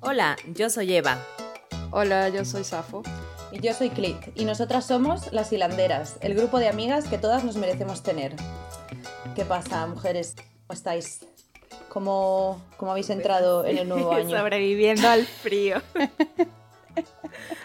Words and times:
Hola, 0.00 0.36
yo 0.54 0.70
soy 0.70 0.94
Eva. 0.94 1.18
Hola, 1.90 2.28
yo 2.28 2.44
soy 2.44 2.62
Safo. 2.62 3.02
Y 3.50 3.58
yo 3.60 3.74
soy 3.74 3.90
Clit. 3.90 4.16
Y 4.36 4.44
nosotras 4.44 4.86
somos 4.86 5.32
las 5.32 5.52
hilanderas, 5.52 6.18
el 6.20 6.34
grupo 6.34 6.60
de 6.60 6.68
amigas 6.68 7.08
que 7.08 7.18
todas 7.18 7.42
nos 7.42 7.56
merecemos 7.56 8.02
tener. 8.02 8.36
¿Qué 9.34 9.44
pasa, 9.44 9.84
mujeres? 9.88 10.36
¿Cómo 10.36 10.76
estáis? 10.76 11.26
¿Cómo, 11.88 12.62
cómo 12.76 12.92
habéis 12.92 13.10
entrado 13.10 13.64
en 13.64 13.78
el 13.78 13.88
nuevo 13.88 14.12
año? 14.14 14.38
Sobreviviendo 14.38 15.08
al 15.08 15.26
frío. 15.26 15.82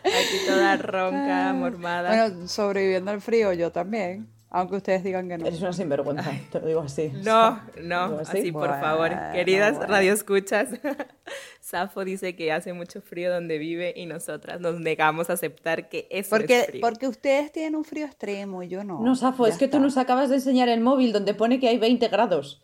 Aquí 0.03 0.45
toda 0.47 0.77
ronca, 0.77 1.53
mormada. 1.53 2.27
Bueno, 2.27 2.47
sobreviviendo 2.47 3.11
al 3.11 3.21
frío, 3.21 3.53
yo 3.53 3.71
también. 3.71 4.27
Aunque 4.51 4.77
ustedes 4.77 5.03
digan 5.03 5.27
que 5.29 5.37
no. 5.37 5.45
Eres 5.45 5.61
una 5.61 5.73
sinvergüenza, 5.73 6.31
te 6.51 6.59
lo 6.59 6.65
digo 6.65 6.81
así. 6.81 7.11
No, 7.23 7.61
no, 7.83 8.07
¿Digo 8.09 8.19
así? 8.21 8.37
así, 8.39 8.51
por 8.51 8.67
Bueno, 8.69 8.81
favor. 8.81 9.11
Queridas 9.31 9.75
bueno. 9.77 9.93
radioescuchas, 9.93 10.69
Safo 11.61 12.03
dice 12.03 12.35
que 12.35 12.51
hace 12.51 12.73
mucho 12.73 12.99
frío 13.01 13.31
donde 13.31 13.59
vive 13.59 13.93
y 13.95 14.07
nosotras 14.07 14.59
nos 14.59 14.79
negamos 14.79 15.29
a 15.29 15.33
aceptar 15.33 15.87
que 15.87 16.07
eso 16.09 16.17
es 16.19 16.27
Porque, 16.29 16.63
frío. 16.63 16.81
porque 16.81 17.07
ustedes 17.07 17.51
tienen 17.51 17.75
un 17.75 17.83
frío 17.85 18.05
extremo 18.07 18.63
y 18.63 18.69
yo 18.69 18.83
no. 18.83 18.99
No, 19.01 19.15
Safo, 19.15 19.45
Ya 19.45 19.53
es 19.53 19.59
que 19.59 19.67
tú 19.67 19.77
está. 19.77 19.85
nos 19.85 19.97
acabas 19.97 20.29
de 20.29 20.35
enseñar 20.37 20.67
el 20.67 20.81
móvil 20.81 21.13
donde 21.13 21.35
pone 21.35 21.59
que 21.59 21.67
hay 21.69 21.77
20 21.77 22.07
grados. 22.07 22.59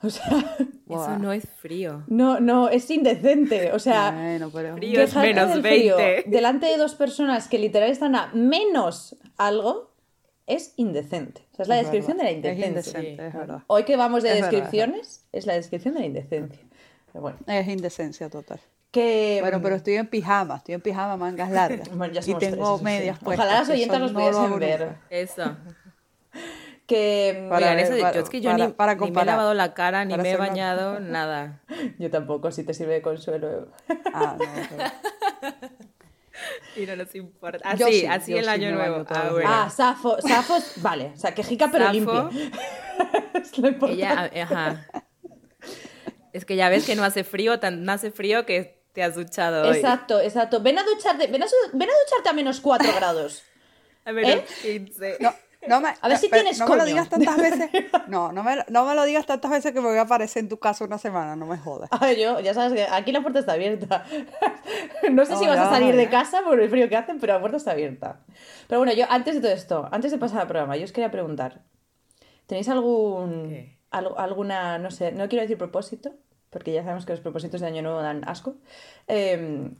O 0.02 0.08
sea, 0.10 0.56
Eso 0.58 0.76
Buah. 0.86 1.18
no 1.18 1.30
es 1.32 1.46
frío. 1.60 2.04
no, 2.08 2.40
no, 2.40 2.68
es 2.70 2.90
indecente. 2.90 3.72
O 3.72 3.78
sea, 3.78 4.10
Bueno, 4.12 4.50
pero... 4.52 4.74
Frío. 4.76 5.02
es 5.02 5.14
menos 5.14 5.50
del 5.50 5.60
frío 5.62 5.96
20. 5.96 6.30
delante 6.30 6.66
de 6.66 6.76
dos 6.78 6.94
personas 6.94 7.48
que 7.48 7.58
literal 7.58 7.90
están 7.90 8.16
a 8.16 8.30
menos 8.34 9.16
algo 9.36 9.90
es 10.46 10.72
indecente. 10.76 11.42
O 11.52 11.56
sea, 11.56 11.62
es 11.64 11.68
la 11.68 11.76
Es 11.76 11.82
descripción 11.82 12.16
verdad, 12.16 12.32
de 12.32 12.40
la 12.42 12.48
Es 12.50 12.56
indecencia. 12.56 12.98
indecente, 13.00 13.26
es 13.28 13.34
verdad. 13.34 13.62
Hoy 13.66 13.84
que 13.84 13.96
vamos 13.96 14.22
de 14.22 14.30
Es 14.30 14.34
verdad, 14.36 14.48
es 14.48 14.50
descripciones, 14.52 15.26
es 15.32 15.46
la 15.46 15.52
descripción 15.54 15.94
de 15.94 16.00
la 16.00 16.06
indecencia. 16.06 16.62
Pero 17.12 17.20
bueno, 17.22 17.38
Es 17.46 17.68
indecencia 17.68 18.28
total. 18.30 18.58
que... 18.90 19.38
Bueno, 19.42 19.60
pero 19.62 19.76
estoy 19.76 19.94
en 19.94 20.06
pijama, 20.08 20.56
estoy 20.56 20.74
en 20.76 20.80
pijama, 20.80 21.16
mangas 21.18 21.50
largas. 21.50 21.88
Bueno, 21.94 22.12
ya 22.14 22.20
y 22.20 22.24
tengo 22.24 22.38
tres, 22.38 22.52
eso 22.54 22.78
sí. 22.78 22.84
medias 22.84 23.18
puestas. 23.18 23.44
Ojalá 23.46 23.60
las 23.60 23.68
oyentas 23.68 23.96
eso 23.98 24.02
los 24.04 24.12
no 24.12 24.18
pudiesen 24.18 24.58
ver. 24.58 24.96
Eso. 25.10 25.56
Que... 26.90 27.46
Para 27.48 27.66
Oigan, 27.66 27.76
ver, 27.76 27.84
eso 27.84 27.94
de- 27.94 28.00
para- 28.02 28.14
yo 28.14 28.20
es 28.22 28.28
que 28.30 28.40
yo 28.40 28.50
para- 28.50 28.66
ni, 28.66 28.72
para 28.72 28.94
ni 28.96 29.10
me 29.12 29.22
he 29.22 29.24
lavado 29.24 29.54
la 29.54 29.74
cara, 29.74 30.04
ni 30.04 30.10
Para 30.10 30.22
me 30.24 30.28
he 30.28 30.32
hacer 30.32 30.40
una- 30.40 30.48
bañado, 30.50 30.98
nada. 31.00 31.60
Yo 32.00 32.10
tampoco, 32.10 32.50
si 32.50 32.64
te 32.64 32.74
sirve 32.74 32.94
de 32.94 33.02
consuelo. 33.02 33.68
Ah, 34.12 34.36
no, 34.36 34.44
Y 36.76 36.86
no 36.86 36.96
nos 36.96 37.14
importa. 37.14 37.76
Yo 37.76 37.86
Así, 37.86 38.00
sí, 38.00 38.06
así 38.06 38.32
yo 38.32 38.38
el 38.38 38.44
sí 38.44 38.50
año 38.50 38.72
nuevo. 38.72 39.04
Ah, 39.08 39.28
bueno. 39.30 39.48
Ah, 39.52 39.70
Safo, 39.70 40.20
Safo, 40.20 40.56
vale, 40.76 41.12
o 41.14 41.16
sea, 41.16 41.32
quejica 41.34 41.68
pero 41.70 41.84
Safo. 41.86 41.94
limpia. 41.94 42.30
es 43.34 43.58
lo 43.58 43.68
importante. 43.68 43.94
Ella, 44.34 44.44
ajá. 44.44 44.86
Es 46.32 46.44
que 46.44 46.56
ya 46.56 46.68
ves 46.70 46.86
que 46.86 46.96
no 46.96 47.04
hace 47.04 47.22
frío, 47.24 47.60
tan, 47.60 47.84
no 47.84 47.92
hace 47.92 48.10
frío 48.10 48.46
que 48.46 48.82
te 48.94 49.02
has 49.04 49.14
duchado 49.14 49.68
hoy. 49.68 49.76
Exacto, 49.76 50.20
exacto. 50.20 50.60
Ven 50.60 50.78
a 50.78 50.82
ducharte, 50.82 51.26
ven 51.28 51.42
a, 51.42 51.46
ven 51.72 51.88
a 51.88 51.92
ducharte 52.04 52.28
a 52.30 52.32
menos 52.32 52.60
4 52.60 52.92
grados. 52.96 53.42
A 54.04 54.12
ver, 54.12 54.24
¿Eh? 54.26 54.44
15. 54.62 55.18
No, 55.20 55.34
no 55.66 55.80
me, 55.80 55.90
A 56.00 56.08
ver 56.08 56.18
si 56.18 56.28
pero 56.28 56.42
tienes 56.42 56.58
no 56.58 56.66
me 56.68 56.76
lo 56.76 56.84
digas 56.84 57.08
tantas 57.08 57.38
veces. 57.40 57.70
No, 58.06 58.32
no 58.32 58.42
me, 58.42 58.56
no 58.68 58.84
me 58.86 58.94
lo 58.94 59.04
digas 59.04 59.26
tantas 59.26 59.50
veces 59.50 59.72
que 59.72 59.80
me 59.80 59.88
voy 59.88 59.98
a 59.98 60.02
aparecer 60.02 60.42
en 60.42 60.48
tu 60.48 60.58
casa 60.58 60.84
una 60.84 60.98
semana, 60.98 61.36
no 61.36 61.46
me 61.46 61.58
jodas. 61.58 61.90
Ay, 61.92 62.20
yo, 62.20 62.38
ya 62.40 62.54
sabes 62.54 62.72
que 62.72 62.84
aquí 62.84 63.10
la 63.10 63.20
puerta 63.20 63.40
está 63.40 63.52
abierta. 63.54 64.04
No 65.10 65.24
sé 65.26 65.36
si 65.36 65.46
No, 65.46 65.48
vas 65.48 65.60
a 65.60 65.66
no, 65.66 65.70
salir 65.70 65.96
de 65.96 66.08
casa 66.08 66.42
por 66.42 66.60
el 66.60 66.70
frío 66.70 66.88
que 66.88 66.96
hacen, 66.96 67.18
pero 67.20 67.32
la 67.34 67.40
puerta 67.40 67.56
está 67.56 67.72
abierta. 67.72 68.20
Pero 68.68 68.78
bueno, 68.80 68.92
yo 68.92 69.06
antes 69.08 69.34
de 69.34 69.40
todo 69.40 69.52
esto, 69.52 69.88
antes 69.90 70.12
de 70.12 70.18
pasar 70.18 70.40
al 70.42 70.46
programa, 70.46 70.76
yo 70.76 70.84
os 70.84 70.92
quería 70.92 71.10
preguntar, 71.10 71.62
¿tenéis 72.46 72.68
algún 72.68 73.48
¿Qué? 73.48 73.78
al- 73.90 74.14
alguna, 74.18 74.78
no 74.78 74.90
sé, 74.90 75.12
no 75.12 75.28
quiero 75.28 75.42
decir 75.42 75.58
propósito, 75.58 76.12
porque 76.50 76.72
ya 76.72 76.82
sabemos 76.84 77.06
que 77.06 77.12
los 77.12 77.20
propósitos 77.22 77.60
de 77.62 77.68
año 77.68 77.82
nuevo 77.82 78.02
dan 78.02 78.22
asco, 78.28 78.56
em, 79.08 79.76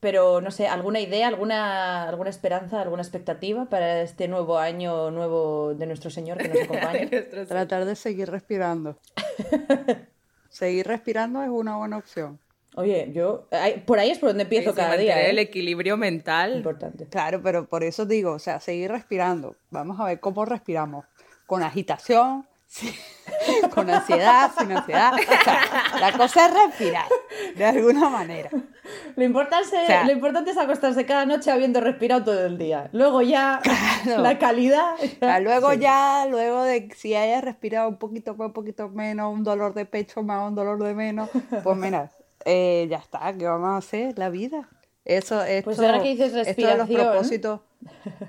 pero 0.00 0.40
no 0.40 0.50
sé, 0.50 0.68
alguna 0.68 1.00
idea, 1.00 1.26
alguna, 1.28 2.08
alguna 2.08 2.30
esperanza, 2.30 2.80
alguna 2.80 3.02
expectativa 3.02 3.66
para 3.66 4.02
este 4.02 4.28
nuevo 4.28 4.58
año 4.58 5.10
nuevo 5.10 5.74
de 5.74 5.86
nuestro 5.86 6.10
Señor 6.10 6.38
que 6.38 6.48
nos 6.48 6.58
acompañe? 6.62 7.06
Nuestros- 7.10 7.48
Tratar 7.48 7.84
de 7.84 7.96
seguir 7.96 8.30
respirando. 8.30 8.98
seguir 10.48 10.86
respirando 10.86 11.42
es 11.42 11.48
una 11.48 11.76
buena 11.76 11.96
opción. 11.98 12.38
Oye, 12.76 13.10
yo, 13.12 13.48
por 13.86 13.98
ahí 13.98 14.10
es 14.10 14.18
por 14.18 14.28
donde 14.28 14.44
empiezo 14.44 14.70
Sí, 14.70 14.76
cada 14.76 14.96
día. 14.96 15.20
el 15.28 15.38
¿eh? 15.38 15.42
equilibrio 15.42 15.96
mental. 15.96 16.56
Importante. 16.58 17.06
Claro, 17.08 17.40
pero 17.42 17.66
por 17.66 17.82
eso 17.82 18.06
digo, 18.06 18.32
o 18.32 18.38
sea, 18.38 18.60
seguir 18.60 18.92
respirando. 18.92 19.56
Vamos 19.70 19.98
a 19.98 20.04
ver 20.04 20.20
cómo 20.20 20.44
respiramos. 20.44 21.04
Con 21.46 21.62
agitación, 21.64 22.46
sí, 22.66 22.94
con 23.74 23.90
ansiedad, 23.90 24.52
sin 24.56 24.70
ansiedad. 24.70 25.12
O 25.14 25.44
sea, 25.44 25.60
la 25.98 26.12
cosa 26.16 26.46
es 26.46 26.54
respirar, 26.68 27.06
de 27.56 27.64
alguna 27.64 28.08
manera. 28.10 28.50
Lo 29.16 29.24
importante, 29.24 29.76
O 29.82 29.86
sea- 29.86 30.04
lo 30.04 30.12
importante 30.12 30.50
es 30.50 30.58
acostarse 30.58 31.04
cada 31.06 31.26
noche 31.26 31.50
habiendo 31.50 31.80
respirado 31.80 32.24
todo 32.24 32.46
el 32.46 32.58
día. 32.58 32.88
Luego 32.92 33.22
ya 33.22 33.60
Claro. 34.04 34.22
la 34.22 34.38
calidad. 34.38 34.94
O 34.94 35.18
sea, 35.18 35.40
luego 35.40 35.72
Sí. 35.72 35.78
ya, 35.80 36.26
luego 36.30 36.62
de 36.62 36.88
si 36.96 37.14
hayas 37.14 37.42
respirado 37.44 37.88
un 37.88 37.96
poquito 37.98 38.34
más, 38.34 38.46
un 38.48 38.52
poquito 38.52 38.88
menos, 38.88 39.32
un 39.32 39.44
dolor 39.44 39.74
de 39.74 39.84
pecho 39.86 40.22
más, 40.22 40.48
un 40.48 40.54
dolor 40.54 40.82
de 40.82 40.94
menos, 40.94 41.28
pues 41.62 41.76
mira, 41.76 42.10
eh, 42.44 42.86
ya 42.90 42.98
está, 42.98 43.32
¿qué 43.36 43.44
vamos 43.46 43.68
a 43.70 43.76
hacer? 43.78 44.18
La 44.18 44.28
vida. 44.30 44.68
Eso, 45.04 45.42
esto, 45.42 45.64
Pues 45.70 45.78
ahora 45.80 46.02
que 46.02 46.10
dices 46.10 46.34
esto 46.34 46.66
de 46.66 46.76
los 46.76 46.88
propósitos, 46.90 47.60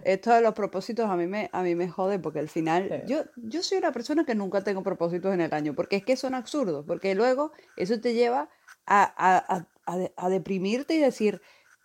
esto 0.06 0.34
de 0.34 0.40
los 0.42 0.54
propósitos 0.54 1.10
a 1.10 1.16
mí 1.18 1.28
me, 1.28 1.50
a 1.52 1.62
mí 1.62 1.76
me 1.76 1.90
jode 1.90 2.20
porque 2.20 2.40
al 2.40 2.48
final, 2.48 2.88
Sí. 2.90 3.12
yo, 3.14 3.24
yo 3.36 3.62
soy 3.64 3.80
una 3.80 3.92
persona 3.92 4.24
que 4.24 4.34
nunca 4.34 4.62
tengo 4.64 4.82
propósitos 4.82 5.34
en 5.34 5.42
el 5.42 5.54
año, 5.54 5.74
porque 5.76 5.98
es 5.98 6.06
que 6.06 6.16
son 6.16 6.36
absurdos, 6.36 6.86
porque 6.88 7.16
luego 7.16 7.52
eso 7.76 8.00
te 8.00 8.14
lleva 8.14 8.48
a, 8.86 9.04
a, 9.18 9.56
a, 9.58 9.66
a 9.90 9.98
de- 9.98 10.14
a 10.16 10.30
deprimirte 10.30 10.94
y 10.96 11.00
decir, 11.00 11.42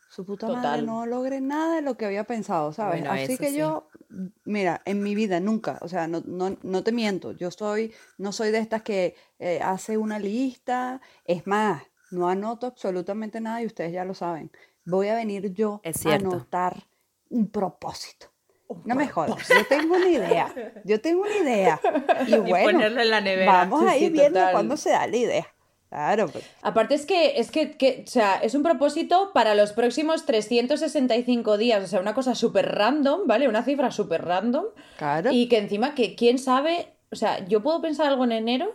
su 0.07 0.25
puta 0.25 0.49
madre, 0.49 0.83
no 0.83 1.07
logré 1.07 1.41
nada 1.41 1.77
de 1.77 1.83
lo 1.83 1.97
que 1.97 2.07
había 2.07 2.25
pensado, 2.25 2.73
¿sabes? 2.73 3.01
Bueno, 3.01 3.13
Así 3.13 3.37
que 3.39 3.51
sí. 3.51 3.59
yo, 3.59 3.91
mira, 4.45 4.83
en 4.85 5.03
mi 5.03 5.15
vida 5.15 5.41
nunca, 5.41 5.79
o 5.81 5.89
sea, 5.89 6.07
no, 6.07 6.23
no, 6.27 6.57
no 6.63 6.85
te 6.85 6.93
miento, 6.93 7.33
yo 7.33 7.51
soy, 7.51 7.93
no 8.19 8.31
soy 8.33 8.51
de 8.51 8.59
estas 8.59 8.83
que 8.83 9.17
eh, 9.39 9.61
hace 9.63 9.97
una 9.97 10.19
lista, 10.19 11.01
es 11.25 11.47
más, 11.47 11.83
no 12.11 12.29
anoto 12.29 12.67
absolutamente 12.67 13.41
nada 13.41 13.63
y 13.63 13.67
ustedes 13.67 13.93
ya 13.93 14.05
lo 14.05 14.15
saben. 14.15 14.53
Voy 14.85 15.09
a 15.09 15.15
venir 15.17 15.53
yo 15.53 15.81
Es 15.83 16.07
a 16.07 16.15
anotar 16.15 16.87
un 17.31 17.49
propósito. 17.51 18.27
No 18.85 18.95
me 18.95 19.09
jodas, 19.09 19.49
yo 19.49 19.67
tengo 19.67 19.97
una 19.97 20.09
idea, 20.09 20.55
yo 20.85 21.01
tengo 21.01 21.23
una 21.23 21.37
idea. 21.37 21.81
Y 22.27 22.35
Y 22.37 22.39
bueno, 22.51 22.81
en 22.83 23.11
la 23.11 23.21
nevera. 23.21 23.53
vamos 23.53 23.81
Sí, 23.83 23.89
a 23.89 23.99
sí, 23.99 24.05
ir 24.05 24.13
viendo 24.13 24.39
cuándo 24.53 24.77
se 24.77 24.91
da 24.91 25.07
la 25.07 25.17
idea. 25.17 25.54
Claro, 25.95 26.27
pues. 26.27 26.45
Aparte 26.63 26.97
es 26.97 27.07
que, 27.07 27.39
es 27.39 27.53
que, 27.53 27.77
que, 27.77 28.03
o 28.05 28.11
sea, 28.11 28.35
es 28.43 28.57
un 28.57 28.65
propósito 28.65 29.31
para 29.33 29.55
los 29.55 29.73
próximos 29.73 30.27
365 30.27 31.57
días. 31.57 31.85
O 31.85 31.87
sea, 31.87 32.01
una 32.01 32.15
cosa 32.15 32.35
súper 32.35 32.75
random, 32.75 33.29
¿vale? 33.29 33.49
Una 33.49 33.63
cifra 33.63 33.93
súper 33.93 34.25
random. 34.25 34.65
Claro. 34.99 35.31
Y 35.33 35.47
que 35.47 35.59
encima 35.59 35.95
que 35.95 36.17
quién 36.17 36.41
sabe, 36.41 36.89
o 37.13 37.17
sea, 37.17 37.47
yo 37.47 37.63
puedo 37.63 37.81
pensar 37.81 38.09
algo 38.09 38.25
en 38.25 38.33
enero 38.33 38.75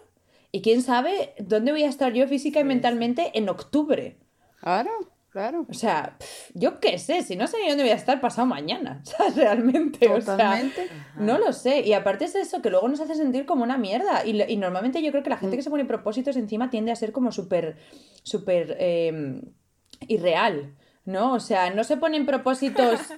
y 0.54 0.62
quién 0.62 0.82
sabe 0.82 1.34
dónde 1.40 1.74
voy 1.74 1.84
a 1.84 1.90
estar 1.90 2.14
yo 2.14 2.26
física 2.26 2.62
y 2.62 2.64
mentalmente 2.64 3.38
en 3.38 3.50
octubre. 3.50 4.16
Claro, 4.62 4.92
claro. 5.30 5.66
O 5.70 5.74
sea, 5.74 6.18
yo 6.54 6.80
qué 6.80 6.98
sé, 6.98 7.24
si 7.24 7.36
no 7.36 7.48
sé 7.48 7.58
ni 7.62 7.70
dónde 7.70 7.84
voy 7.84 7.92
a 7.92 7.96
estar 7.96 8.20
pasado 8.22 8.48
mañana, 8.48 9.02
o 9.06 9.06
sea, 9.06 9.30
realmente, 9.36 10.08
o 10.10 10.20
sea, 10.22 10.36
Totalmente. 10.36 10.88
no 11.18 11.38
lo 11.38 11.54
sé. 11.54 11.82
Y 11.82 11.94
aparte 11.94 12.26
es 12.26 12.36
eso, 12.36 12.62
que 12.62 12.70
luego 12.70 12.88
nos 12.88 13.00
hace 13.00 13.16
sentir 13.16 13.46
como 13.46 13.64
una 13.64 13.78
mierda. 13.78 14.26
Y, 14.26 14.34
lo- 14.34 14.48
y 14.48 14.58
normalmente 14.58 15.02
yo 15.02 15.12
creo 15.12 15.24
que 15.24 15.30
la 15.30 15.38
gente 15.38 15.56
que 15.58 15.64
se 15.64 15.70
pone 15.70 15.86
propósitos 15.86 16.36
encima 16.36 16.70
tiende 16.70 16.92
a 16.92 16.96
ser 16.96 17.12
como 17.12 17.32
súper, 17.32 17.78
súper 18.24 18.76
eh, 18.80 19.42
irreal, 20.08 20.76
¿no? 21.06 21.34
O 21.34 21.40
sea, 21.40 21.70
no 21.72 21.84
se 21.84 21.98
ponen 21.98 22.26
propósitos... 22.26 23.00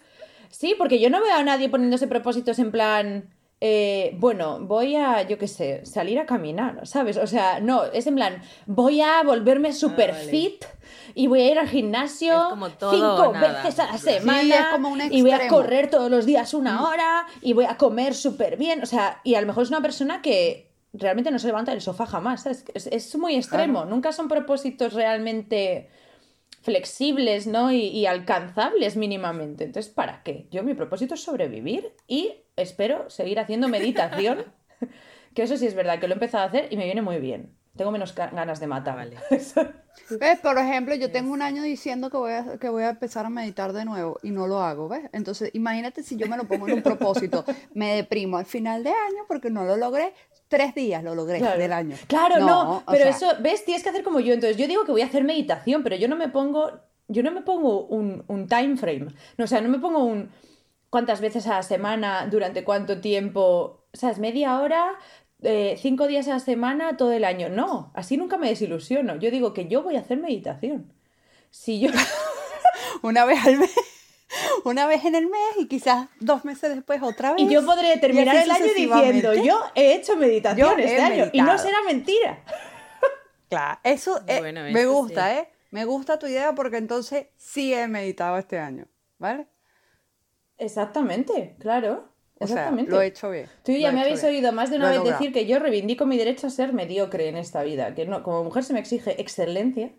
Sí, 0.54 0.76
porque 0.78 1.00
yo 1.00 1.10
no 1.10 1.22
veo 1.22 1.34
a 1.34 1.44
nadie 1.44 1.70
poniéndose 1.70 2.08
propósitos 2.08 2.60
en 2.60 2.72
plan... 2.72 3.30
eh, 3.64 4.16
bueno, 4.18 4.60
voy 4.60 4.96
a, 4.96 5.22
yo 5.22 5.38
qué 5.38 5.48
sé, 5.48 5.86
salir 5.86 6.18
a 6.20 6.26
caminar, 6.26 6.86
¿sabes? 6.88 7.18
O 7.18 7.28
sea, 7.28 7.60
no, 7.60 7.84
es 7.86 8.08
en 8.08 8.16
plan, 8.16 8.42
voy 8.66 9.02
a 9.02 9.22
volverme 9.24 9.72
súper 9.72 10.12
vale. 10.14 10.26
fit 10.26 10.66
y 11.14 11.28
voy 11.28 11.42
a 11.42 11.52
ir 11.52 11.60
al 11.60 11.68
gimnasio 11.68 12.50
cinco 12.90 13.32
nada. 13.34 13.64
veces 13.64 13.80
a 13.80 13.86
la 13.92 13.98
Sí, 14.00 14.10
es 14.10 14.16
semana 14.16 14.70
como 14.72 14.90
un 14.90 15.02
y 15.14 15.22
voy 15.22 15.32
a 15.32 15.48
correr 15.48 15.90
todos 15.92 16.10
los 16.10 16.26
días 16.26 16.54
una 16.56 16.88
hora 16.90 17.28
y 17.42 17.54
voy 17.54 17.66
a 17.66 17.78
comer 17.78 18.16
súper 18.16 18.58
bien. 18.58 18.82
O 18.82 18.86
sea, 18.88 19.22
y 19.24 19.36
a 19.36 19.42
lo 19.42 19.48
mejor 19.48 19.64
es 19.64 19.70
una 19.70 19.82
persona 19.82 20.22
que 20.24 20.72
realmente 20.94 21.30
no 21.32 21.38
se 21.38 21.48
levanta 21.48 21.72
del 21.72 21.82
sofá 21.82 22.06
jamás. 22.08 22.42
¿sabes? 22.44 22.66
Es, 22.74 22.88
es 22.88 23.16
muy 23.18 23.36
extremo. 23.36 23.86
Nunca 23.86 24.12
son 24.12 24.28
propósitos 24.28 24.94
realmente 24.94 25.90
flexibles, 26.62 27.48
¿no? 27.48 27.72
Y, 27.72 27.88
y 27.88 28.06
alcanzables 28.06 28.96
mínimamente. 28.96 29.64
Entonces, 29.66 29.92
¿para 29.92 30.24
qué? 30.24 30.48
Yo 30.52 30.64
mi 30.64 30.74
propósito 30.74 31.16
es 31.16 31.22
sobrevivir 31.24 31.94
y 32.08 32.44
espero 32.56 33.10
seguir 33.10 33.40
haciendo 33.40 33.68
meditación. 33.68 34.46
que 35.36 35.44
eso 35.44 35.58
sí 35.58 35.66
es 35.68 35.76
verdad, 35.76 36.00
que 36.00 36.08
lo 36.08 36.14
he 36.14 36.16
empezado 36.16 36.44
a 36.44 36.48
hacer 36.48 36.68
y 36.72 36.78
me 36.78 36.86
viene 36.86 37.02
muy 37.02 37.20
bien. 37.20 37.56
Tengo 37.78 37.92
menos 37.92 38.14
ga- 38.16 38.34
ganas 38.34 38.60
de 38.60 38.68
matar. 38.68 38.96
Vale. 38.96 39.16
¿Ves? 40.20 40.40
Por 40.40 40.58
ejemplo, 40.58 40.94
yo 40.96 41.12
tengo 41.12 41.32
un 41.32 41.42
año 41.42 41.64
diciendo 41.64 42.10
que 42.10 42.18
voy, 42.18 42.34
a, 42.34 42.58
que 42.60 42.68
voy 42.70 42.84
a 42.84 42.90
empezar 42.90 43.26
a 43.26 43.30
meditar 43.30 43.72
de 43.72 43.86
nuevo 43.86 44.18
y 44.24 44.32
no 44.32 44.48
lo 44.48 44.62
hago, 44.62 44.90
¿ves? 44.90 45.10
Entonces, 45.14 45.52
imagínate 45.54 46.04
si 46.04 46.18
yo 46.18 46.28
me 46.28 46.36
lo 46.38 46.46
pongo 46.46 46.68
en 46.68 46.76
un 46.76 46.82
propósito, 46.84 47.46
me 47.74 47.96
deprimo 47.96 48.38
al 48.38 48.46
final 48.46 48.84
de 48.84 48.90
año 48.90 49.24
porque 49.28 49.50
no 49.50 49.64
lo 49.64 49.78
logré, 49.78 50.14
tres 50.52 50.76
días 50.76 51.02
lo 51.04 51.16
logré 51.16 51.40
Claro. 51.40 51.58
del 51.58 51.72
año. 51.74 51.96
Claro, 52.08 52.40
no, 52.40 52.84
pero 52.86 53.06
sea, 53.06 53.10
eso, 53.10 53.28
¿ves? 53.40 53.64
Tienes 53.64 53.82
que 53.82 53.90
hacer 53.90 54.04
como 54.04 54.20
yo. 54.20 54.34
Entonces, 54.34 54.58
yo 54.58 54.68
digo 54.68 54.84
que 54.84 54.92
voy 54.92 55.02
a 55.02 55.06
hacer 55.06 55.24
meditación, 55.24 55.82
pero 55.82 55.96
yo 55.96 56.08
no 56.10 56.18
me 56.18 56.28
pongo, 56.28 56.72
yo 57.08 57.24
no 57.24 57.32
me 57.32 57.42
pongo 57.42 57.86
un, 57.86 58.24
un 58.28 58.48
time 58.48 58.76
frame. 58.76 59.08
No, 59.38 59.46
o 59.46 59.48
sea, 59.48 59.62
no 59.62 59.70
me 59.70 59.80
pongo 59.80 60.04
un 60.04 60.30
cuántas 60.92 61.22
veces 61.22 61.48
a 61.48 61.52
la 61.56 61.64
semana, 61.64 62.28
durante 62.30 62.66
cuánto 62.66 63.00
tiempo, 63.00 63.86
¿sabes? 63.94 64.20
Media 64.20 64.60
hora, 64.60 64.92
eh, 65.42 65.78
cinco 65.80 66.06
días 66.06 66.28
a 66.28 66.34
la 66.34 66.40
semana, 66.40 66.98
todo 66.98 67.14
el 67.14 67.24
año. 67.24 67.48
No, 67.48 67.92
así 67.96 68.18
nunca 68.18 68.38
me 68.38 68.50
desilusiono. 68.50 69.16
Yo 69.16 69.32
digo 69.32 69.54
que 69.54 69.68
yo 69.70 69.84
voy 69.84 69.96
a 69.96 70.02
hacer 70.02 70.20
meditación. 70.20 70.94
Si 71.50 71.80
yo... 71.80 71.90
Una 73.04 73.24
vez 73.26 73.40
al 73.48 73.58
mes, 73.58 73.74
una 74.64 74.88
vez 74.88 75.06
en 75.06 75.16
el 75.16 75.28
mes 75.28 75.58
y 75.58 75.68
quizás 75.68 76.08
dos 76.20 76.46
meses 76.46 76.74
después 76.74 77.02
otra 77.02 77.34
vez. 77.34 77.42
Y 77.42 77.50
yo 77.50 77.66
podré 77.66 77.98
terminar 77.98 78.36
el 78.36 78.52
año 78.52 78.66
diciendo, 78.66 79.34
yo 79.34 79.60
he 79.76 79.96
hecho 79.96 80.16
meditación 80.16 80.80
este 80.80 81.02
año. 81.02 81.30
Y 81.34 81.42
no 81.42 81.58
será 81.58 81.78
mentira. 81.86 82.44
Claro, 83.50 83.80
eso 83.84 84.22
eh, 84.28 84.54
me 84.72 84.86
gusta, 84.86 85.30
sí. 85.30 85.38
¿eh? 85.40 85.50
Me 85.72 85.86
gusta 85.86 86.20
tu 86.20 86.28
idea 86.28 86.54
porque 86.54 86.78
entonces 86.78 87.28
sí 87.38 87.74
he 87.74 87.88
meditado 87.88 88.38
este 88.38 88.60
año, 88.60 88.88
¿vale? 89.18 89.48
Exactamente, 90.58 91.56
claro. 91.60 92.11
O 92.42 92.48
sea, 92.48 92.56
Exactamente. 92.56 92.92
lo 92.92 93.02
he 93.02 93.06
hecho 93.08 93.30
bien. 93.30 93.46
Tú 93.64 93.72
ya 93.72 93.92
me 93.92 94.02
habéis 94.02 94.22
bien. 94.22 94.34
oído 94.34 94.52
más 94.52 94.70
de 94.72 94.78
una 94.78 94.90
vez 94.90 94.98
logrado. 94.98 95.20
decir 95.20 95.32
que 95.34 95.46
yo 95.46 95.60
reivindico 95.60 96.06
mi 96.06 96.18
derecho 96.18 96.48
a 96.48 96.50
ser 96.50 96.74
mediocre 96.74 97.28
en 97.28 97.38
esta 97.38 97.62
vida, 97.64 97.94
que 97.94 98.06
no, 98.06 98.24
como 98.24 98.44
mujer 98.44 98.64
se 98.64 98.74
me 98.74 98.80
exige 98.80 99.22
excelencia, 99.22 99.92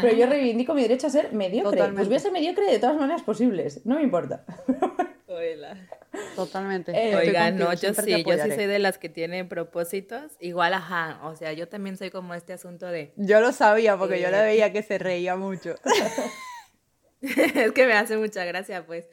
pero 0.00 0.16
yo 0.16 0.26
reivindico 0.26 0.74
mi 0.74 0.82
derecho 0.82 1.06
a 1.06 1.10
ser 1.10 1.32
mediocre. 1.32 1.80
Pues 1.94 2.08
voy 2.08 2.16
a 2.16 2.20
ser 2.20 2.32
mediocre 2.32 2.70
de 2.70 2.78
todas 2.78 2.96
maneras 2.96 3.22
posibles, 3.22 3.84
no 3.86 3.94
me 3.96 4.02
importa. 4.02 4.44
Totalmente. 6.34 6.92
Eh, 6.94 7.12
contigo, 7.12 7.38
no, 7.52 7.72
yo 7.74 7.94
sí, 7.94 8.24
yo 8.24 8.34
sí 8.38 8.50
soy 8.52 8.66
de 8.66 8.78
las 8.78 8.98
que 8.98 9.08
tienen 9.08 9.48
propósitos. 9.48 10.32
Igual, 10.40 10.74
ajá, 10.74 11.20
o 11.24 11.36
sea, 11.36 11.52
yo 11.52 11.68
también 11.68 11.96
soy 11.96 12.10
como 12.10 12.34
este 12.34 12.52
asunto 12.52 12.86
de... 12.86 13.12
Yo 13.16 13.40
lo 13.40 13.52
sabía 13.52 13.96
porque 13.96 14.20
yo 14.20 14.28
Eh, 14.28 14.32
le 14.32 14.42
veía 14.42 14.72
que 14.72 14.82
se 14.82 14.98
reía 14.98 15.36
mucho. 15.36 15.74
es 17.20 17.72
que 17.72 17.86
me 17.86 17.92
hace 17.94 18.16
mucha 18.16 18.44
gracia, 18.44 18.86
pues, 18.86 19.06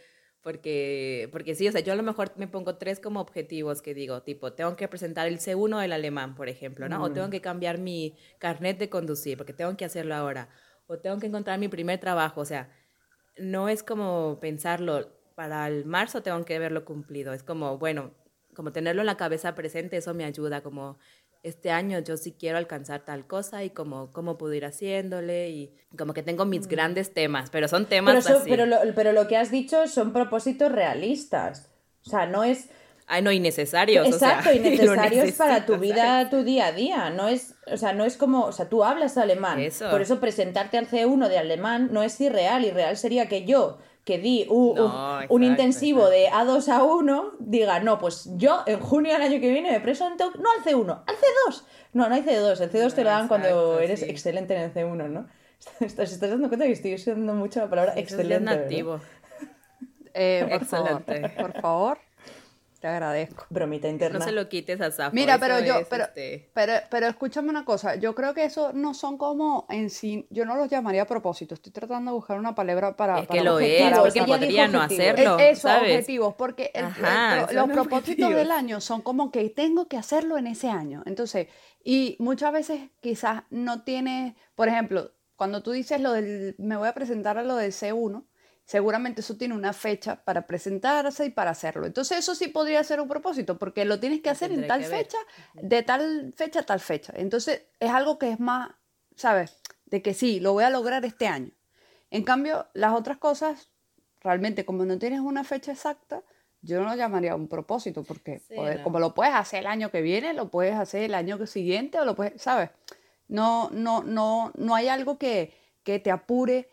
porque, 0.46 1.28
porque 1.32 1.56
sí, 1.56 1.68
o 1.68 1.72
sea, 1.72 1.82
yo 1.82 1.92
a 1.92 1.96
lo 1.96 2.04
mejor 2.04 2.32
me 2.36 2.48
pongo 2.48 2.76
tres 2.76 3.00
como 3.00 3.20
objetivos 3.20 3.82
que 3.82 3.96
digo, 3.96 4.22
tipo, 4.22 4.54
tengo 4.54 4.76
que 4.76 4.88
presentar 4.88 5.28
el 5.28 5.40
C1 5.40 5.82
del 5.82 5.92
alemán, 5.92 6.36
por 6.36 6.50
ejemplo, 6.50 6.88
¿no? 6.88 7.02
O 7.02 7.12
tengo 7.12 7.32
que 7.32 7.42
cambiar 7.42 7.80
mi 7.80 8.16
carnet 8.38 8.78
de 8.78 8.88
conducir, 8.88 9.38
porque 9.38 9.54
tengo 9.54 9.76
que 9.76 9.86
hacerlo 9.86 10.14
ahora. 10.14 10.50
O 10.86 11.00
tengo 11.00 11.18
que 11.18 11.26
encontrar 11.26 11.58
mi 11.58 11.68
primer 11.68 12.00
trabajo, 12.00 12.42
o 12.42 12.46
sea, 12.46 12.70
no 13.40 13.70
es 13.70 13.82
como 13.82 14.38
pensarlo, 14.40 15.18
para 15.34 15.68
el 15.68 15.84
marzo 15.84 16.22
tengo 16.22 16.46
que 16.46 16.60
verlo 16.60 16.86
cumplido, 16.86 17.34
es 17.34 17.42
como, 17.42 17.80
bueno, 17.80 18.14
como 18.54 18.72
tenerlo 18.72 19.02
en 19.02 19.08
la 19.08 19.18
cabeza 19.18 19.56
presente, 19.56 19.98
eso 19.98 20.14
me 20.14 20.26
ayuda, 20.26 20.62
como 20.62 21.00
este 21.48 21.72
año 21.72 22.00
yo 22.00 22.18
sí 22.18 22.36
quiero 22.38 22.58
alcanzar 22.58 23.06
tal 23.06 23.28
cosa 23.28 23.64
y 23.64 23.70
como 23.70 24.12
cómo 24.12 24.38
puedo 24.38 24.54
ir 24.54 24.66
haciéndole 24.66 25.50
y 25.50 25.76
como 25.98 26.14
que 26.14 26.24
tengo 26.24 26.46
mis 26.46 26.68
grandes 26.68 27.14
temas, 27.14 27.50
pero 27.50 27.68
son 27.68 27.86
temas 27.86 28.16
Pero, 28.16 28.20
eso- 28.36 28.42
así. 28.42 28.50
pero, 28.50 28.66
lo, 28.66 28.78
pero 28.96 29.12
lo 29.14 29.28
que 29.28 29.38
has 29.38 29.52
dicho 29.52 29.88
son 29.88 30.12
propósitos 30.12 30.72
realistas. 30.72 31.70
O 32.06 32.10
sea, 32.10 32.26
no 32.26 32.44
es... 32.44 32.70
Ay, 33.08 33.22
no, 33.22 33.32
innecesarios. 33.32 34.08
o 34.08 34.18
sea, 34.18 34.40
Exacto, 34.40 34.52
y 34.52 34.60
lo 34.78 34.96
necesarios 34.96 35.32
para 35.34 35.66
tu 35.68 35.78
vida, 35.78 36.28
tu 36.32 36.44
día 36.44 36.68
a 36.68 36.72
día. 36.72 37.10
No 37.12 37.28
es, 37.28 37.54
o 37.72 37.78
sea, 37.78 37.94
no 37.94 38.04
es 38.04 38.18
como, 38.18 38.46
o 38.46 38.52
sea, 38.52 38.68
tú 38.68 38.84
hablas 38.84 39.16
alemán. 39.18 39.60
Eso. 39.60 39.90
Por 39.92 40.02
eso 40.02 40.20
presentarte 40.20 40.78
al 40.80 40.88
C1 40.90 41.28
de 41.30 41.38
alemán 41.38 41.90
no 41.92 42.02
es 42.02 42.20
irreal. 42.20 42.66
Irreal 42.66 42.98
sería 42.98 43.28
que 43.28 43.46
yo, 43.46 43.78
que 44.06 44.20
di 44.20 44.46
un, 44.50 44.80
un- 44.80 45.02
No, 45.02 45.22
un 45.28 45.44
exacto, 45.44 45.44
intensivo 45.44 46.10
de 46.10 46.28
A2 46.30 46.70
a 46.70 46.84
1, 46.84 47.34
diga, 47.40 47.80
no, 47.80 47.98
pues 48.00 48.30
yo 48.38 48.64
en 48.68 48.80
junio 48.80 49.14
del 49.14 49.22
año 49.24 49.40
que 49.42 49.52
viene 49.52 49.72
me 49.72 49.80
presento, 49.82 50.32
no 50.40 50.50
al 50.58 50.64
C1, 50.64 51.04
al 51.08 51.16
C2. 51.18 51.66
No, 51.94 52.08
no 52.10 52.16
hay 52.16 52.22
C2. 52.24 52.62
El 52.62 52.70
C2 52.70 52.94
te 52.96 53.04
lo 53.04 53.10
No, 53.10 53.18
dan 53.18 53.28
cuando 53.28 53.48
exacto, 53.48 53.80
eres 53.80 54.02
sí. 54.02 54.10
excelente 54.10 54.56
en 54.56 54.62
el 54.62 54.74
C1, 54.74 55.08
¿no? 55.10 55.28
Estás, 55.80 56.12
estás 56.12 56.30
dando 56.30 56.48
cuenta 56.50 56.66
que 56.66 56.74
estoy 56.74 56.94
usando 56.96 57.34
mucho 57.34 57.60
la 57.62 57.70
palabra 57.70 57.94
es 57.94 58.00
excelente. 58.02 58.40
¿verdad? 58.56 58.62
nativo. 58.62 59.00
Eh, 60.14 60.46
por 60.50 60.64
favor, 60.66 61.04
Excelente. 61.04 61.30
por 61.38 61.54
favor, 61.54 62.00
te 62.86 62.90
agradezco. 62.90 63.48
Bromita 63.50 63.88
interna. 63.90 64.20
No 64.20 64.26
se 64.26 64.32
lo 64.32 64.48
quites 64.48 64.80
a 64.80 64.92
Zafo. 64.92 65.16
Mira, 65.16 65.34
eso 65.34 65.40
pero 65.42 65.60
yo, 65.60 65.80
es, 65.80 65.88
pero, 65.88 66.04
este, 66.04 66.52
pero, 66.54 66.74
pero 66.92 67.08
escúchame 67.08 67.50
una 67.50 67.66
cosa, 67.66 67.96
yo 67.96 68.14
creo 68.14 68.36
que 68.36 68.44
eso 68.44 68.74
no 68.74 68.94
son 68.94 69.18
como 69.18 69.66
en 69.70 69.90
sí, 69.90 70.28
yo 70.30 70.46
no 70.46 70.56
los 70.56 70.70
llamaría 70.70 71.02
a 71.02 71.08
propósito, 71.08 71.56
estoy 71.56 71.72
tratando 71.72 72.12
de 72.12 72.16
buscar 72.16 72.38
una 72.38 72.54
palabra 72.54 72.96
para... 72.96 73.22
Es 73.22 73.28
para 73.28 73.40
que 73.40 73.44
lo 73.44 73.60
es, 73.60 73.82
objetivos, 73.82 74.14
porque 74.14 74.24
podría 74.32 74.68
no 74.68 74.82
hacerlo, 74.82 75.40
Es- 75.40 75.58
eso, 75.58 75.68
¿sabes? 75.68 75.94
objetivos, 75.96 76.36
porque 76.36 76.70
el- 76.76 76.86
Ajá, 76.86 77.48
los 77.52 77.66
propósitos 77.70 78.00
objetivos. 78.02 78.36
del 78.36 78.52
año 78.52 78.80
son 78.82 79.02
como 79.02 79.32
que 79.32 79.50
tengo 79.50 79.88
que 79.88 79.98
hacerlo 79.98 80.38
en 80.38 80.46
ese 80.46 80.70
año. 80.70 81.02
Entonces, 81.08 81.48
y 81.84 82.16
muchas 82.20 82.54
veces 82.54 82.82
quizás 83.02 83.44
no 83.50 83.82
tienes, 83.82 84.36
por 84.54 84.68
ejemplo, 84.68 85.12
cuando 85.36 85.64
tú 85.64 85.72
dices 85.72 86.00
lo 86.00 86.12
del, 86.12 86.54
me 86.60 86.78
voy 86.78 86.88
a 86.88 86.94
presentar 86.94 87.40
a 87.40 87.44
lo 87.44 87.56
del 87.56 87.72
C1, 87.72 88.26
seguramente 88.66 89.22
eso 89.22 89.38
tiene 89.38 89.54
una 89.54 89.74
fecha 89.74 90.24
para 90.24 90.48
presentarse 90.48 91.26
y 91.26 91.30
para 91.30 91.52
hacerlo. 91.52 91.86
Entonces, 91.86 92.18
eso 92.18 92.34
sí 92.36 92.48
podría 92.48 92.84
ser 92.84 93.00
un 93.00 93.08
propósito, 93.08 93.58
porque 93.58 93.86
lo 93.86 94.00
tienes 94.00 94.22
que 94.22 94.32
hacer 94.32 94.52
en 94.52 94.68
tal 94.68 94.84
fecha, 94.84 95.18
de 95.54 95.84
tal 95.84 96.34
fecha 96.36 96.62
a 96.62 96.64
tal 96.64 96.80
fecha. 96.80 97.14
Entonces, 97.16 97.64
es 97.80 97.92
algo 97.92 98.18
que 98.18 98.32
es 98.32 98.40
más, 98.40 98.72
¿sabes? 99.16 99.62
De 99.86 100.02
que 100.02 100.14
sí, 100.16 100.40
lo 100.40 100.54
voy 100.54 100.64
a 100.64 100.72
lograr 100.72 101.06
este 101.06 101.28
año. 101.28 101.52
En 102.10 102.24
cambio, 102.24 102.68
las 102.74 102.94
otras 102.94 103.18
cosas, 103.18 103.70
realmente, 104.22 104.66
como 104.66 104.84
no 104.84 104.98
tienes 104.98 105.20
una 105.20 105.44
fecha 105.44 105.72
exacta, 105.72 106.24
yo 106.62 106.82
no 106.82 106.90
lo 106.90 106.96
llamaría 106.96 107.36
un 107.36 107.48
propósito, 107.48 108.04
porque 108.04 108.40
Sí, 108.40 108.56
joder, 108.56 108.80
no. 108.80 108.84
como 108.84 109.00
lo 109.00 109.14
puedes 109.14 109.36
hacer 109.36 109.60
el 109.60 109.68
año 109.68 109.92
que 109.92 110.02
viene, 110.02 110.34
lo 110.34 110.50
puedes 110.50 110.74
hacer 110.74 111.04
el 111.04 111.14
año 111.14 111.46
siguiente, 111.46 112.00
o 112.00 112.06
lo 112.06 112.16
puedes, 112.16 112.42
¿sabes? 112.42 112.72
No, 113.28 113.70
no, 113.72 114.02
no, 114.04 114.52
no 114.56 114.74
hay 114.74 114.88
algo 114.88 115.20
que, 115.20 115.54
que 115.84 116.00
te 116.00 116.10
apure 116.10 116.68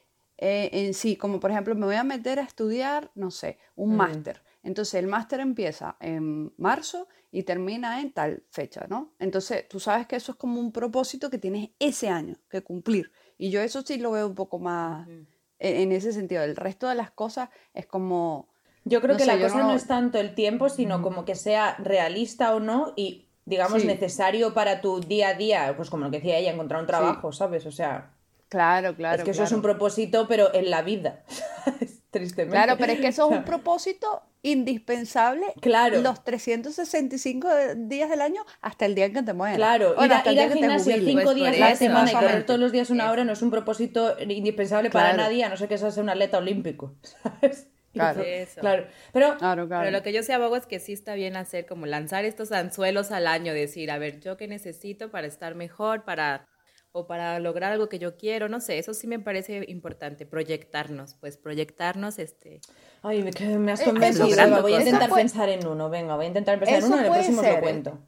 eh, 0.44 0.70
en 0.72 0.92
sí, 0.94 1.16
como 1.16 1.38
por 1.38 1.52
ejemplo, 1.52 1.74
me 1.76 1.86
voy 1.86 1.94
a 1.94 2.02
meter 2.02 2.40
a 2.40 2.42
estudiar, 2.42 3.10
no 3.14 3.30
sé, 3.30 3.58
un 3.76 3.92
Mm. 3.94 3.96
máster. 3.96 4.42
Entonces, 4.64 4.94
el 4.94 5.06
máster 5.06 5.38
empieza 5.40 5.96
en 6.00 6.52
marzo 6.56 7.06
y 7.30 7.44
termina 7.44 8.00
en 8.00 8.12
tal 8.12 8.42
fecha, 8.50 8.86
¿no? 8.88 9.12
Entonces, 9.20 9.68
tú 9.68 9.78
sabes 9.80 10.06
que 10.08 10.16
eso 10.16 10.32
es 10.32 10.38
como 10.38 10.58
un 10.60 10.72
propósito 10.72 11.30
que 11.30 11.38
tienes 11.38 11.70
ese 11.78 12.08
año 12.08 12.36
que 12.50 12.62
cumplir. 12.62 13.12
Y 13.38 13.50
yo 13.50 13.60
eso 13.60 13.82
sí 13.82 13.98
lo 13.98 14.10
veo 14.10 14.26
un 14.26 14.34
poco 14.34 14.58
más 14.58 15.06
en, 15.08 15.26
en 15.60 15.92
ese 15.92 16.12
sentido. 16.12 16.42
El 16.42 16.56
resto 16.56 16.88
de 16.88 16.96
las 16.96 17.10
cosas 17.12 17.48
es 17.72 17.86
como... 17.86 18.48
Yo 18.84 19.00
creo 19.00 19.12
No 19.14 19.18
que 19.18 19.24
sé, 19.24 19.36
la 19.36 19.40
cosa 19.40 19.60
no- 19.62 19.68
no 19.68 19.74
es 19.76 19.86
tanto 19.86 20.18
el 20.18 20.34
tiempo, 20.34 20.68
sino 20.68 21.02
como 21.02 21.24
que 21.24 21.36
sea 21.36 21.76
realista 21.78 22.54
o 22.54 22.58
no 22.60 22.94
y, 22.96 23.28
digamos, 23.44 23.80
Sí. 23.80 23.86
necesario 23.86 24.54
para 24.54 24.80
tu 24.80 24.98
día 25.00 25.28
a 25.28 25.34
día, 25.34 25.72
pues 25.76 25.88
como 25.88 26.04
lo 26.04 26.10
que 26.10 26.18
decía 26.18 26.38
ella, 26.38 26.52
encontrar 26.52 26.80
un 26.80 26.86
trabajo, 26.88 27.30
¿sabes? 27.32 27.64
O 27.66 27.70
sea, 27.70 28.12
Claro, 28.52 28.94
claro. 28.94 29.16
es 29.18 29.24
que 29.24 29.30
eso 29.30 29.42
es 29.44 29.48
claro. 29.48 29.56
un 29.56 29.62
propósito, 29.62 30.28
pero 30.28 30.52
en 30.54 30.68
la 30.70 30.82
vida, 30.82 31.22
Tristemente. 32.10 32.52
Claro, 32.54 32.76
pero 32.78 32.92
es 32.92 33.00
que 33.00 33.06
eso 33.08 33.30
es 33.30 33.38
un 33.38 33.44
propósito 33.52 34.22
indispensable 34.42 35.46
Claro. 35.62 36.02
los 36.02 36.22
365 36.22 37.48
de- 37.48 37.74
días 37.86 38.10
del 38.10 38.20
año 38.20 38.44
hasta 38.60 38.84
el 38.84 38.94
día 38.94 39.06
en 39.06 39.14
que 39.14 39.22
te 39.22 39.32
mueras. 39.32 39.56
Claro, 39.56 39.94
Bueno, 39.96 40.14
ir, 40.16 40.20
el 40.26 40.32
ir 40.32 40.34
día 40.34 40.42
al 40.42 40.48
que 40.48 40.54
te 40.54 40.60
gimnasio 40.60 40.92
jubiles. 40.92 41.08
cinco 41.10 41.22
Pues 41.24 41.34
días 41.36 41.58
la 41.58 41.76
semana 41.76 42.10
y 42.10 42.14
correr 42.14 42.44
todos 42.44 42.60
los 42.60 42.70
días 42.72 42.90
una 42.90 43.10
hora 43.10 43.24
no 43.24 43.32
es 43.32 43.40
un 43.40 43.50
propósito 43.50 44.14
indispensable 44.20 44.90
para 44.90 45.14
Claro. 45.14 45.22
nadie, 45.22 45.44
a 45.44 45.48
no 45.48 45.56
ser 45.56 45.68
que 45.68 45.78
seas 45.78 45.96
un 45.96 46.10
atleta 46.10 46.36
olímpico, 46.36 46.96
¿sabes? 47.02 47.68
Claro. 47.94 48.20
eso- 48.22 48.28
Eso. 48.52 48.60
claro. 48.60 48.86
Pero 49.12 49.36
Claro, 49.38 49.66
claro. 49.68 49.84
Pero 49.84 49.96
lo 49.96 50.02
que 50.02 50.12
yo 50.12 50.22
sí 50.22 50.32
abogo 50.32 50.56
es 50.56 50.66
que 50.66 50.80
sí 50.80 50.92
está 50.92 51.14
bien 51.14 51.36
hacer 51.36 51.64
como 51.66 51.86
lanzar 51.86 52.24
estos 52.26 52.52
anzuelos 52.52 53.10
al 53.10 53.26
año, 53.26 53.54
decir, 53.54 53.90
a 53.90 53.96
ver, 53.98 54.20
yo 54.20 54.36
qué 54.36 54.48
necesito 54.48 55.10
para 55.10 55.26
estar 55.26 55.54
mejor, 55.54 56.04
para 56.04 56.46
o 56.92 57.06
para 57.06 57.38
lograr 57.40 57.72
algo 57.72 57.88
que 57.88 57.98
yo 57.98 58.16
quiero, 58.16 58.48
no 58.48 58.60
sé, 58.60 58.78
eso 58.78 58.92
sí 58.92 59.06
me 59.06 59.18
parece 59.18 59.64
importante, 59.68 60.26
proyectarnos, 60.26 61.14
pues 61.14 61.38
proyectarnos 61.38 62.18
este 62.18 62.60
Ay, 63.02 63.22
me, 63.22 63.30
que 63.32 63.46
me 63.58 63.72
has 63.72 63.80
Eh, 63.80 63.84
convencido. 63.84 64.26
puede- 64.26 64.60
voy 64.60 64.74
a 64.74 64.78
intentar 64.80 65.08
puede- 65.08 65.22
pensar 65.22 65.48
en 65.48 65.66
uno. 65.66 65.88
Venga, 65.90 66.16
voy 66.16 66.26
a 66.26 66.28
intentar 66.28 66.58
pensar 66.58 66.78
en 66.78 66.84
uno. 66.84 66.98
En 66.98 67.04
el 67.04 67.10
próximo 67.10 67.38
os 67.40 67.44
ser, 67.44 67.52
lo 67.54 67.58
¿eh? 67.58 67.62
cuento. 67.62 67.98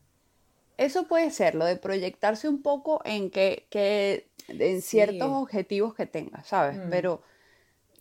Eso 0.76 1.06
puede 1.08 1.30
ser, 1.30 1.54
lo 1.54 1.64
de 1.64 1.76
proyectarse 1.76 2.48
un 2.48 2.60
poco 2.62 3.00
en 3.04 3.30
que, 3.30 3.66
que 3.70 4.28
en 4.48 4.82
Sí. 4.82 4.88
ciertos 4.88 5.28
objetivos 5.30 5.94
que 5.94 6.04
tengas, 6.06 6.46
¿sabes? 6.46 6.76
Mm. 6.76 6.90
Pero 6.90 7.22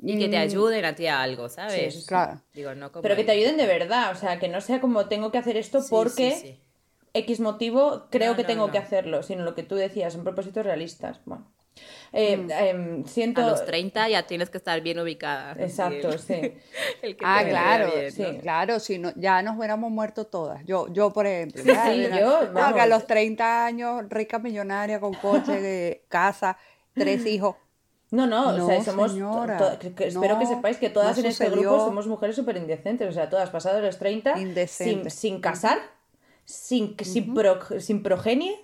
y 0.02 0.18
que 0.20 0.28
te 0.28 0.38
mm, 0.38 0.42
ayuden 0.42 0.84
a 0.86 0.96
ti 0.96 1.08
a 1.08 1.22
algo, 1.22 1.48
¿sabes? 1.50 1.94
Sí. 1.94 2.06
Claro. 2.06 2.42
Digo, 2.54 2.74
no 2.76 2.92
como 2.92 3.04
Pero 3.04 3.16
que 3.16 3.24
te 3.24 3.32
ayuden 3.32 3.56
de 3.58 3.68
verdad. 3.68 4.12
O 4.12 4.16
sea, 4.16 4.38
que 4.40 4.50
no 4.50 4.60
sea 4.60 4.82
como 4.82 5.08
tengo 5.08 5.32
que 5.32 5.38
hacer 5.38 5.56
esto 5.56 5.82
Sí, 5.82 5.88
porque 5.90 6.32
sí, 6.32 6.42
sí. 6.42 6.60
X 7.14 7.40
motivo 7.40 8.08
creo 8.10 8.32
No, 8.32 8.36
que 8.38 8.42
no, 8.44 8.48
tengo 8.48 8.72
que 8.72 8.78
hacerlo. 8.78 9.24
Sino 9.24 9.44
lo 9.44 9.54
que 9.56 9.64
tú 9.64 9.76
decías, 9.76 10.14
son 10.14 10.24
propósitos 10.24 10.66
realistas. 10.66 11.20
Bueno. 11.26 11.48
Eh, 12.12 12.38
Mm. 12.38 12.52
em, 12.52 13.06
siento... 13.06 13.42
A 13.44 13.48
los 13.50 13.66
30 13.66 14.08
ya 14.08 14.28
tienes 14.28 14.52
que 14.52 14.58
estar 14.60 14.80
bien 14.82 15.00
ubicada. 15.00 15.54
Exacto, 15.58 16.10
el- 16.12 16.20
sí. 16.20 16.54
el 17.02 17.16
que 17.18 17.26
Ah, 17.26 17.44
claro, 17.48 17.92
bien, 17.96 18.12
sí. 18.12 18.22
¿no? 18.22 18.40
claro, 18.40 18.80
si 18.80 19.00
no, 19.00 19.12
ya 19.16 19.42
nos 19.42 19.58
hubiéramos 19.58 19.90
muerto 19.90 20.26
todas. 20.28 20.64
Yo, 20.66 20.88
yo 20.94 21.12
por 21.12 21.26
ejemplo. 21.26 21.64
Sí, 21.64 21.70
ya, 21.70 21.86
sí, 21.92 22.08
yo, 22.20 22.52
no, 22.52 22.74
que 22.76 22.82
a 22.82 22.86
los 22.86 23.08
30 23.08 23.66
años, 23.66 24.04
rica 24.10 24.38
millonaria, 24.38 25.00
con 25.00 25.14
coche, 25.16 25.52
de 25.62 26.06
casa, 26.10 26.58
tres 26.94 27.26
hijos. 27.26 27.56
No, 28.12 28.28
no, 28.28 28.50
o 28.50 28.68
sea, 28.68 28.84
somos. 28.84 29.12
señora, 29.14 29.80
que- 29.80 30.08
espero 30.08 30.38
que 30.38 30.46
sepáis 30.46 30.78
que 30.78 30.92
todas 30.92 31.18
no 31.18 31.24
en 31.24 31.30
este 31.32 31.50
grupo 31.50 31.80
somos 31.80 32.06
mujeres 32.06 32.36
súper 32.36 32.58
indecentes. 32.58 33.10
O 33.10 33.12
sea, 33.12 33.28
todas 33.32 33.50
pasadas 33.50 33.82
los 33.82 33.98
30, 33.98 34.36
sin, 34.36 34.48
Indecentes. 34.50 35.14
sin 35.16 35.42
casar, 35.42 35.80
sin, 36.46 36.96
sin, 37.02 37.34
pro- 37.34 37.80
sin 37.80 38.04
progenie. 38.04 38.56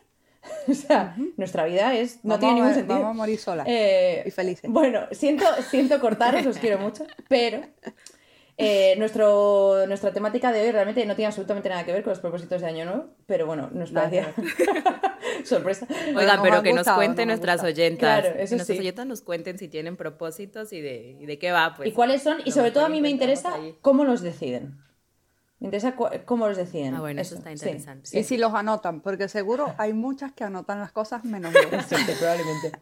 O 0.70 0.74
sea, 0.74 1.18
nuestra 1.36 1.66
vida 1.66 1.94
es, 1.94 2.24
no 2.24 2.30
Vamos 2.36 2.40
tiene 2.40 2.56
ningún 2.56 2.74
sentido. 2.74 3.00
Vamos 3.00 3.12
a 3.12 3.18
morir 3.18 3.38
solas 3.40 3.68
Eh, 3.70 4.24
y 4.26 4.32
felices. 4.32 4.72
Bueno, 4.72 5.02
siento, 5.12 5.44
siento 5.70 6.00
cortaros, 6.00 6.46
os 6.46 6.58
quiero 6.58 6.80
mucho, 6.80 7.06
pero 7.28 7.62
eh, 8.58 8.96
nuestro, 8.98 9.86
nuestra 9.86 10.14
temática 10.14 10.52
de 10.54 10.62
hoy 10.62 10.72
realmente 10.72 11.06
no 11.06 11.16
tiene 11.16 11.28
absolutamente 11.28 11.68
nada 11.68 11.86
que 11.86 11.92
ver 11.92 12.04
con 12.04 12.12
los 12.12 12.20
propósitos 12.22 12.62
de 12.62 12.68
Año 12.68 12.86
Nuevo, 12.86 13.06
pero 13.26 13.46
bueno, 13.48 13.70
nos 13.74 13.92
parecía 13.92 14.34
sorpresa. 15.44 15.88
Oigan, 16.16 16.38
nos 16.38 16.42
pero 16.42 16.64
que 16.64 16.74
nos 16.74 16.88
cuenten 16.88 17.28
nuestras 17.28 17.62
oyentas. 17.64 18.22
Claro, 18.22 18.36
eso 18.40 18.50
que 18.52 18.56
nuestras 18.56 18.68
sí. 18.78 18.80
oyentas 18.80 19.06
nos 19.08 19.22
cuenten 19.22 19.58
si 19.58 19.68
tienen 19.68 19.98
propósitos 19.98 20.72
y 20.74 20.80
de, 20.82 21.18
y 21.20 21.26
de 21.26 21.38
qué 21.38 21.52
va, 21.52 21.74
pues. 21.76 21.90
¿Y 21.90 21.92
cuáles 21.92 22.22
son? 22.24 22.38
Y 22.46 22.52
sobre 22.52 22.72
todo 22.72 22.86
a 22.86 22.90
mí 22.90 23.02
me 23.02 23.10
interesa 23.10 23.56
ahí. 23.56 23.76
cómo 23.82 24.06
los 24.06 24.22
deciden. 24.22 24.78
Me 25.60 25.68
interesa 25.68 25.96
cómo 26.26 26.48
los 26.48 26.58
deciden. 26.58 26.96
Ah, 26.96 27.02
bueno, 27.02 27.22
eso 27.22 27.36
está 27.36 27.52
interesante. 27.52 28.08
sí. 28.08 28.20
Y 28.20 28.24
si 28.24 28.38
los 28.38 28.54
anotan, 28.54 29.02
porque 29.02 29.28
seguro 29.28 29.74
hay 29.78 29.94
muchas 29.94 30.32
que 30.32 30.46
anotan 30.46 30.80
las 30.80 30.92
cosas 30.92 31.26
menos 31.26 31.54
yo. 31.54 31.60
Probablemente. 31.70 32.80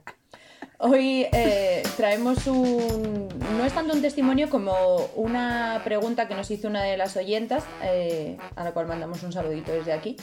Hoy 0.79 1.25
eh, 1.33 1.81
traemos 1.95 2.45
un... 2.45 3.29
No 3.57 3.65
es 3.65 3.73
tanto 3.73 3.95
un 3.95 4.01
testimonio 4.03 4.47
como 4.47 4.75
una 5.15 5.81
pregunta 5.83 6.27
que 6.27 6.35
nos 6.35 6.51
hizo 6.51 6.67
una 6.67 6.83
de 6.83 6.97
las 6.97 7.17
oyentas, 7.17 7.63
eh, 7.81 8.37
a 8.55 8.63
la 8.63 8.73
cual 8.73 8.85
mandamos 8.85 9.23
un 9.23 9.33
saludito 9.33 9.71
desde 9.71 9.91
aquí, 9.91 10.17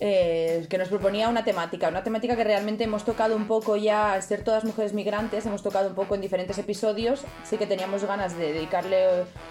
eh, 0.00 0.66
que 0.68 0.76
nos 0.76 0.88
proponía 0.88 1.28
una 1.28 1.44
temática, 1.44 1.88
una 1.88 2.02
temática 2.02 2.34
que 2.34 2.42
realmente 2.42 2.82
hemos 2.82 3.04
tocado 3.04 3.36
un 3.36 3.46
poco 3.46 3.76
ya, 3.76 4.14
al 4.14 4.24
ser 4.24 4.42
todas 4.42 4.64
mujeres 4.64 4.92
migrantes, 4.92 5.46
hemos 5.46 5.62
tocado 5.62 5.88
un 5.88 5.94
poco 5.94 6.16
en 6.16 6.20
diferentes 6.20 6.58
episodios, 6.58 7.22
sí 7.44 7.56
que 7.56 7.68
teníamos 7.68 8.04
ganas 8.04 8.36
de 8.36 8.52
dedicarle 8.52 9.06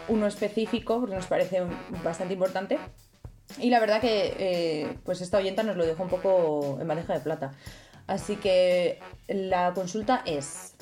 uno 0.10 0.27
específico, 0.27 1.00
porque 1.00 1.15
nos 1.15 1.27
parece 1.27 1.62
bastante 2.03 2.34
importante. 2.34 2.77
Y 3.58 3.70
la 3.70 3.79
verdad 3.79 4.01
que 4.01 4.98
pues 5.05 5.22
esta 5.22 5.38
oyenta 5.38 5.63
nos 5.63 5.77
lo 5.77 5.86
dejó 5.86 6.03
un 6.03 6.10
poco 6.10 6.77
en 6.81 6.88
bandeja 6.89 7.13
de 7.13 7.20
plata. 7.22 7.53
Así 8.08 8.36
que 8.36 9.00
la 9.27 9.74
consulta 9.74 10.22
es, 10.25 10.75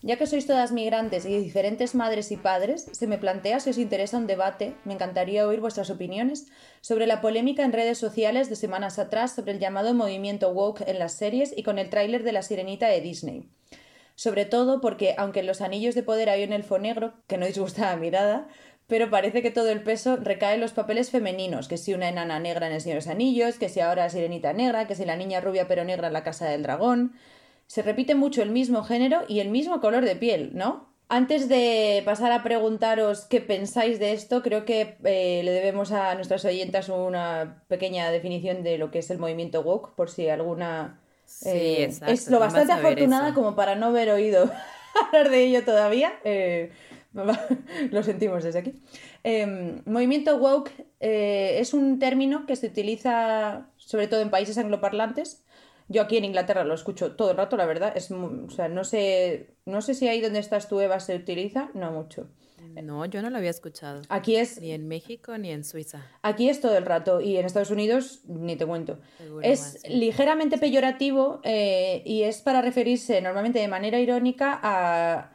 ya 0.00 0.16
que 0.16 0.28
sois 0.28 0.46
todas 0.46 0.70
migrantes 0.70 1.26
y 1.26 1.36
diferentes 1.38 1.96
madres 1.96 2.30
y 2.30 2.36
padres, 2.36 2.86
se 2.92 3.08
me 3.08 3.18
plantea 3.18 3.58
si 3.58 3.70
os 3.70 3.78
interesa 3.78 4.16
un 4.16 4.28
debate, 4.28 4.74
me 4.84 4.94
encantaría 4.94 5.46
oír 5.46 5.60
vuestras 5.60 5.90
opiniones 5.90 6.46
sobre 6.82 7.08
la 7.08 7.20
polémica 7.20 7.64
en 7.64 7.72
redes 7.72 7.98
sociales 7.98 8.48
de 8.48 8.54
semanas 8.54 9.00
atrás 9.00 9.34
sobre 9.34 9.52
el 9.52 9.58
llamado 9.58 9.92
movimiento 9.94 10.50
woke 10.50 10.82
en 10.86 11.00
las 11.00 11.14
series 11.14 11.52
y 11.56 11.64
con 11.64 11.80
el 11.80 11.90
tráiler 11.90 12.22
de 12.22 12.32
La 12.32 12.42
Sirenita 12.42 12.86
de 12.86 13.00
Disney. 13.00 13.48
Sobre 14.14 14.44
todo 14.44 14.80
porque, 14.80 15.14
aunque 15.18 15.40
en 15.40 15.46
los 15.46 15.60
anillos 15.60 15.94
de 15.96 16.02
poder 16.04 16.28
hay 16.28 16.44
un 16.44 16.52
elfo 16.52 16.78
negro, 16.78 17.14
que 17.26 17.36
no 17.36 17.46
disgusta 17.46 17.90
la 17.90 17.96
mirada, 17.96 18.48
pero 18.88 19.10
parece 19.10 19.42
que 19.42 19.50
todo 19.50 19.68
el 19.70 19.82
peso 19.82 20.16
recae 20.16 20.54
en 20.54 20.62
los 20.62 20.72
papeles 20.72 21.10
femeninos, 21.10 21.68
que 21.68 21.76
si 21.76 21.92
una 21.92 22.08
enana 22.08 22.40
negra 22.40 22.66
en 22.66 22.72
El 22.72 22.80
Señor 22.80 22.94
de 22.94 23.04
los 23.04 23.08
Anillos, 23.08 23.58
que 23.58 23.68
si 23.68 23.80
ahora 23.80 24.08
Sirenita 24.08 24.54
negra, 24.54 24.86
que 24.86 24.94
si 24.94 25.04
la 25.04 25.14
niña 25.14 25.40
rubia 25.42 25.68
pero 25.68 25.84
negra 25.84 26.08
en 26.08 26.14
La 26.14 26.24
Casa 26.24 26.48
del 26.48 26.62
Dragón. 26.62 27.12
Se 27.66 27.82
repite 27.82 28.14
mucho 28.14 28.42
el 28.42 28.50
mismo 28.50 28.82
género 28.82 29.24
y 29.28 29.40
el 29.40 29.50
mismo 29.50 29.82
color 29.82 30.06
de 30.06 30.16
piel, 30.16 30.52
¿no? 30.54 30.88
Antes 31.10 31.50
de 31.50 32.02
pasar 32.06 32.32
a 32.32 32.42
preguntaros 32.42 33.26
qué 33.26 33.42
pensáis 33.42 33.98
de 33.98 34.12
esto, 34.14 34.42
creo 34.42 34.64
que 34.64 34.96
eh, 35.04 35.42
le 35.44 35.50
debemos 35.52 35.92
a 35.92 36.14
nuestras 36.14 36.46
oyentas 36.46 36.88
una 36.88 37.62
pequeña 37.68 38.10
definición 38.10 38.62
de 38.62 38.78
lo 38.78 38.90
que 38.90 39.00
es 39.00 39.10
el 39.10 39.18
movimiento 39.18 39.60
woke, 39.60 39.94
por 39.96 40.10
si 40.10 40.28
alguna... 40.30 40.98
Sí, 41.24 41.48
eh, 41.50 41.84
exacto, 41.84 42.12
es 42.14 42.28
lo 42.30 42.38
¿quién 42.38 42.40
va 42.40 42.44
a 42.44 42.48
bastante 42.48 42.72
afortunada 42.72 43.28
eso? 43.28 43.34
como 43.34 43.54
para 43.54 43.74
no 43.74 43.86
haber 43.86 44.10
oído 44.10 44.50
hablar 45.06 45.30
de 45.30 45.44
ello 45.44 45.64
todavía. 45.64 46.12
eh, 46.24 46.72
lo 47.90 48.02
sentimos 48.02 48.44
desde 48.44 48.58
aquí. 48.58 48.82
Eh, 49.24 49.82
movimiento 49.86 50.36
woke 50.36 50.70
eh, 51.00 51.58
es 51.58 51.74
un 51.74 51.98
término 51.98 52.46
que 52.46 52.56
se 52.56 52.68
utiliza 52.68 53.70
sobre 53.76 54.08
todo 54.08 54.20
en 54.20 54.30
países 54.30 54.58
angloparlantes. 54.58 55.44
Yo 55.88 56.02
aquí 56.02 56.18
en 56.18 56.26
Inglaterra 56.26 56.64
lo 56.64 56.74
escucho 56.74 57.16
todo 57.16 57.30
el 57.30 57.36
rato, 57.38 57.56
la 57.56 57.64
verdad. 57.64 57.92
Es, 57.96 58.10
o 58.10 58.50
sea, 58.50 58.68
no 58.68 58.84
sé, 58.84 59.54
no 59.64 59.80
sé 59.80 59.94
si 59.94 60.06
ahí 60.06 60.20
donde 60.20 60.38
estás 60.38 60.68
tú, 60.68 60.80
Eva, 60.80 61.00
se 61.00 61.16
utiliza, 61.16 61.70
no 61.74 61.90
mucho. 61.92 62.28
No, 62.82 63.04
yo 63.06 63.22
no 63.22 63.30
lo 63.30 63.38
había 63.38 63.50
escuchado. 63.50 64.02
Aquí 64.08 64.36
es, 64.36 64.60
Ni 64.60 64.72
en 64.72 64.86
México 64.86 65.36
ni 65.38 65.50
en 65.50 65.64
Suiza. 65.64 66.06
aquí 66.22 66.48
es 66.48 66.60
todo 66.60 66.76
el 66.76 66.84
rato 66.84 67.20
y 67.20 67.36
en 67.36 67.46
Estados 67.46 67.70
Unidos 67.70 68.20
ni 68.26 68.56
te 68.56 68.66
cuento. 68.66 68.98
Seguro 69.16 69.42
Es 69.42 69.60
más, 69.60 69.88
ligeramente 69.88 70.58
peyorativo 70.58 71.40
eh, 71.44 72.02
y 72.04 72.22
es 72.22 72.40
para 72.40 72.62
referirse 72.62 73.20
normalmente 73.20 73.58
de 73.58 73.68
manera 73.68 73.98
irónica 73.98 74.58
a, 74.62 75.32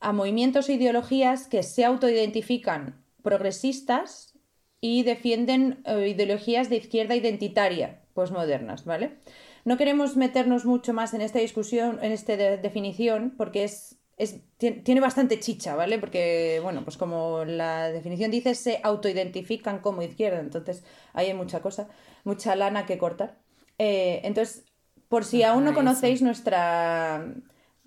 a 0.00 0.12
movimientos 0.12 0.68
e 0.68 0.74
ideologías 0.74 1.46
que 1.48 1.62
se 1.62 1.84
autoidentifican 1.84 3.04
progresistas 3.22 4.34
y 4.80 5.02
defienden 5.02 5.82
eh, 5.86 6.08
ideologías 6.08 6.68
de 6.70 6.76
izquierda 6.76 7.14
identitaria 7.16 8.00
posmodernas, 8.14 8.84
¿vale? 8.84 9.16
No 9.64 9.76
queremos 9.76 10.16
meternos 10.16 10.64
mucho 10.64 10.92
más 10.92 11.14
en 11.14 11.20
esta 11.22 11.38
discusión, 11.38 11.98
en 12.02 12.12
esta 12.12 12.36
de- 12.36 12.58
definición, 12.58 13.34
porque 13.36 13.64
es, 13.64 13.98
es- 14.18 14.40
tien- 14.58 14.82
tiene 14.84 15.00
bastante 15.00 15.40
chicha, 15.40 15.74
¿vale? 15.74 15.98
Porque, 15.98 16.60
bueno, 16.62 16.84
pues 16.84 16.96
como 16.96 17.44
la 17.44 17.90
definición 17.90 18.30
dice, 18.30 18.54
se 18.54 18.80
autoidentifican 18.82 19.78
como 19.80 20.02
izquierda, 20.02 20.40
entonces 20.40 20.84
ahí 21.14 21.28
hay 21.28 21.34
mucha 21.34 21.60
cosa, 21.62 21.88
mucha 22.24 22.54
lana 22.56 22.86
que 22.86 22.98
cortar. 22.98 23.38
Eh, 23.78 24.20
entonces, 24.24 24.64
por 25.08 25.24
si 25.24 25.42
aún 25.42 25.64
no 25.64 25.74
conocéis 25.74 26.22
nuestra, 26.22 27.24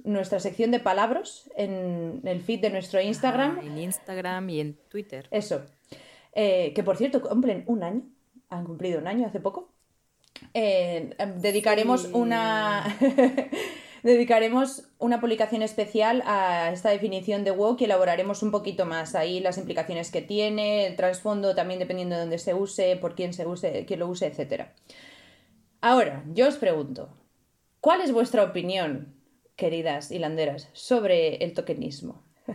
nuestra 0.07 0.39
sección 0.39 0.71
de 0.71 0.79
palabras 0.79 1.49
en 1.55 2.21
el 2.25 2.41
feed 2.41 2.61
de 2.61 2.69
nuestro 2.69 2.99
Instagram, 3.01 3.57
Ajá, 3.59 3.65
en 3.67 3.77
Instagram 3.77 4.49
y 4.49 4.59
en 4.61 4.73
Twitter. 4.89 5.27
eso. 5.31 5.65
Eh, 6.33 6.71
que 6.73 6.83
por 6.83 6.97
cierto, 6.97 7.21
cumplen 7.21 7.63
un 7.67 7.83
año. 7.83 8.01
Han 8.49 8.65
cumplido 8.65 8.99
un 8.99 9.07
año 9.07 9.27
hace 9.27 9.39
poco. 9.39 9.69
Eh, 10.53 11.13
em, 11.17 11.39
dedicaremos 11.41 12.03
Sí. 12.03 12.09
una. 12.13 12.83
dedicaremos 14.03 14.83
una 14.99 15.19
publicación 15.19 15.61
especial 15.63 16.23
a 16.25 16.71
esta 16.71 16.89
definición 16.91 17.43
de 17.43 17.51
woke 17.51 17.81
y 17.81 17.85
elaboraremos 17.85 18.43
un 18.43 18.51
poquito 18.51 18.85
más 18.85 19.15
ahí 19.15 19.39
las 19.39 19.57
implicaciones 19.57 20.11
que 20.11 20.21
tiene, 20.21 20.85
el 20.85 20.95
trasfondo 20.95 21.55
también 21.55 21.79
dependiendo 21.79 22.15
de 22.15 22.21
dónde 22.21 22.37
se 22.37 22.53
use, 22.53 22.95
por 22.97 23.15
quién 23.15 23.33
se 23.33 23.45
use, 23.45 23.85
quién 23.85 23.99
lo 23.99 24.07
use, 24.07 24.27
etcétera. 24.27 24.73
Ahora, 25.81 26.23
yo 26.33 26.47
os 26.47 26.55
pregunto, 26.55 27.09
¿cuál 27.81 28.01
es 28.01 28.11
vuestra 28.11 28.43
opinión, 28.43 29.13
queridas 29.57 30.11
hilanderas, 30.11 30.69
sobre 30.71 31.43
el 31.43 31.53
tokenismo? 31.53 32.23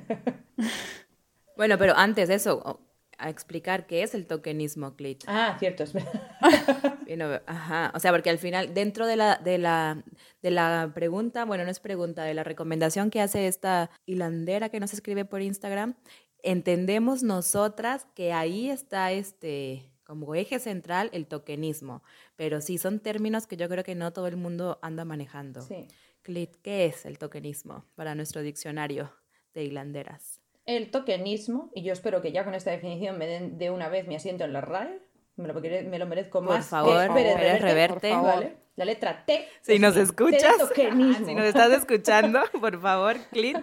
Bueno, 1.55 1.77
pero 1.77 1.95
antes 1.95 2.29
de 2.29 2.35
eso, 2.37 2.81
a 3.19 3.31
explicar 3.31 3.87
qué 3.87 4.03
es 4.03 4.15
el 4.15 4.27
tokenismo, 4.27 4.97
Clit. 4.97 5.23
Ah, 5.27 5.57
cierto, 5.59 5.85
ajá, 7.47 7.93
o 7.95 8.01
sea, 8.01 8.11
porque 8.11 8.31
al 8.31 8.39
final, 8.39 8.75
dentro 8.75 9.07
de 9.07 9.17
la, 9.17 9.37
de 9.37 9.59
la, 9.59 10.03
de 10.43 10.51
la 10.51 10.91
pregunta, 10.95 11.45
bueno, 11.45 11.65
no 11.65 11.71
es 11.71 11.79
pregunta, 11.79 12.25
de 12.25 12.35
la 12.35 12.43
recomendación 12.43 13.11
que 13.11 13.21
hace 13.21 13.47
esta 13.47 13.91
hilandera 14.07 14.71
que 14.71 14.81
nos 14.81 14.93
escribe 14.93 15.25
por 15.25 15.43
Instagram, 15.43 15.95
entendemos 16.43 17.23
nosotras 17.23 18.07
que 18.15 18.33
ahí 18.33 18.71
está 18.71 19.13
este, 19.13 19.93
como 20.05 20.35
eje 20.35 20.59
central 20.59 21.11
el 21.13 21.27
tokenismo, 21.27 22.03
pero 22.37 22.61
sí 22.61 22.79
son 22.79 22.99
términos 22.99 23.47
que 23.47 23.57
yo 23.57 23.69
creo 23.69 23.85
que 23.85 23.95
no 23.95 24.13
todo 24.13 24.27
el 24.27 24.37
mundo 24.37 24.79
anda 24.83 25.05
manejando. 25.05 25.61
Sí. 25.61 25.87
Clit, 26.23 26.55
¿qué 26.63 26.87
es 26.87 27.05
el 27.05 27.19
tokenismo 27.19 27.85
para 27.97 28.15
nuestro 28.15 28.43
diccionario 28.43 29.13
de 29.55 29.65
hilanderas? 29.65 30.41
El 30.67 30.93
tokenismo, 30.93 31.71
y 31.75 31.83
yo 31.83 31.93
espero 31.93 32.23
que 32.23 32.31
ya 32.31 32.45
con 32.45 32.55
esta 32.55 32.71
definición 32.71 33.19
me 33.19 33.27
den 33.27 33.59
de 33.59 33.71
una 33.71 33.89
vez 33.89 34.07
mi 34.07 34.15
asiento 34.15 34.45
en 34.45 34.53
la 34.53 34.61
RAE, 34.61 35.01
me 35.35 35.49
lo, 35.49 35.55
me 35.61 35.99
lo 35.99 36.07
merezco 36.07 36.39
Por 36.39 36.51
más. 36.51 36.67
que 36.67 36.71
favor, 36.71 37.13
Pérez 37.13 37.35
Pérez 37.35 37.37
Reverte, 37.37 37.65
Reverte. 37.65 38.09
Por 38.11 38.19
favor. 38.19 38.35
¿vale? 38.35 38.57
La 38.77 38.85
letra 38.87 39.25
T. 39.27 39.49
Si 39.61 39.79
nos 39.79 39.97
escuchas, 39.97 40.57
tokenismo. 40.59 41.27
si 41.27 41.35
nos 41.35 41.45
estás 41.45 41.73
escuchando, 41.73 42.41
por 42.59 42.81
favor, 42.81 43.17
Clit, 43.33 43.59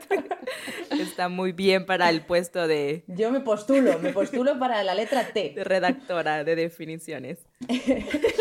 está 0.92 1.30
muy 1.30 1.54
bien 1.54 1.86
para 1.86 2.10
el 2.10 2.26
puesto 2.26 2.68
de, 2.68 3.06
Yo 3.08 3.32
me 3.32 3.40
postulo, 3.40 3.98
me 4.00 4.12
postulo 4.12 4.60
para 4.60 4.84
la 4.84 4.94
letra 4.94 5.32
T. 5.32 5.54
de 5.56 5.64
redactora 5.64 6.44
de 6.44 6.56
definiciones. 6.56 7.40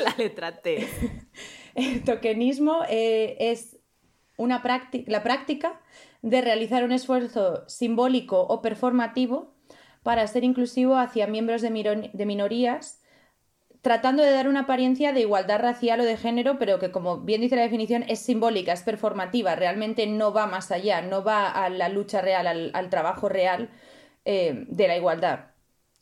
La 0.05 0.15
letra 0.19 0.61
T. 0.61 0.87
El 1.75 2.03
tokenismo 2.03 2.83
eh, 2.89 3.37
es 3.39 3.78
una 4.39 4.63
la 5.07 5.23
práctica 5.23 5.81
de 6.23 6.41
realizar 6.41 6.85
un 6.85 6.93
esfuerzo 6.93 7.69
simbólico 7.69 8.41
o 8.41 8.63
performativo 8.63 9.53
para 10.03 10.27
ser 10.27 10.45
inclusivo 10.45 10.97
hacia 10.97 11.27
miembros 11.27 11.61
de, 11.61 12.11
de 12.13 12.27
minorías 12.27 13.03
tratando 13.83 14.23
de 14.23 14.33
dar 14.33 14.49
una 14.49 14.61
apariencia 14.61 15.13
de 15.13 15.21
igualdad 15.21 15.61
racial 15.61 16.01
o 16.01 16.05
de 16.05 16.17
género, 16.17 16.59
pero 16.59 16.79
que 16.79 16.91
como 16.91 17.21
bien 17.21 17.41
dice 17.41 17.57
la 17.57 17.63
definición, 17.63 18.05
es 18.09 18.19
simbólica, 18.21 18.73
es 18.73 18.83
performativa, 18.83 19.55
realmente 19.55 20.07
no 20.07 20.33
va 20.33 20.47
más 20.47 20.71
allá, 20.71 21.01
no 21.03 21.23
va 21.23 21.49
a 21.49 21.69
la 21.71 21.89
lucha 21.89 22.21
real, 22.21 22.71
al, 22.73 22.91
trabajo 22.91 23.29
real 23.29 23.71
eh, 24.25 24.65
de 24.69 24.89
la 24.89 24.97
igualdad. 24.97 25.53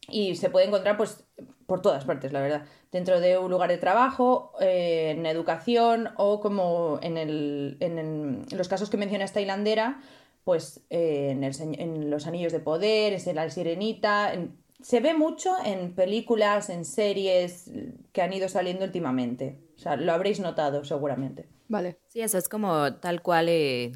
Y 0.08 0.36
se 0.36 0.50
puede 0.50 0.66
encontrar 0.66 0.96
pues 0.96 1.24
por 1.66 1.82
todas 1.82 2.04
partes, 2.04 2.32
la 2.32 2.40
verdad. 2.40 2.66
Dentro 2.96 3.20
de 3.20 3.36
un 3.36 3.50
lugar 3.50 3.68
de 3.68 3.76
trabajo, 3.76 4.52
eh, 4.58 5.10
en 5.10 5.26
educación 5.26 6.08
o 6.16 6.40
como 6.40 6.98
en, 7.02 7.18
el, 7.18 7.76
en, 7.80 8.46
los 8.56 8.68
casos 8.68 8.88
que 8.88 8.96
menciona 8.96 9.26
esta 9.26 9.42
hilandera, 9.42 10.00
pues 10.44 10.80
eh, 10.88 11.28
en, 11.30 11.44
en, 11.78 12.10
los 12.10 12.26
anillos 12.26 12.52
de 12.52 12.60
poder, 12.60 13.12
en 13.12 13.36
la 13.36 13.50
sirenita, 13.50 14.32
se 14.80 15.00
ve 15.00 15.12
mucho 15.12 15.50
en 15.62 15.94
películas, 15.94 16.70
en 16.70 16.86
series 16.86 17.70
que 18.12 18.22
han 18.22 18.32
ido 18.32 18.48
saliendo 18.48 18.86
últimamente. 18.86 19.60
O 19.76 19.78
sea, 19.78 19.96
lo 19.96 20.10
habréis 20.14 20.40
notado 20.40 20.82
seguramente. 20.82 21.50
Vale. 21.68 21.98
Sí, 22.08 22.22
eso 22.22 22.38
es 22.38 22.48
como 22.48 22.94
tal 22.94 23.20
cual 23.20 23.50
eh, 23.50 23.92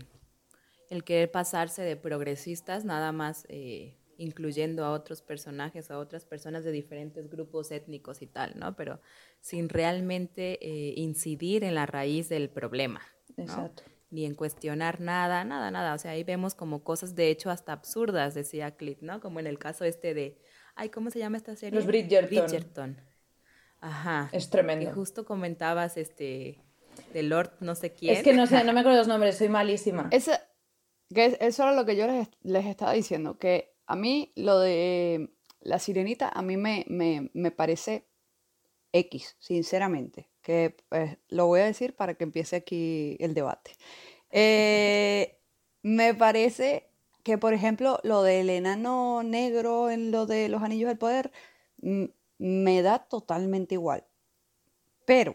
el 0.90 1.04
querer 1.04 1.30
pasarse 1.30 1.80
de 1.80 1.96
progresistas, 1.96 2.84
nada 2.84 3.12
más 3.12 3.46
eh, 3.48 3.96
incluyendo 4.20 4.84
a 4.84 4.92
otros 4.92 5.22
personajes, 5.22 5.90
a 5.90 5.98
otras 5.98 6.24
personas 6.24 6.62
de 6.64 6.72
diferentes 6.72 7.28
grupos 7.28 7.70
étnicos 7.70 8.22
y 8.22 8.26
tal, 8.26 8.58
¿no? 8.58 8.76
Pero 8.76 9.00
sin 9.40 9.68
realmente 9.68 10.58
eh, 10.60 10.94
incidir 10.96 11.64
en 11.64 11.74
la 11.74 11.86
raíz 11.86 12.28
del 12.28 12.50
problema. 12.50 13.00
Exacto. 13.36 13.82
Ni 14.10 14.26
en 14.26 14.34
cuestionar 14.34 15.00
nada, 15.00 15.44
nada, 15.44 15.70
nada. 15.70 15.94
O 15.94 15.98
sea, 15.98 16.12
ahí 16.12 16.24
vemos 16.24 16.54
como 16.54 16.84
cosas 16.84 17.14
de 17.14 17.30
hecho 17.30 17.50
hasta 17.50 17.72
absurdas, 17.72 18.34
decía 18.34 18.76
Clint, 18.76 19.00
¿no? 19.02 19.20
Como 19.20 19.40
en 19.40 19.46
el 19.46 19.58
caso 19.58 19.84
este 19.84 20.14
de 20.14 20.38
Ay, 20.74 20.88
¿cómo 20.88 21.10
se 21.10 21.18
llama 21.18 21.36
esta 21.36 21.56
serie? 21.56 21.76
Los 21.76 21.86
Bridgerton. 21.86 22.28
Bridgerton. 22.28 22.96
Ajá. 23.80 24.28
Es 24.32 24.50
tremendo. 24.50 24.88
Y 24.88 24.92
justo 24.92 25.24
comentabas 25.24 25.96
este 25.96 26.62
de 27.12 27.22
Lord 27.22 27.52
no 27.60 27.74
sé 27.74 27.92
quién. 27.92 28.16
Es 28.16 28.22
que 28.22 28.32
no 28.32 28.46
sé, 28.46 28.62
no 28.64 28.72
me 28.72 28.80
acuerdo 28.80 28.98
los 28.98 29.08
nombres, 29.08 29.36
soy 29.36 29.48
malísima. 29.48 30.08
Ese, 30.10 30.38
que 31.14 31.36
eso 31.40 31.62
era 31.62 31.74
lo 31.74 31.84
que 31.84 31.96
yo 31.96 32.06
les, 32.06 32.28
les, 32.42 32.66
estaba 32.66 32.92
diciendo, 32.92 33.38
que 33.38 33.69
a 33.90 33.96
mí 33.96 34.32
lo 34.36 34.60
de 34.60 35.30
la 35.60 35.80
sirenita 35.80 36.28
a 36.28 36.42
mí 36.42 36.56
me, 36.56 36.84
me, 36.88 37.28
me 37.34 37.50
parece 37.50 38.06
X, 38.92 39.36
sinceramente, 39.40 40.30
que 40.42 40.76
pues, 40.88 41.18
lo 41.28 41.46
voy 41.46 41.60
a 41.60 41.64
decir 41.64 41.96
para 41.96 42.14
que 42.14 42.22
empiece 42.22 42.54
aquí 42.54 43.16
el 43.18 43.34
debate. 43.34 43.72
Eh, 44.30 45.40
me 45.82 46.14
parece 46.14 46.88
que, 47.24 47.36
por 47.36 47.52
ejemplo, 47.52 47.98
lo 48.04 48.22
del 48.22 48.50
enano 48.50 49.24
negro 49.24 49.90
en 49.90 50.12
lo 50.12 50.24
de 50.24 50.48
los 50.48 50.62
anillos 50.62 50.88
del 50.88 50.98
poder 50.98 51.32
me 52.38 52.82
da 52.82 53.00
totalmente 53.00 53.74
igual. 53.74 54.06
Pero 55.04 55.34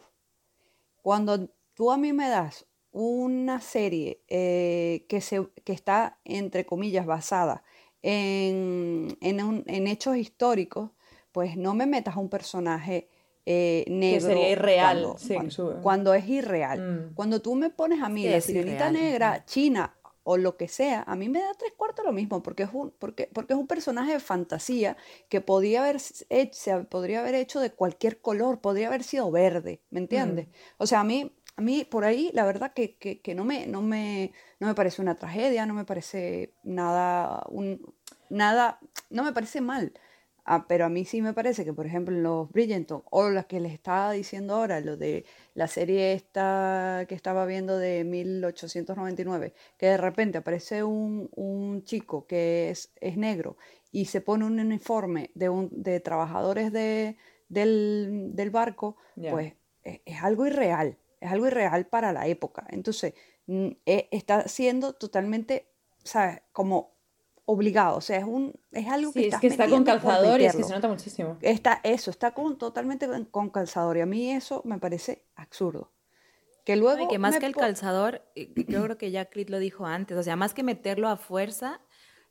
cuando 1.02 1.50
tú 1.74 1.92
a 1.92 1.98
mí 1.98 2.14
me 2.14 2.30
das 2.30 2.68
una 2.92 3.60
serie 3.60 4.24
eh, 4.30 5.06
que, 5.10 5.20
se, 5.20 5.46
que 5.66 5.74
está, 5.74 6.20
entre 6.24 6.66
comillas, 6.66 7.06
basada 7.06 7.66
en, 8.08 9.18
en, 9.20 9.88
hechos 9.88 10.16
históricos, 10.16 10.92
pues 11.32 11.58
no 11.58 11.74
me 11.74 11.88
metas 11.88 12.16
a 12.16 12.20
un 12.20 12.30
personaje 12.30 13.10
eh, 13.48 13.84
negro. 13.88 14.28
Que 14.28 14.34
sería 14.34 14.52
irreal. 14.52 15.16
Cuando, 15.82 16.14
es 16.14 16.28
irreal. 16.30 16.82
Mm. 16.82 17.14
Cuando 17.16 17.42
tú 17.42 17.56
me 17.56 17.72
pones 17.72 18.04
a 18.04 18.10
mí 18.10 18.28
la 18.28 18.42
sirenita 18.42 18.92
negra, 18.92 19.44
china 19.46 19.96
o 20.24 20.38
lo 20.38 20.56
que 20.56 20.68
sea, 20.68 21.04
a 21.08 21.16
mí 21.16 21.30
me 21.30 21.40
da 21.40 21.54
tres 21.58 21.74
cuartos 21.76 22.06
lo 22.06 22.12
mismo, 22.12 22.44
porque 22.44 22.64
es 22.64 22.70
un, 22.74 22.92
porque, 22.92 23.30
porque 23.32 23.54
es 23.54 23.60
un 23.60 23.68
personaje 23.68 24.14
de 24.14 24.20
fantasía 24.20 24.98
que 25.28 25.42
podía 25.42 25.84
haber 25.84 25.98
hecho, 26.30 26.60
se 26.60 26.78
podría 26.84 27.20
haber 27.20 27.36
hecho 27.36 27.60
de 27.60 27.72
cualquier 27.72 28.22
color, 28.22 28.60
podría 28.60 28.88
haber 28.88 29.04
sido 29.04 29.30
verde, 29.32 29.82
¿me 29.90 30.00
entiendes? 30.00 30.48
O 30.78 30.88
sea, 30.88 31.02
a 31.02 31.04
mí, 31.04 31.32
a 31.58 31.62
mí 31.62 31.86
por 31.86 32.04
ahí 32.04 32.32
la 32.34 32.46
verdad 32.46 32.74
que, 32.74 32.98
que, 32.98 33.36
no, 33.36 33.46
me, 33.46 33.68
no, 33.68 33.82
me, 33.82 34.34
no 34.60 34.68
me 34.68 34.76
parece 34.76 35.02
una 35.02 35.16
tragedia, 35.16 35.66
no 35.66 35.74
me 35.74 35.86
parece 35.86 36.54
nada, 36.64 37.44
un, 37.50 37.94
nada, 38.30 38.80
no 39.10 39.24
me 39.24 39.34
parece 39.34 39.62
mal. 39.62 39.94
Ah, 40.48 40.68
pero 40.68 40.86
a 40.86 40.90
mí 40.90 41.06
sí 41.06 41.24
me 41.24 41.34
parece 41.34 41.66
que, 41.66 41.74
por 41.74 41.88
ejemplo, 41.88 42.16
en 42.16 42.22
los 42.22 42.52
Bridgerton, 42.52 43.02
o 43.10 43.30
las 43.32 43.48
que 43.48 43.60
les 43.60 43.74
estaba 43.74 44.12
diciendo 44.12 44.54
ahora, 44.54 44.80
lo 44.80 44.96
de 44.96 45.26
la 45.56 45.68
serie 45.68 46.14
esta 46.14 47.06
que 47.10 47.16
estaba 47.16 47.48
viendo 47.48 47.80
de 47.80 48.04
1899, 48.04 49.54
que 49.78 49.88
de 49.88 49.98
repente 49.98 50.38
aparece 50.38 50.84
un, 50.84 51.30
un 51.36 51.84
chico 51.84 52.28
que 52.28 52.70
es, 52.70 52.92
es, 53.02 53.18
negro 53.18 53.58
y 53.92 54.06
se 54.06 54.22
pone 54.22 54.46
un 54.46 54.60
uniforme 54.60 55.32
de, 55.34 55.50
un, 55.50 55.70
de 55.72 56.00
trabajadores 56.00 56.72
de, 56.72 57.18
del, 57.50 58.30
del 58.36 58.52
barco, 58.52 58.98
pues 59.16 59.54
es, 59.84 60.02
es, 60.06 60.22
algo 60.22 60.46
irreal, 60.46 61.00
es 61.26 61.32
algo 61.32 61.48
irreal 61.48 61.88
para 61.88 62.14
la 62.14 62.28
época. 62.28 62.66
Entonces, 62.70 63.14
e, 63.48 64.10
está 64.12 64.48
siendo 64.48 64.94
totalmente, 64.94 65.72
¿sabes? 66.04 66.42
Como 66.52 66.96
obligado, 67.46 67.98
o 67.98 68.02
sea, 68.02 68.18
es 68.18 68.24
un 68.24 68.54
es 68.72 68.88
algo 68.88 69.14
que 69.14 69.28
es 69.28 69.38
que 69.38 69.48
está 69.48 69.70
con 69.70 69.84
calzador 69.84 70.42
y 70.42 70.46
es 70.46 70.56
que 70.56 70.64
se 70.64 70.74
nota 70.74 70.88
muchísimo. 70.88 71.38
Está 71.42 71.80
eso, 71.84 72.10
está 72.10 72.32
con 72.32 72.58
totalmente 72.58 73.08
con 73.30 73.50
calzador 73.50 73.98
y 73.98 74.02
a 74.02 74.06
mí 74.06 74.32
eso 74.32 74.62
me 74.66 74.80
parece 74.80 75.26
absurdo. 75.36 75.92
Que 76.64 76.76
luego 76.76 77.08
que 77.08 77.20
más 77.20 77.38
que 77.38 77.46
el 77.46 77.56
calzador, 77.56 78.24
yo 78.36 78.84
creo 78.84 78.98
que 78.98 79.12
ya 79.12 79.26
Crit 79.26 79.52
lo 79.52 79.60
dijo 79.60 79.86
antes, 79.86 80.18
o 80.18 80.24
sea, 80.24 80.36
más 80.36 80.56
que 80.56 80.64
meterlo 80.64 81.10
a 81.10 81.18
fuerza, 81.18 81.80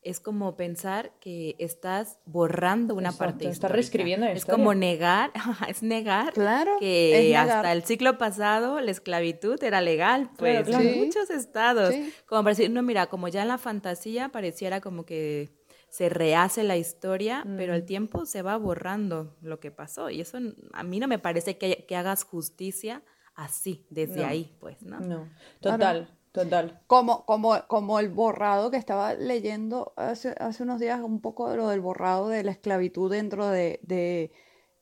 es 0.04 0.20
como 0.20 0.56
pensar 0.56 1.12
que 1.18 1.56
estás 1.58 2.18
borrando 2.26 2.94
una 2.94 3.12
parte. 3.12 3.48
Estás 3.48 3.70
reescribiendo 3.70 4.26
Es 4.26 4.44
como 4.44 4.74
negar, 4.74 5.32
es 5.68 5.82
negar 5.82 6.32
que 6.78 7.34
hasta 7.36 7.72
el 7.72 7.84
siglo 7.84 8.18
pasado 8.18 8.80
la 8.80 8.90
esclavitud 8.90 9.62
era 9.62 9.80
legal, 9.80 10.30
pues 10.36 10.68
en 10.68 10.98
muchos 10.98 11.30
estados. 11.30 11.94
Como 12.26 12.42
para 12.42 12.50
decir, 12.50 12.70
no, 12.70 12.82
mira, 12.82 13.06
como 13.06 13.28
ya 13.28 13.42
en 13.42 13.48
la 13.48 13.58
fantasía 13.58 14.28
pareciera 14.28 14.80
como 14.80 15.04
que 15.04 15.52
se 15.88 16.08
rehace 16.08 16.64
la 16.64 16.76
historia, 16.76 17.44
pero 17.56 17.74
el 17.74 17.84
tiempo 17.84 18.26
se 18.26 18.42
va 18.42 18.56
borrando 18.56 19.36
lo 19.40 19.60
que 19.60 19.70
pasó. 19.70 20.10
Y 20.10 20.20
eso 20.20 20.38
a 20.72 20.82
mí 20.82 21.00
no 21.00 21.08
me 21.08 21.18
parece 21.18 21.56
que, 21.56 21.86
que 21.88 21.96
hagas 21.96 22.24
justicia 22.24 23.02
así, 23.34 23.86
desde 23.90 24.24
ahí, 24.24 24.56
pues, 24.60 24.82
¿no? 24.82 25.00
No, 25.00 25.28
total. 25.60 26.18
Total. 26.34 26.80
Como, 26.88 27.24
como, 27.26 27.54
como 27.68 28.00
el 28.00 28.08
borrado 28.08 28.72
que 28.72 28.76
estaba 28.76 29.14
leyendo 29.14 29.92
hace, 29.94 30.34
hace 30.40 30.64
unos 30.64 30.80
días, 30.80 31.00
un 31.00 31.20
poco 31.20 31.48
de 31.48 31.56
lo 31.56 31.68
del 31.68 31.80
borrado 31.80 32.28
de 32.28 32.42
la 32.42 32.50
esclavitud 32.50 33.08
dentro 33.08 33.46
de, 33.46 33.78
de, 33.82 34.32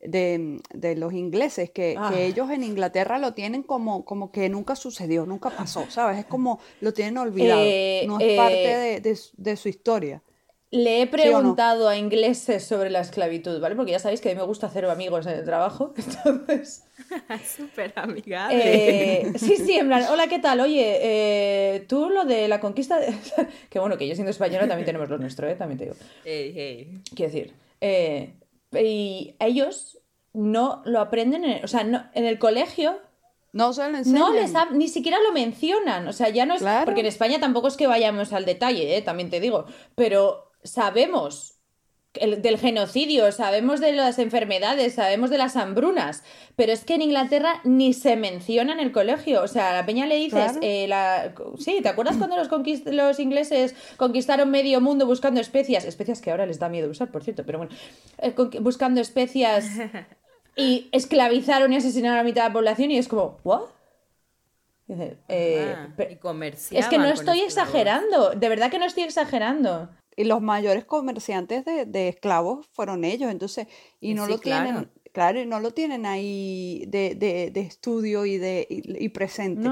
de, 0.01 0.97
los 0.97 1.13
ingleses, 1.13 1.69
que, 1.69 1.93
que, 1.93 1.97
ah. 1.99 2.15
ellos 2.19 2.49
en 2.49 2.65
Inglaterra 2.65 3.19
lo 3.19 3.35
tienen 3.35 3.63
como, 3.65 4.07
como 4.07 4.33
que 4.33 4.49
nunca 4.49 4.77
sucedió, 4.77 5.27
nunca 5.27 5.51
pasó, 5.51 5.85
¿sabes? 5.91 6.21
Es 6.21 6.25
como 6.25 6.59
lo 6.81 6.95
tienen 6.95 7.19
olvidado, 7.19 7.61
eh, 7.63 8.05
no 8.07 8.19
es 8.19 8.35
parte 8.35 8.95
eh, 8.97 9.01
de, 9.37 9.57
su 9.57 9.69
historia. 9.69 10.23
Le 10.73 11.03
he 11.03 11.07
preguntado 11.07 11.87
a 11.87 11.99
ingleses 11.99 12.65
sobre 12.65 12.89
la 12.89 13.01
esclavitud, 13.01 13.61
¿vale? 13.61 13.77
Porque 13.77 13.93
ya 13.93 13.99
sabéis 13.99 14.23
que 14.23 14.31
a 14.31 14.33
mí 14.33 14.41
me 14.41 14.47
gusta 14.47 14.69
hacer 14.69 14.87
amigos 14.87 15.27
en 15.27 15.35
el 15.35 15.45
trabajo, 15.45 15.93
entonces... 16.25 16.85
Súper 17.57 17.93
amigable. 17.95 18.63
Eh, 18.65 19.33
sí, 19.37 19.59
sí, 19.59 19.75
en 19.75 19.89
plan, 19.89 20.05
hola, 20.11 20.29
¿qué 20.29 20.39
tal? 20.39 20.61
Oye, 20.61 20.99
eh, 21.03 21.85
tú 21.87 22.09
lo 22.09 22.25
de 22.25 22.49
la 22.49 22.59
conquista... 22.59 22.99
De... 22.99 23.15
que 23.69 23.81
bueno, 23.81 23.99
que 23.99 24.09
yo 24.09 24.15
siendo 24.15 24.31
española 24.31 24.67
también 24.67 24.87
tenemos 24.87 25.11
lo 25.11 25.19
nuestro, 25.19 25.47
¿eh? 25.47 25.57
También 25.57 25.77
te 25.77 25.85
digo. 25.85 25.97
Hey, 26.25 26.53
hey. 26.57 27.03
Quiero 27.15 27.31
decir, 27.31 27.55
eh, 27.83 28.33
y 28.73 29.37
ellos 29.41 29.99
no 30.33 30.81
lo 30.87 31.01
aprenden, 31.01 31.45
en, 31.45 31.63
o 31.63 31.69
sea, 31.69 31.85
no, 31.85 32.07
en 32.15 32.25
el 32.25 32.39
colegio 32.39 32.99
no 33.53 33.75
se 33.75 33.91
lo 33.91 33.99
enseñan. 33.99 34.21
No 34.21 34.33
les 34.33 34.55
ni 34.73 34.89
siquiera 34.89 35.19
lo 35.21 35.33
mencionan. 35.33 36.09
O 36.09 36.15
sea, 36.15 36.31
ya 36.31 36.47
no 36.47 36.55
es. 36.55 36.65
Porque 36.87 37.01
en 37.01 37.07
España 37.07 37.39
tampoco 37.39 37.69
es 37.69 37.77
que 37.77 37.87
vayamos 37.87 38.33
al 38.33 38.47
detalle, 38.47 38.97
¿eh? 38.97 39.03
también 39.03 39.29
te 39.29 39.41
digo. 39.41 39.67
Pero 39.95 40.52
sabemos 40.63 41.53
del 42.15 42.59
genocidio, 42.59 43.33
sabemos 43.33 43.81
de 43.81 43.93
las 43.93 44.19
enfermedades, 44.19 44.95
sabemos 44.95 45.31
de 45.31 45.39
las 45.39 45.57
hambrunas, 45.57 46.23
pero 46.57 46.73
es 46.73 46.85
que 46.85 46.95
en 46.95 47.03
Inglaterra 47.03 47.61
ni 47.65 47.95
se 47.95 48.17
menciona 48.17 48.75
en 48.75 48.81
el 48.81 48.93
colegio. 48.93 49.43
O 49.43 49.49
sea, 49.49 49.71
a 49.71 49.73
la 49.73 49.87
peña 49.87 50.07
le 50.07 50.17
dices, 50.17 50.59
eh, 50.61 50.87
la... 50.89 51.35
sí, 51.59 51.81
¿te 51.83 51.89
acuerdas 51.89 52.19
cuando 52.19 52.37
los, 52.37 52.49
los 52.87 53.19
ingleses 53.19 53.75
conquistaron 53.97 54.51
medio 54.51 54.81
mundo 54.81 55.07
buscando 55.07 55.41
especias? 55.41 55.87
Especias 55.87 56.21
que 56.21 56.31
ahora 56.31 56.45
les 56.45 56.59
da 56.59 56.69
miedo 56.69 56.91
usar, 56.91 57.11
por 57.11 57.25
cierto, 57.25 57.45
pero 57.47 57.59
bueno, 57.59 57.73
eh, 58.19 58.35
buscando 58.61 59.01
especias 59.01 59.67
y 60.55 60.89
esclavizaron 60.93 61.73
y 61.73 61.77
asesinaron 61.77 62.19
a 62.19 62.21
la 62.21 62.25
mitad 62.25 62.43
de 62.43 62.49
la 62.51 62.53
población 62.53 62.91
y 62.91 62.99
es 62.99 63.09
como, 63.09 63.39
¿what? 63.43 63.63
Eh, 65.29 65.75
es 66.71 66.89
que 66.89 66.99
no 66.99 67.07
estoy 67.07 67.41
exagerando, 67.41 68.33
de 68.33 68.49
verdad 68.51 68.71
que 68.71 68.79
no 68.79 68.85
estoy 68.85 69.05
exagerando 69.05 69.89
y 70.17 70.25
los 70.25 70.41
mayores 70.41 70.85
comerciantes 70.85 71.65
de, 71.65 72.09
esclavos 72.09 72.67
fueron 72.73 73.05
ellos, 73.05 73.31
entonces, 73.31 73.67
y 74.01 74.15
no 74.15 74.27
lo 74.27 74.39
tienen, 74.39 74.91
claro, 75.13 75.41
y 75.41 75.47
no 75.47 75.61
lo 75.61 75.73
tienen 75.73 76.07
ahí 76.07 76.85
de, 76.89 77.53
estudio 77.55 78.27
y 78.27 78.39
de 78.39 78.67
y, 78.69 79.09
presente. 79.11 79.69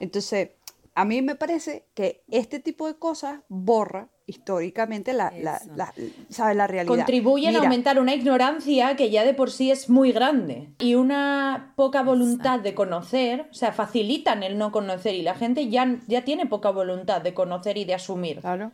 Entonces, 0.00 0.50
a 0.94 1.04
mí 1.04 1.22
me 1.22 1.36
parece 1.36 1.86
que 1.94 2.24
este 2.28 2.58
tipo 2.58 2.86
de 2.86 2.98
cosas 2.98 3.40
borra 3.48 4.08
históricamente 4.26 5.12
la, 5.12 5.32
la, 5.40 5.60
la, 5.74 5.94
¿sabes? 6.28 6.56
la 6.56 6.66
realidad. 6.66 6.94
Contribuyen 6.94 7.56
a 7.56 7.60
aumentar 7.60 7.98
una 7.98 8.14
ignorancia 8.14 8.94
que 8.94 9.08
ya 9.08 9.24
de 9.24 9.32
por 9.32 9.50
sí 9.50 9.70
es 9.70 9.88
muy 9.88 10.12
grande 10.12 10.68
y 10.78 10.96
una 10.96 11.72
poca 11.76 12.02
voluntad 12.02 12.60
de 12.60 12.74
conocer, 12.74 13.46
o 13.50 13.54
sea, 13.54 13.72
facilitan 13.72 14.42
el 14.42 14.58
no 14.58 14.70
conocer 14.70 15.14
y 15.14 15.22
la 15.22 15.34
gente 15.34 15.68
ya, 15.68 15.98
ya 16.08 16.24
tiene 16.24 16.46
poca 16.46 16.70
voluntad 16.70 17.22
de 17.22 17.32
conocer 17.32 17.78
y 17.78 17.84
de 17.84 17.94
asumir. 17.94 18.40
Claro. 18.40 18.72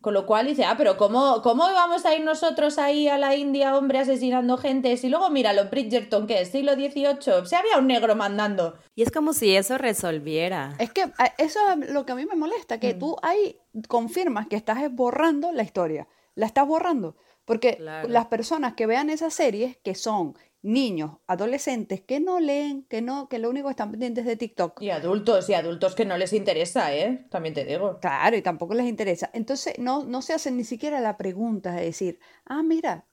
Con 0.00 0.14
lo 0.14 0.24
cual 0.24 0.46
dice, 0.46 0.64
ah, 0.64 0.76
pero 0.78 0.96
¿cómo, 0.96 1.42
¿cómo 1.42 1.64
vamos 1.64 2.06
a 2.06 2.14
ir 2.14 2.24
nosotros 2.24 2.78
ahí 2.78 3.06
a 3.08 3.18
la 3.18 3.36
India, 3.36 3.76
hombre, 3.76 3.98
asesinando 3.98 4.56
gente? 4.56 4.96
Si 4.96 5.10
luego 5.10 5.28
mira 5.28 5.52
lo 5.52 5.66
Bridgerton, 5.66 6.26
que 6.26 6.40
es 6.40 6.50
siglo 6.50 6.72
XVIII, 6.72 7.44
se 7.44 7.56
había 7.56 7.76
un 7.76 7.86
negro 7.86 8.16
mandando. 8.16 8.78
Y 8.94 9.02
es 9.02 9.10
como 9.10 9.34
si 9.34 9.54
eso 9.54 9.76
resolviera. 9.76 10.74
Es 10.78 10.90
que 10.90 11.12
eso 11.36 11.60
es 11.72 11.90
lo 11.90 12.06
que 12.06 12.12
a 12.12 12.14
mí 12.14 12.24
me 12.24 12.34
molesta, 12.34 12.80
que 12.80 12.94
mm. 12.94 12.98
tú 12.98 13.16
ahí 13.22 13.58
confirmas 13.88 14.46
que 14.46 14.56
estás 14.56 14.78
borrando 14.90 15.52
la 15.52 15.64
historia. 15.64 16.08
La 16.34 16.46
estás 16.46 16.66
borrando. 16.66 17.16
Porque 17.44 17.78
las 17.80 18.26
personas 18.26 18.74
que 18.74 18.86
vean 18.86 19.10
esas 19.10 19.34
series, 19.34 19.76
que 19.78 19.94
son 19.94 20.34
niños, 20.62 21.18
adolescentes 21.26 22.02
que 22.02 22.20
no 22.20 22.38
leen, 22.38 22.84
que 22.84 23.00
no, 23.00 23.28
que 23.28 23.38
lo 23.38 23.48
único 23.48 23.68
que 23.68 23.72
están 23.72 23.90
pendientes 23.90 24.26
de 24.26 24.36
TikTok. 24.36 24.82
Y 24.82 24.90
adultos, 24.90 25.48
y 25.48 25.54
adultos 25.54 25.94
que 25.94 26.04
no 26.04 26.18
les 26.18 26.32
interesa, 26.32 26.94
¿eh? 26.94 27.26
También 27.30 27.54
te 27.54 27.64
digo. 27.64 27.98
Claro, 28.00 28.36
y 28.36 28.42
tampoco 28.42 28.74
les 28.74 28.86
interesa. 28.86 29.30
Entonces, 29.32 29.78
no, 29.78 30.04
no 30.04 30.22
se 30.22 30.34
hacen 30.34 30.56
ni 30.56 30.64
siquiera 30.64 31.00
la 31.00 31.16
pregunta 31.16 31.72
de 31.72 31.84
decir, 31.84 32.20
ah, 32.44 32.62
mira, 32.62 33.06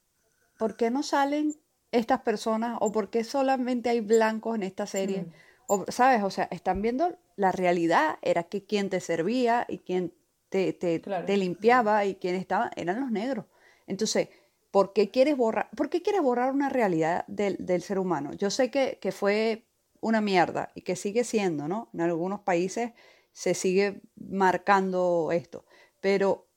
¿por 0.57 0.75
qué 0.75 0.91
no 0.91 1.03
salen 1.03 1.55
estas 1.91 2.21
personas? 2.21 2.77
¿O 2.81 2.91
por 2.91 3.10
qué 3.10 3.23
solamente 3.23 3.89
hay 3.89 4.01
blancos 4.01 4.55
en 4.55 4.63
esta 4.63 4.86
serie? 4.86 5.21
Mm. 5.21 5.31
O, 5.67 5.86
¿Sabes? 5.88 6.23
O 6.23 6.29
sea, 6.29 6.47
están 6.51 6.81
viendo 6.81 7.17
la 7.38 7.51
realidad, 7.51 8.17
era 8.21 8.43
que 8.43 8.65
quien 8.65 8.89
te 8.89 8.99
servía 8.99 9.65
y 9.69 9.79
quien 9.79 10.13
te, 10.49 10.73
te, 10.73 10.99
te 10.99 11.38
limpiaba 11.38 12.05
y 12.05 12.15
quien 12.15 12.36
estaba, 12.36 12.71
eran 12.75 12.99
los 12.99 13.12
negros. 13.12 13.45
Entonces, 13.86 14.29
¿Por 14.71 14.93
qué 14.93 15.10
quieres 15.10 15.38
borrar, 15.38 15.69
¿por 15.75 15.89
qué 15.89 16.01
quieres 16.01 16.21
borrar 16.21 16.51
una 16.51 16.69
realidad 16.69 17.25
del, 17.27 17.82
ser 17.82 17.99
humano? 17.99 18.34
Yo 18.34 18.49
sé 18.49 18.69
que, 18.69 19.12
fue 19.12 19.65
una 20.01 20.21
mierda 20.21 20.71
y 20.75 20.82
que 20.82 20.95
sigue 20.95 21.23
siendo, 21.23 21.67
¿no? 21.67 21.89
En 21.93 22.01
algunos 22.01 22.41
países 22.41 22.91
se 23.32 23.53
sigue 23.53 24.01
marcando 24.15 25.30
esto, 25.32 25.65
pero, 26.01 26.47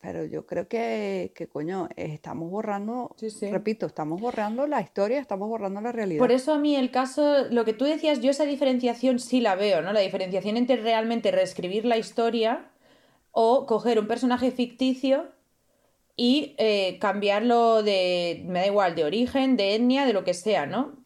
pero 0.00 0.24
yo 0.24 0.46
creo 0.46 0.68
que, 0.68 1.32
que 1.34 1.48
coño, 1.48 1.88
estamos 1.96 2.50
borrando, 2.50 3.14
repito, 3.50 3.86
estamos 3.86 4.20
borrando 4.20 4.66
la 4.66 4.80
historia, 4.80 5.20
estamos 5.20 5.48
borrando 5.48 5.80
la 5.80 5.92
realidad. 5.92 6.18
Por 6.18 6.32
eso 6.32 6.54
a 6.54 6.58
mí 6.58 6.76
el 6.76 6.90
caso, 6.90 7.44
lo 7.50 7.64
que 7.64 7.74
tú 7.74 7.84
decías, 7.84 8.20
yo 8.20 8.30
esa 8.30 8.44
diferenciación 8.44 9.18
sí 9.18 9.40
la 9.40 9.54
veo, 9.54 9.82
¿no? 9.82 9.92
La 9.92 10.00
diferenciación 10.00 10.56
entre 10.56 10.76
realmente 10.76 11.30
reescribir 11.30 11.84
la 11.84 11.98
historia 11.98 12.70
o 13.32 13.66
coger 13.66 13.98
un 13.98 14.08
personaje 14.08 14.50
ficticio 14.50 15.28
y 16.16 16.54
eh, 16.58 16.98
cambiarlo 17.00 17.82
de, 17.82 18.42
me 18.46 18.60
da 18.60 18.66
igual, 18.66 18.94
de 18.94 19.04
origen, 19.04 19.56
de 19.56 19.74
etnia, 19.74 20.06
de 20.06 20.12
lo 20.12 20.24
que 20.24 20.34
sea, 20.34 20.66
¿no? 20.66 20.96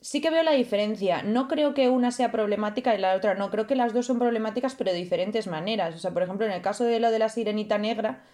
Sí 0.00 0.20
que 0.20 0.30
veo 0.30 0.42
la 0.42 0.52
diferencia. 0.52 1.22
No 1.22 1.48
creo 1.48 1.74
que 1.74 1.88
una 1.88 2.10
sea 2.12 2.30
problemática 2.32 2.94
y 2.94 2.98
la 2.98 3.14
otra 3.14 3.34
no. 3.34 3.50
Creo 3.50 3.66
que 3.66 3.74
las 3.76 3.92
dos 3.92 4.06
son 4.06 4.18
problemáticas, 4.18 4.74
pero 4.76 4.92
de 4.92 4.98
diferentes 4.98 5.46
maneras. 5.46 5.94
O 5.94 5.98
sea, 5.98 6.12
por 6.12 6.22
ejemplo, 6.22 6.46
en 6.46 6.52
el 6.52 6.62
caso 6.62 6.84
de 6.84 7.00
lo 7.00 7.10
de 7.10 7.18
la 7.18 7.28
sirenita 7.28 7.78
negra, 7.78 8.24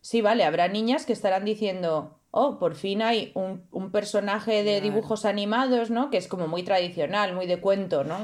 sí, 0.00 0.22
vale, 0.22 0.44
habrá 0.44 0.68
niñas 0.68 1.06
que 1.06 1.12
estarán 1.12 1.44
diciendo, 1.44 2.20
oh, 2.30 2.58
por 2.58 2.74
fin 2.74 3.02
hay 3.02 3.32
un, 3.34 3.90
personaje 3.92 4.64
de 4.64 4.80
dibujos 4.80 5.24
animados, 5.24 5.90
¿no? 5.90 6.10
Que 6.10 6.18
es 6.18 6.28
como 6.28 6.48
muy 6.48 6.62
tradicional, 6.64 7.34
muy 7.34 7.46
de 7.46 7.60
cuento, 7.60 8.04
¿no? 8.04 8.20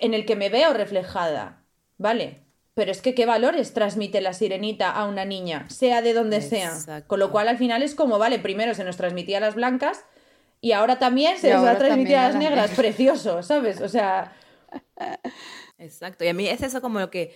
en 0.00 0.14
el 0.14 0.26
que 0.26 0.36
me 0.36 0.48
veo 0.48 0.72
reflejada. 0.72 1.64
Vale, 1.98 2.45
pero 2.76 2.90
es 2.90 3.00
que 3.00 3.14
qué 3.14 3.24
valores 3.24 3.72
transmite 3.72 4.20
la 4.20 4.34
sirenita 4.34 4.90
a 4.90 5.06
una 5.06 5.24
niña, 5.24 5.64
sea 5.70 6.02
de 6.02 6.12
donde 6.12 6.42
sea. 6.42 6.74
Con 7.06 7.18
lo 7.20 7.30
cual 7.30 7.48
al 7.48 7.56
final 7.56 7.82
es 7.82 7.94
como, 7.94 8.18
vale, 8.18 8.38
primero 8.38 8.74
se 8.74 8.84
nos 8.84 8.98
transmitía 8.98 9.38
a 9.38 9.40
las 9.40 9.54
blancas 9.54 10.04
y 10.60 10.72
ahora 10.72 10.98
también 10.98 11.38
se 11.38 11.54
nos 11.54 11.64
va 11.64 11.70
a 11.70 11.78
transmitir 11.78 12.16
a 12.16 12.28
las 12.28 12.36
negras. 12.36 12.72
Precioso, 12.72 13.42
¿sabes? 13.42 13.80
O 13.80 13.88
sea... 13.88 14.34
Exacto, 15.78 16.24
y 16.24 16.28
a 16.28 16.34
mí 16.34 16.48
es 16.48 16.62
eso 16.62 16.80
como 16.80 17.00
lo 17.00 17.10
que, 17.10 17.34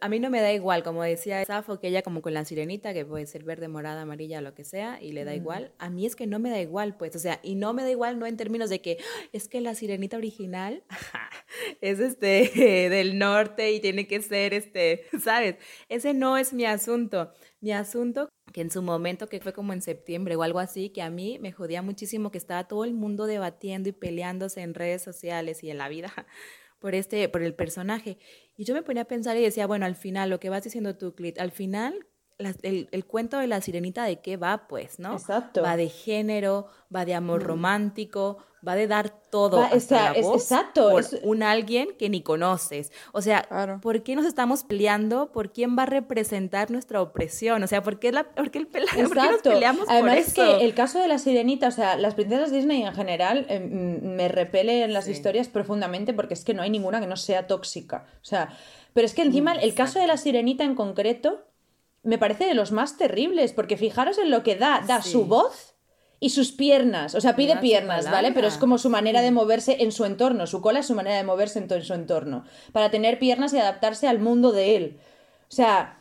a 0.00 0.08
mí 0.08 0.18
no 0.18 0.28
me 0.28 0.40
da 0.40 0.52
igual, 0.52 0.82
como 0.82 1.04
decía 1.04 1.44
Safo, 1.44 1.78
que 1.78 1.86
ella 1.86 2.02
como 2.02 2.20
con 2.20 2.34
la 2.34 2.44
sirenita, 2.44 2.92
que 2.92 3.04
puede 3.06 3.26
ser 3.26 3.44
verde, 3.44 3.68
morada, 3.68 4.02
amarilla, 4.02 4.40
lo 4.40 4.54
que 4.54 4.64
sea, 4.64 5.00
y 5.00 5.12
le 5.12 5.24
da 5.24 5.36
igual, 5.36 5.72
a 5.78 5.88
mí 5.88 6.04
es 6.04 6.16
que 6.16 6.26
no 6.26 6.40
me 6.40 6.50
da 6.50 6.60
igual, 6.60 6.96
pues, 6.96 7.14
o 7.14 7.20
sea, 7.20 7.38
y 7.44 7.54
no 7.54 7.74
me 7.74 7.84
da 7.84 7.90
igual 7.90 8.18
no 8.18 8.26
en 8.26 8.36
términos 8.36 8.70
de 8.70 8.80
que 8.80 8.98
ah, 9.00 9.28
es 9.32 9.46
que 9.48 9.60
la 9.60 9.76
sirenita 9.76 10.16
original 10.16 10.82
es 11.80 12.00
este 12.00 12.50
del 12.90 13.18
norte 13.18 13.70
y 13.72 13.78
tiene 13.78 14.08
que 14.08 14.20
ser 14.20 14.52
este, 14.52 15.04
¿sabes? 15.22 15.54
Ese 15.88 16.12
no 16.12 16.38
es 16.38 16.52
mi 16.52 16.64
asunto. 16.64 17.30
Mi 17.60 17.72
asunto 17.72 18.28
que 18.52 18.62
en 18.62 18.70
su 18.70 18.82
momento, 18.82 19.28
que 19.28 19.40
fue 19.40 19.52
como 19.52 19.72
en 19.72 19.82
septiembre 19.82 20.34
o 20.36 20.42
algo 20.42 20.58
así, 20.58 20.90
que 20.90 21.02
a 21.02 21.10
mí 21.10 21.38
me 21.40 21.52
jodía 21.52 21.82
muchísimo 21.82 22.30
que 22.30 22.38
estaba 22.38 22.66
todo 22.66 22.84
el 22.84 22.94
mundo 22.94 23.26
debatiendo 23.26 23.88
y 23.88 23.92
peleándose 23.92 24.62
en 24.62 24.74
redes 24.74 25.02
sociales 25.02 25.62
y 25.62 25.70
en 25.70 25.78
la 25.78 25.88
vida 25.88 26.12
por 26.86 26.94
este, 26.94 27.28
por 27.28 27.42
el 27.42 27.52
personaje. 27.52 28.16
Y 28.56 28.62
yo 28.62 28.72
me 28.72 28.84
ponía 28.84 29.02
a 29.02 29.06
pensar 29.06 29.36
y 29.36 29.42
decía, 29.42 29.66
bueno, 29.66 29.86
al 29.86 29.96
final, 29.96 30.30
lo 30.30 30.38
que 30.38 30.50
vas 30.50 30.62
diciendo 30.62 30.96
tú, 30.96 31.16
Clit, 31.16 31.36
al 31.40 31.50
final, 31.50 32.06
el, 32.38 32.88
el, 32.90 33.04
cuento 33.06 33.38
de 33.38 33.46
la 33.46 33.60
sirenita 33.60 34.04
de 34.04 34.20
qué 34.20 34.36
va, 34.36 34.66
pues, 34.68 34.98
¿no? 34.98 35.14
Exacto. 35.14 35.62
Va 35.62 35.76
de 35.76 35.88
género, 35.88 36.66
va 36.94 37.04
de 37.04 37.14
amor 37.14 37.42
romántico, 37.42 38.38
va 38.66 38.74
de 38.74 38.86
dar 38.86 39.10
todo 39.30 39.60
hasta 39.60 40.12
la 40.12 40.20
voz 40.20 40.42
exacto, 40.42 40.90
por 40.90 41.04
un 41.22 41.42
alguien 41.42 41.88
que 41.98 42.08
ni 42.08 42.22
conoces. 42.22 42.92
O 43.12 43.22
sea, 43.22 43.78
¿por 43.80 44.02
qué 44.02 44.16
nos 44.16 44.26
estamos 44.26 44.64
peleando? 44.64 45.30
¿Por 45.32 45.52
quién 45.52 45.78
va 45.78 45.84
a 45.84 45.86
representar 45.86 46.70
nuestra 46.70 47.00
opresión? 47.00 47.62
O 47.62 47.66
sea, 47.66 47.82
¿por 47.82 47.98
qué, 47.98 48.12
la, 48.12 48.24
por 48.24 48.50
qué, 48.50 48.58
el 48.58 48.68
nos 49.14 49.42
peleamos 49.42 49.86
Además 49.88 50.16
por 50.16 50.18
es 50.18 50.34
que 50.34 50.64
el 50.64 50.74
caso 50.74 51.00
de 51.00 51.08
la 51.08 51.18
sirenita, 51.18 51.68
o 51.68 51.72
sea, 51.72 51.96
las 51.96 52.14
princesas 52.14 52.50
Disney 52.50 52.82
en 52.82 52.92
general 52.92 53.46
eh, 53.48 53.60
me 53.60 54.28
repele 54.28 54.82
en 54.82 54.92
las 54.92 55.08
historias 55.08 55.48
profundamente 55.48 56.12
porque 56.12 56.34
es 56.34 56.44
que 56.44 56.54
no 56.54 56.62
hay 56.62 56.70
ninguna 56.70 57.00
que 57.00 57.06
no 57.06 57.16
sea 57.16 57.46
tóxica. 57.46 58.06
O 58.20 58.24
sea, 58.24 58.50
pero 58.92 59.06
es 59.06 59.14
que 59.14 59.22
encima 59.22 59.52
el 59.52 59.74
caso 59.74 60.00
de 60.00 60.06
la 60.06 60.16
sirenita 60.16 60.64
en 60.64 60.74
concreto 60.74 61.44
me 62.06 62.18
parece 62.18 62.46
de 62.46 62.54
los 62.54 62.72
más 62.72 62.96
terribles 62.96 63.52
porque 63.52 63.76
fijaros 63.76 64.18
en 64.18 64.30
lo 64.30 64.42
que 64.42 64.56
da, 64.56 64.82
da 64.86 65.02
su 65.02 65.26
voz 65.26 65.74
y 66.18 66.30
sus 66.30 66.52
piernas, 66.52 67.14
o 67.14 67.20
sea, 67.20 67.36
pide 67.36 67.56
piernas, 67.58 68.10
¿vale? 68.10 68.32
Pero 68.32 68.48
es 68.48 68.56
como 68.56 68.78
su 68.78 68.88
manera 68.88 69.20
de 69.20 69.30
moverse 69.30 69.82
en 69.82 69.92
su 69.92 70.04
entorno, 70.04 70.46
su 70.46 70.62
cola 70.62 70.80
es 70.80 70.86
su 70.86 70.94
manera 70.94 71.16
de 71.16 71.24
moverse 71.24 71.58
en, 71.58 71.68
todo 71.68 71.80
su 71.82 71.92
entorno, 71.92 72.44
para 72.72 72.90
tener 72.90 73.18
piernas 73.18 73.52
y 73.52 73.58
adaptarse 73.58 74.08
al 74.08 74.18
mundo 74.18 74.52
de 74.52 74.76
él. 74.76 74.98
O 75.50 75.54
sea, 75.54 75.98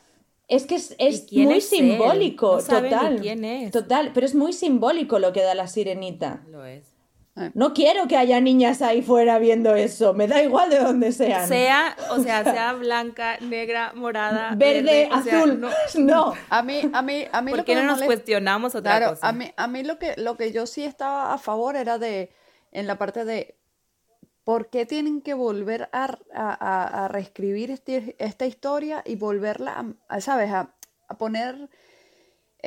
es 0.48 0.65
que 0.65 0.76
es, 0.76 1.32
muy 1.34 1.60
simbólico, 1.60 2.60
total. 2.60 3.20
quién 3.20 3.44
es. 3.44 3.72
Total, 3.72 4.12
pero 4.13 4.26
es 4.26 4.36
muy 4.36 4.54
simbólico 4.54 5.20
lo 5.20 5.34
que 5.34 5.41
da 5.41 5.54
la 5.54 5.68
sirenita. 5.68 6.44
Lo 6.48 6.63
es. 6.65 6.94
No 7.54 7.74
quiero 7.74 8.08
que 8.08 8.15
haya 8.15 8.39
niñas 8.39 8.82
ahí 8.82 9.02
fuera 9.02 9.39
viendo 9.39 9.76
eso, 9.76 10.13
me 10.13 10.26
da 10.26 10.41
igual 10.41 10.69
de 10.69 10.80
dónde 10.80 11.12
sean. 11.12 11.48
Sea, 11.50 11.98
o 12.12 12.19
sea, 12.24 12.43
sea 12.45 12.71
blanca, 12.74 13.38
negra, 13.41 13.91
morada, 13.93 14.56
verde, 14.56 15.10
azul. 15.12 15.60
no. 15.98 16.34
A 16.50 16.63
mí, 16.63 16.89
a 16.93 17.02
mí, 17.02 17.26
a 17.30 17.41
mí 17.41 17.52
¿Por 17.52 17.65
qué 17.65 17.76
no 17.76 17.84
nos 17.84 18.02
cuestionamos 18.04 18.74
otra 18.74 18.98
claro, 18.98 19.10
cosa? 19.12 19.28
A 19.28 19.34
mí, 19.34 19.52
a 19.58 19.67
mí 19.67 19.84
lo 19.84 20.00
que, 20.00 20.13
lo 20.15 20.38
que 20.38 20.54
yo 20.54 20.65
sí 20.65 20.86
estaba 20.86 21.34
a 21.34 21.38
favor 21.38 21.76
era 21.76 21.98
de, 21.98 22.32
en 22.71 22.88
la 22.88 22.98
parte 22.98 23.26
de, 23.26 23.58
¿por 24.45 24.69
qué 24.69 24.86
tienen 24.86 25.21
que 25.21 25.34
volver 25.34 25.89
a, 25.91 26.17
a, 26.34 27.06
a 27.06 27.08
reescribir 27.10 27.69
este, 27.69 28.15
esta 28.17 28.45
historia 28.45 29.04
y 29.06 29.17
volverla, 29.17 29.93
a, 30.08 30.21
¿sabes? 30.21 30.52
A, 30.52 30.74
a 31.10 31.17
poner 31.17 31.69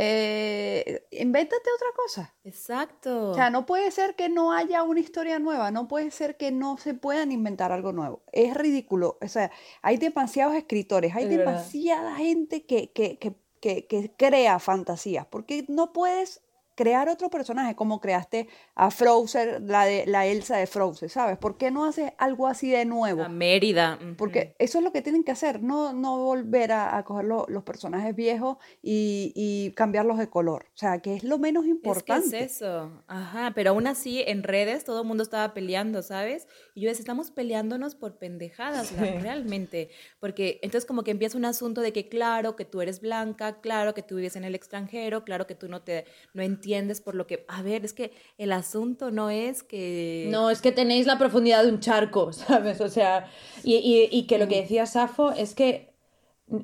eh, 0.01 1.09
invéntate 1.11 1.69
otra 1.75 1.89
cosa. 1.97 2.33
Exacto. 2.45 3.31
O 3.31 3.35
sea, 3.35 3.51
no 3.51 3.67
puede 3.67 3.91
ser 3.91 4.15
que 4.15 4.29
no 4.29 4.53
haya 4.53 4.85
una 4.85 5.01
historia 5.01 5.41
nueva, 5.41 5.73
no 5.73 5.89
puede 5.89 6.13
ser 6.13 6.37
que 6.37 6.53
no 6.53 6.77
se 6.77 6.95
puedan 6.95 7.33
inventar 7.33 7.73
algo 7.73 7.93
nuevo. 7.93 8.23
Es 8.31 8.55
ridículo. 8.55 9.19
O 9.21 9.27
sea, 9.27 9.51
hay 9.83 9.97
demasiados 9.97 10.55
escritores, 10.55 11.17
hay 11.17 11.27
demasiada 11.27 12.15
gente 12.15 12.65
que, 12.65 12.93
que, 12.93 13.19
que, 13.19 13.35
que, 13.61 14.13
crea 14.17 14.61
fantasías, 14.61 15.27
porque 15.27 15.65
no 15.67 15.93
puedes 15.93 16.43
crear 16.79 17.09
otro 17.09 17.29
personaje 17.29 17.75
como 17.75 18.01
creaste 18.01 18.47
a 18.77 18.93
Frozen, 18.93 19.67
la 19.67 19.85
de 19.85 20.07
la 20.07 20.27
Elsa 20.27 20.59
de 20.59 20.69
Frozen, 20.69 21.09
¿sabes? 21.09 21.37
¿Por 21.37 21.59
qué 21.59 21.73
no 21.73 21.85
haces 21.85 22.13
algo 22.19 22.47
así 22.47 22.71
de 22.71 22.85
nuevo? 22.85 23.25
A 23.25 23.29
Mérida. 23.29 23.99
Porque 24.17 24.55
eso 24.61 24.79
es 24.79 24.85
lo 24.85 24.93
que 24.93 25.03
tienen 25.03 25.25
que 25.25 25.33
hacer, 25.33 25.61
no, 25.61 25.93
no 25.93 26.19
volver 26.19 26.71
a, 26.71 26.97
a 26.97 27.03
coger 27.03 27.25
los 27.25 27.65
personajes 27.65 28.15
viejos 28.15 28.59
y, 28.81 29.33
y, 29.35 29.73
cambiarlos 29.73 30.19
de 30.19 30.31
color. 30.31 30.67
O 30.73 30.79
sea, 30.79 31.01
que 31.01 31.17
es 31.17 31.25
lo 31.25 31.39
menos 31.39 31.67
importante. 31.67 32.27
Es, 32.27 32.33
que 32.33 32.45
es 32.45 32.57
eso. 32.59 33.03
Ajá, 33.09 33.51
pero 33.57 33.71
aún 33.71 33.89
así 33.89 34.23
en 34.25 34.45
redes 34.45 34.85
todo 34.85 35.03
el 35.03 35.09
mundo 35.09 35.25
estaba 35.25 35.55
peleando, 35.55 36.03
¿sabes? 36.03 36.47
Y 36.77 36.83
yo 36.83 36.91
decía, 36.91 37.03
estamos 37.03 37.33
peleándonos 37.33 37.97
por 37.97 38.19
pendejadas, 38.19 38.97
realmente. 39.21 39.91
Porque 40.21 40.61
entonces 40.63 40.87
como 40.87 41.03
que 41.03 41.11
empieza 41.11 41.37
un 41.37 41.45
asunto 41.45 41.81
de 41.81 41.93
que 41.93 42.09
claro 42.09 42.55
que 42.55 42.65
tú 42.65 42.81
eres 42.81 43.01
blanca, 43.01 43.61
claro 43.61 43.95
que 43.95 44.05
tú 44.05 44.15
vives 44.15 44.37
en 44.37 44.45
el 44.45 44.55
extranjero, 44.55 45.25
claro 45.25 45.49
que 45.49 45.57
tú 45.57 45.69
no 45.69 45.83
te 45.83 46.05
no 46.35 46.43
entiendes 46.43 46.68
entiendes 46.69 47.01
por 47.01 47.15
lo 47.15 47.27
que, 47.27 47.47
a 47.49 47.63
ver, 47.63 47.87
es 47.87 47.95
que 47.95 48.13
el 48.37 48.53
asunto 48.53 49.11
no 49.11 49.31
es 49.31 49.63
que... 49.63 50.29
No, 50.31 50.51
es 50.51 50.61
que 50.61 50.71
tenéis 50.71 51.07
la 51.07 51.17
profundidad 51.17 51.65
de 51.65 51.71
un 51.71 51.81
charco, 51.81 52.33
¿sabes? 52.35 52.83
O 52.83 52.89
sea, 52.89 53.27
y, 53.65 54.09
y, 54.11 54.27
que 54.27 54.39
lo 54.39 54.49
que 54.49 54.61
decía 54.61 54.85
Safo 54.85 55.33
es 55.33 55.55
que 55.55 55.89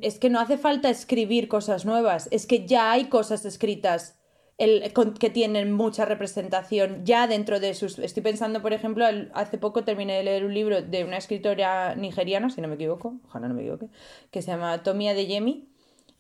es 0.01 0.19
que 0.19 0.31
no 0.31 0.41
hace 0.41 0.57
falta 0.57 0.89
escribir 0.89 1.47
cosas 1.49 1.85
nuevas, 1.85 2.29
es 2.31 2.47
que 2.47 2.67
ya 2.67 2.91
hay 2.93 3.07
cosas 3.09 3.45
escritas 3.45 4.19
el, 4.57 4.93
que 5.19 5.31
tienen 5.31 5.73
mucha 5.73 6.07
representación 6.07 7.05
ya 7.05 7.27
dentro 7.27 7.61
de 7.61 7.75
sus... 7.75 7.99
Estoy 7.99 8.23
pensando, 8.23 8.63
por 8.63 8.73
ejemplo, 8.73 9.05
hace 9.35 9.59
poco 9.59 9.85
terminé 9.85 10.17
de 10.17 10.25
leer 10.25 10.45
un 10.45 10.55
libro 10.55 10.81
de 10.81 11.05
una 11.05 11.19
escritora 11.19 11.95
nigeriana, 11.97 12.51
si 12.51 12.61
no 12.61 12.69
me 12.69 12.77
equivoco, 12.77 13.21
ojalá 13.27 13.49
no 13.49 13.55
me 13.55 13.63
equivoque, 13.63 13.89
que 14.31 14.43
se 14.43 14.51
llama 14.51 14.83
Tomia 14.83 15.13
de 15.13 15.27
Yemi, 15.27 15.69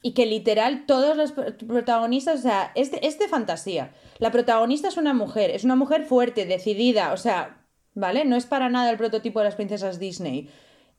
y 0.04 0.12
que 0.12 0.26
literal 0.26 0.84
todos 0.84 1.16
los 1.16 1.32
protagonistas, 1.32 2.40
o 2.40 2.42
sea, 2.42 2.72
es 2.74 2.90
de, 2.90 3.00
es 3.02 3.18
de 3.18 3.26
fantasía. 3.26 3.94
La 4.18 4.30
protagonista 4.30 4.86
es 4.88 4.98
una 4.98 5.14
mujer, 5.14 5.50
es 5.50 5.64
una 5.64 5.76
mujer 5.76 6.04
fuerte, 6.04 6.44
decidida, 6.44 7.14
o 7.14 7.16
sea, 7.16 7.64
¿vale? 7.94 8.26
No 8.26 8.36
es 8.36 8.44
para 8.44 8.68
nada 8.68 8.90
el 8.90 8.98
prototipo 8.98 9.38
de 9.38 9.46
las 9.46 9.54
princesas 9.54 9.98
Disney. 9.98 10.50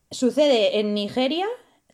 Sucede 0.09 0.79
en 0.79 0.95
Nigeria, 0.95 1.45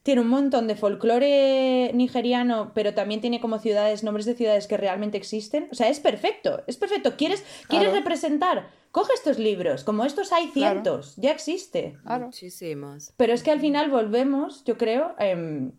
tiene 0.04 0.22
un 0.22 0.30
montón 0.30 0.68
de 0.68 0.78
folclore 0.78 1.92
nigeriano, 1.94 2.72
pero 2.74 2.94
también 2.94 3.20
tiene 3.20 3.42
como 3.42 3.60
ciudades, 3.60 4.06
nombres 4.06 4.26
de 4.26 4.36
ciudades 4.36 4.68
que 4.68 4.78
realmente 4.78 5.18
existen. 5.18 5.68
O 5.70 5.76
sea, 5.76 5.90
es 5.90 6.00
perfecto, 6.00 6.64
es 6.66 6.78
perfecto. 6.78 7.18
¿Quieres, 7.18 7.44
¿quieres 7.68 7.92
representar? 7.92 8.70
Coge 8.92 9.12
estos 9.14 9.38
libros, 9.38 9.84
como 9.84 10.06
estos 10.06 10.32
hay 10.32 10.48
cientos, 10.48 11.16
ya 11.18 11.32
existe. 11.32 11.98
Muchísimos. 12.06 13.12
Pero 13.18 13.34
es 13.34 13.44
que 13.44 13.52
al 13.52 13.60
final 13.60 13.92
volvemos, 13.92 14.64
yo 14.64 14.78
creo, 14.78 15.14
em, 15.20 15.74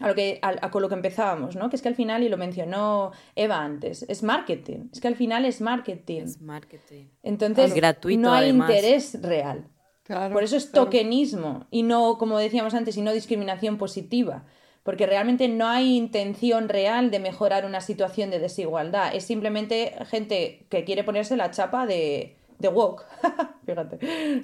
a 0.00 0.08
lo 0.08 0.14
que 0.14 0.38
a, 0.42 0.70
con 0.70 0.82
lo 0.82 0.88
que 0.88 0.94
empezábamos, 0.94 1.56
¿no? 1.56 1.70
Que 1.70 1.76
es 1.76 1.82
que 1.82 1.88
al 1.88 1.94
final, 1.94 2.22
y 2.22 2.28
lo 2.28 2.36
mencionó 2.36 3.12
Eva 3.36 3.62
antes, 3.62 4.04
es 4.08 4.22
marketing. 4.22 4.88
Es 4.92 5.00
que 5.00 5.08
al 5.08 5.14
final 5.14 5.44
es 5.44 5.60
marketing. 5.60 6.22
Es 6.22 6.40
marketing. 6.40 7.04
Entonces, 7.22 7.74
no 8.18 8.32
hay 8.32 8.48
interés 8.48 9.20
real. 9.22 9.68
Por 10.32 10.42
eso 10.42 10.56
es 10.56 10.72
tokenismo 10.72 11.66
y 11.70 11.84
no, 11.84 12.18
como 12.18 12.38
decíamos 12.38 12.74
antes, 12.74 12.96
y 12.96 13.02
no 13.02 13.12
discriminación 13.12 13.78
positiva. 13.78 14.44
Porque 14.82 15.06
realmente 15.06 15.46
no 15.46 15.68
hay 15.68 15.96
intención 15.96 16.68
real 16.68 17.10
de 17.10 17.20
mejorar 17.20 17.66
una 17.66 17.82
situación 17.82 18.30
de 18.30 18.38
desigualdad. 18.38 19.14
Es 19.14 19.24
simplemente 19.24 19.94
gente 20.06 20.66
que 20.70 20.84
quiere 20.84 21.04
ponerse 21.04 21.36
la 21.36 21.50
chapa 21.50 21.86
de, 21.86 22.38
de 22.60 22.68
woke. 22.68 23.04
Fíjate. 23.66 23.98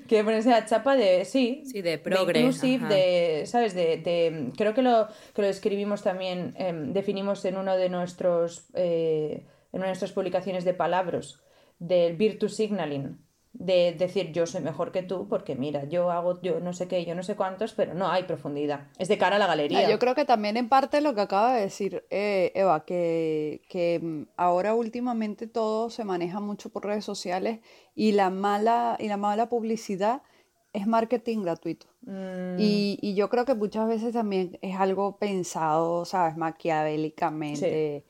Quiere 0.06 0.24
ponerse 0.24 0.50
la 0.50 0.64
chapa 0.64 0.96
de, 0.96 1.24
sí. 1.24 1.62
Sí, 1.66 1.82
de 1.82 1.98
progre. 1.98 2.40
inclusive, 2.40 2.88
de, 2.88 3.46
¿sabes? 3.46 3.74
De, 3.74 4.50
creo 4.56 4.74
que 4.74 4.82
lo, 4.82 5.08
que 5.34 5.42
lo 5.42 5.48
escribimos 5.48 6.02
también, 6.02 6.54
em, 6.58 6.92
definimos 6.92 7.44
en 7.44 7.56
uno 7.56 7.76
de 7.76 7.88
nuestros, 7.88 8.66
eh, 8.74 9.44
en 9.72 9.78
una 9.78 9.84
de 9.84 9.90
nuestras 9.90 10.12
publicaciones 10.12 10.64
de 10.64 10.74
palabras, 10.74 11.40
del 11.78 12.16
virtue 12.16 12.48
signaling 12.48 13.18
de 13.58 13.94
decir 13.98 14.32
yo 14.32 14.46
soy 14.46 14.60
mejor 14.62 14.92
que 14.92 15.02
tú 15.02 15.26
porque 15.28 15.54
mira, 15.54 15.84
yo 15.84 16.10
hago 16.10 16.40
yo 16.42 16.60
no 16.60 16.72
sé 16.72 16.88
qué, 16.88 17.04
yo 17.04 17.14
no 17.14 17.22
sé 17.22 17.36
cuántos, 17.36 17.72
pero 17.72 17.94
no 17.94 18.08
hay 18.08 18.24
profundidad. 18.24 18.88
Es 18.98 19.08
de 19.08 19.18
cara 19.18 19.36
a 19.36 19.38
la 19.38 19.46
galería. 19.46 19.88
Yo 19.88 19.98
creo 19.98 20.14
que 20.14 20.24
también 20.24 20.56
en 20.56 20.68
parte 20.68 21.00
lo 21.00 21.14
que 21.14 21.22
acaba 21.22 21.54
de 21.54 21.62
decir 21.62 22.04
eh, 22.10 22.52
Eva, 22.54 22.84
que, 22.84 23.62
que 23.68 24.00
mm, 24.02 24.22
ahora 24.36 24.74
últimamente 24.74 25.46
todo 25.46 25.90
se 25.90 26.04
maneja 26.04 26.40
mucho 26.40 26.70
por 26.70 26.84
redes 26.84 27.04
sociales 27.04 27.60
y 27.94 28.12
la 28.12 28.30
mala, 28.30 28.96
y 28.98 29.08
la 29.08 29.16
mala 29.16 29.48
publicidad 29.48 30.22
es 30.72 30.86
marketing 30.86 31.42
gratuito. 31.42 31.86
Mm. 32.02 32.58
Y, 32.58 32.98
y, 33.00 33.14
yo 33.14 33.30
creo 33.30 33.46
que 33.46 33.54
muchas 33.54 33.88
veces 33.88 34.12
también 34.12 34.58
es 34.60 34.76
algo 34.78 35.16
pensado, 35.16 36.04
¿sabes? 36.04 36.36
Maquiavélicamente. 36.36 38.04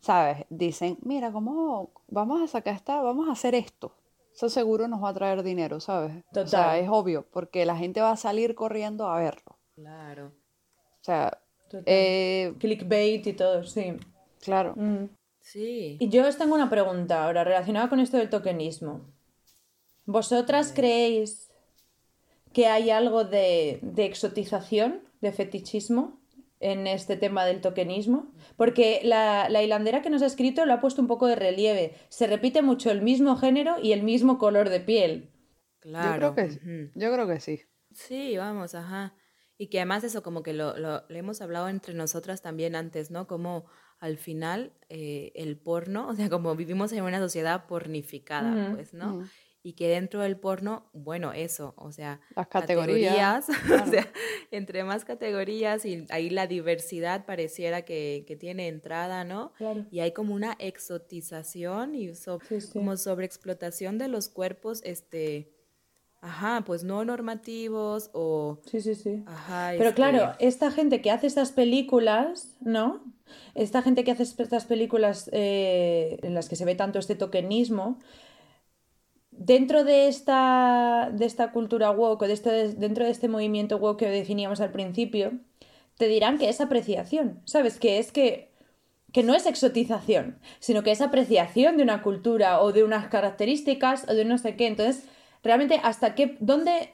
¿Sabes? 0.00 0.46
Dicen, 0.48 0.96
mira, 1.02 1.32
¿cómo 1.32 1.90
vamos 2.06 2.40
a 2.40 2.46
sacar 2.46 2.74
esta, 2.74 3.02
vamos 3.02 3.28
a 3.28 3.32
hacer 3.32 3.54
esto? 3.54 3.92
Eso 4.38 4.48
seguro 4.48 4.86
nos 4.86 5.02
va 5.02 5.08
a 5.08 5.14
traer 5.14 5.42
dinero, 5.42 5.80
¿sabes? 5.80 6.24
Total. 6.26 6.44
O 6.44 6.46
sea, 6.46 6.78
es 6.78 6.88
obvio, 6.88 7.26
porque 7.32 7.66
la 7.66 7.76
gente 7.76 8.00
va 8.00 8.12
a 8.12 8.16
salir 8.16 8.54
corriendo 8.54 9.08
a 9.08 9.18
verlo. 9.18 9.58
Claro. 9.74 10.26
O 11.00 11.04
sea, 11.04 11.40
eh, 11.84 12.54
clickbait 12.60 13.26
y 13.26 13.32
todo, 13.32 13.64
sí. 13.64 13.96
Claro. 14.40 14.74
Mm. 14.76 15.08
Sí. 15.40 15.96
Y 15.98 16.08
yo 16.08 16.24
os 16.24 16.38
tengo 16.38 16.54
una 16.54 16.70
pregunta 16.70 17.24
ahora 17.24 17.42
relacionada 17.42 17.88
con 17.88 17.98
esto 17.98 18.16
del 18.16 18.30
tokenismo. 18.30 19.00
¿Vosotras 20.06 20.72
creéis 20.72 21.50
que 22.52 22.68
hay 22.68 22.90
algo 22.90 23.24
de, 23.24 23.80
de 23.82 24.04
exotización, 24.04 25.02
de 25.20 25.32
fetichismo 25.32 26.20
en 26.60 26.86
este 26.86 27.16
tema 27.16 27.44
del 27.44 27.60
tokenismo, 27.60 28.32
porque 28.56 29.00
la, 29.04 29.48
la, 29.48 29.62
hilandera 29.62 30.02
que 30.02 30.10
nos 30.10 30.22
ha 30.22 30.26
escrito 30.26 30.66
lo 30.66 30.74
ha 30.74 30.80
puesto 30.80 31.00
un 31.00 31.08
poco 31.08 31.26
de 31.26 31.36
relieve. 31.36 31.94
Se 32.08 32.26
repite 32.26 32.62
mucho 32.62 32.90
el 32.90 33.02
mismo 33.02 33.36
género 33.36 33.76
y 33.80 33.92
el 33.92 34.02
mismo 34.02 34.38
color 34.38 34.68
de 34.68 34.80
piel. 34.80 35.30
Claro. 35.78 36.28
Yo 36.28 36.34
creo 36.34 36.34
que, 36.34 36.90
yo 36.94 37.12
creo 37.12 37.26
que 37.28 37.40
sí. 37.40 37.60
Sí, 37.92 38.36
vamos, 38.36 38.74
ajá. 38.74 39.14
Y 39.56 39.68
que 39.68 39.78
además 39.78 40.04
eso 40.04 40.22
como 40.22 40.42
que 40.42 40.52
lo, 40.52 40.76
lo, 40.76 41.02
hemos 41.08 41.40
hablado 41.40 41.68
entre 41.68 41.94
nosotras 41.94 42.42
también 42.42 42.76
antes, 42.76 43.10
¿no? 43.10 43.26
Como 43.26 43.66
al 43.98 44.16
final 44.18 44.72
eh, 44.88 45.32
el 45.34 45.58
porno, 45.58 46.08
o 46.08 46.14
sea, 46.14 46.28
como 46.28 46.54
vivimos 46.56 46.92
en 46.92 47.04
una 47.04 47.18
sociedad 47.18 47.66
pornificada, 47.66 48.72
pues, 48.74 48.94
¿no? 48.94 49.24
Y 49.68 49.74
que 49.74 49.86
dentro 49.86 50.22
del 50.22 50.38
porno, 50.38 50.86
bueno, 50.94 51.34
eso, 51.34 51.74
o 51.76 51.92
sea, 51.92 52.22
las 52.34 52.48
categorías, 52.48 53.48
o 53.84 53.86
sea, 53.86 54.08
entre 54.50 54.82
más 54.82 55.04
categorías 55.04 55.84
y 55.84 56.06
ahí 56.08 56.30
la 56.30 56.46
diversidad 56.46 57.26
pareciera 57.26 57.82
que, 57.82 58.24
que 58.26 58.34
tiene 58.34 58.68
entrada, 58.68 59.24
¿no? 59.24 59.52
Y 59.90 60.00
hay 60.00 60.12
como 60.12 60.34
una 60.34 60.56
exotización 60.58 61.94
y 61.94 62.10
como 62.72 62.96
sobreexplotación 62.96 63.98
de 63.98 64.08
los 64.08 64.30
cuerpos, 64.30 64.80
este, 64.84 65.52
ajá, 66.22 66.62
pues 66.64 66.82
no 66.82 67.04
normativos 67.04 68.08
o... 68.14 68.60
Sí, 68.70 68.80
sí, 68.80 68.94
sí. 68.94 69.22
Ajá, 69.26 69.74
Pero 69.76 69.92
claro, 69.92 70.32
esta 70.38 70.70
gente 70.70 71.02
que 71.02 71.10
hace 71.10 71.26
estas 71.26 71.52
películas, 71.52 72.56
¿no? 72.62 73.04
Esta 73.54 73.82
gente 73.82 74.02
que 74.02 74.12
hace 74.12 74.22
estas 74.22 74.64
películas 74.64 75.28
eh, 75.30 76.20
en 76.22 76.32
las 76.32 76.48
que 76.48 76.56
se 76.56 76.64
ve 76.64 76.74
tanto 76.74 76.98
este 76.98 77.16
tokenismo, 77.16 77.98
dentro 79.38 79.84
de 79.84 80.08
esta, 80.08 81.10
de 81.12 81.24
esta 81.24 81.52
cultura 81.52 81.90
woke, 81.90 82.26
de 82.26 82.32
este, 82.32 82.68
dentro 82.74 83.04
de 83.04 83.10
este 83.10 83.28
movimiento 83.28 83.78
woke 83.78 84.00
que 84.00 84.10
definíamos 84.10 84.60
al 84.60 84.72
principio, 84.72 85.32
te 85.96 86.08
dirán 86.08 86.38
que 86.38 86.48
es 86.48 86.60
apreciación, 86.60 87.40
¿sabes? 87.44 87.78
Que 87.78 87.98
es 87.98 88.12
que, 88.12 88.52
que 89.12 89.22
no 89.22 89.34
es 89.34 89.46
exotización, 89.46 90.38
sino 90.58 90.82
que 90.82 90.90
es 90.90 91.00
apreciación 91.00 91.76
de 91.76 91.84
una 91.84 92.02
cultura 92.02 92.60
o 92.60 92.72
de 92.72 92.84
unas 92.84 93.08
características 93.08 94.08
o 94.08 94.14
de 94.14 94.24
no 94.24 94.38
sé 94.38 94.56
qué. 94.56 94.66
Entonces, 94.66 95.08
realmente, 95.42 95.80
¿hasta 95.82 96.14
qué, 96.14 96.36
dónde, 96.40 96.90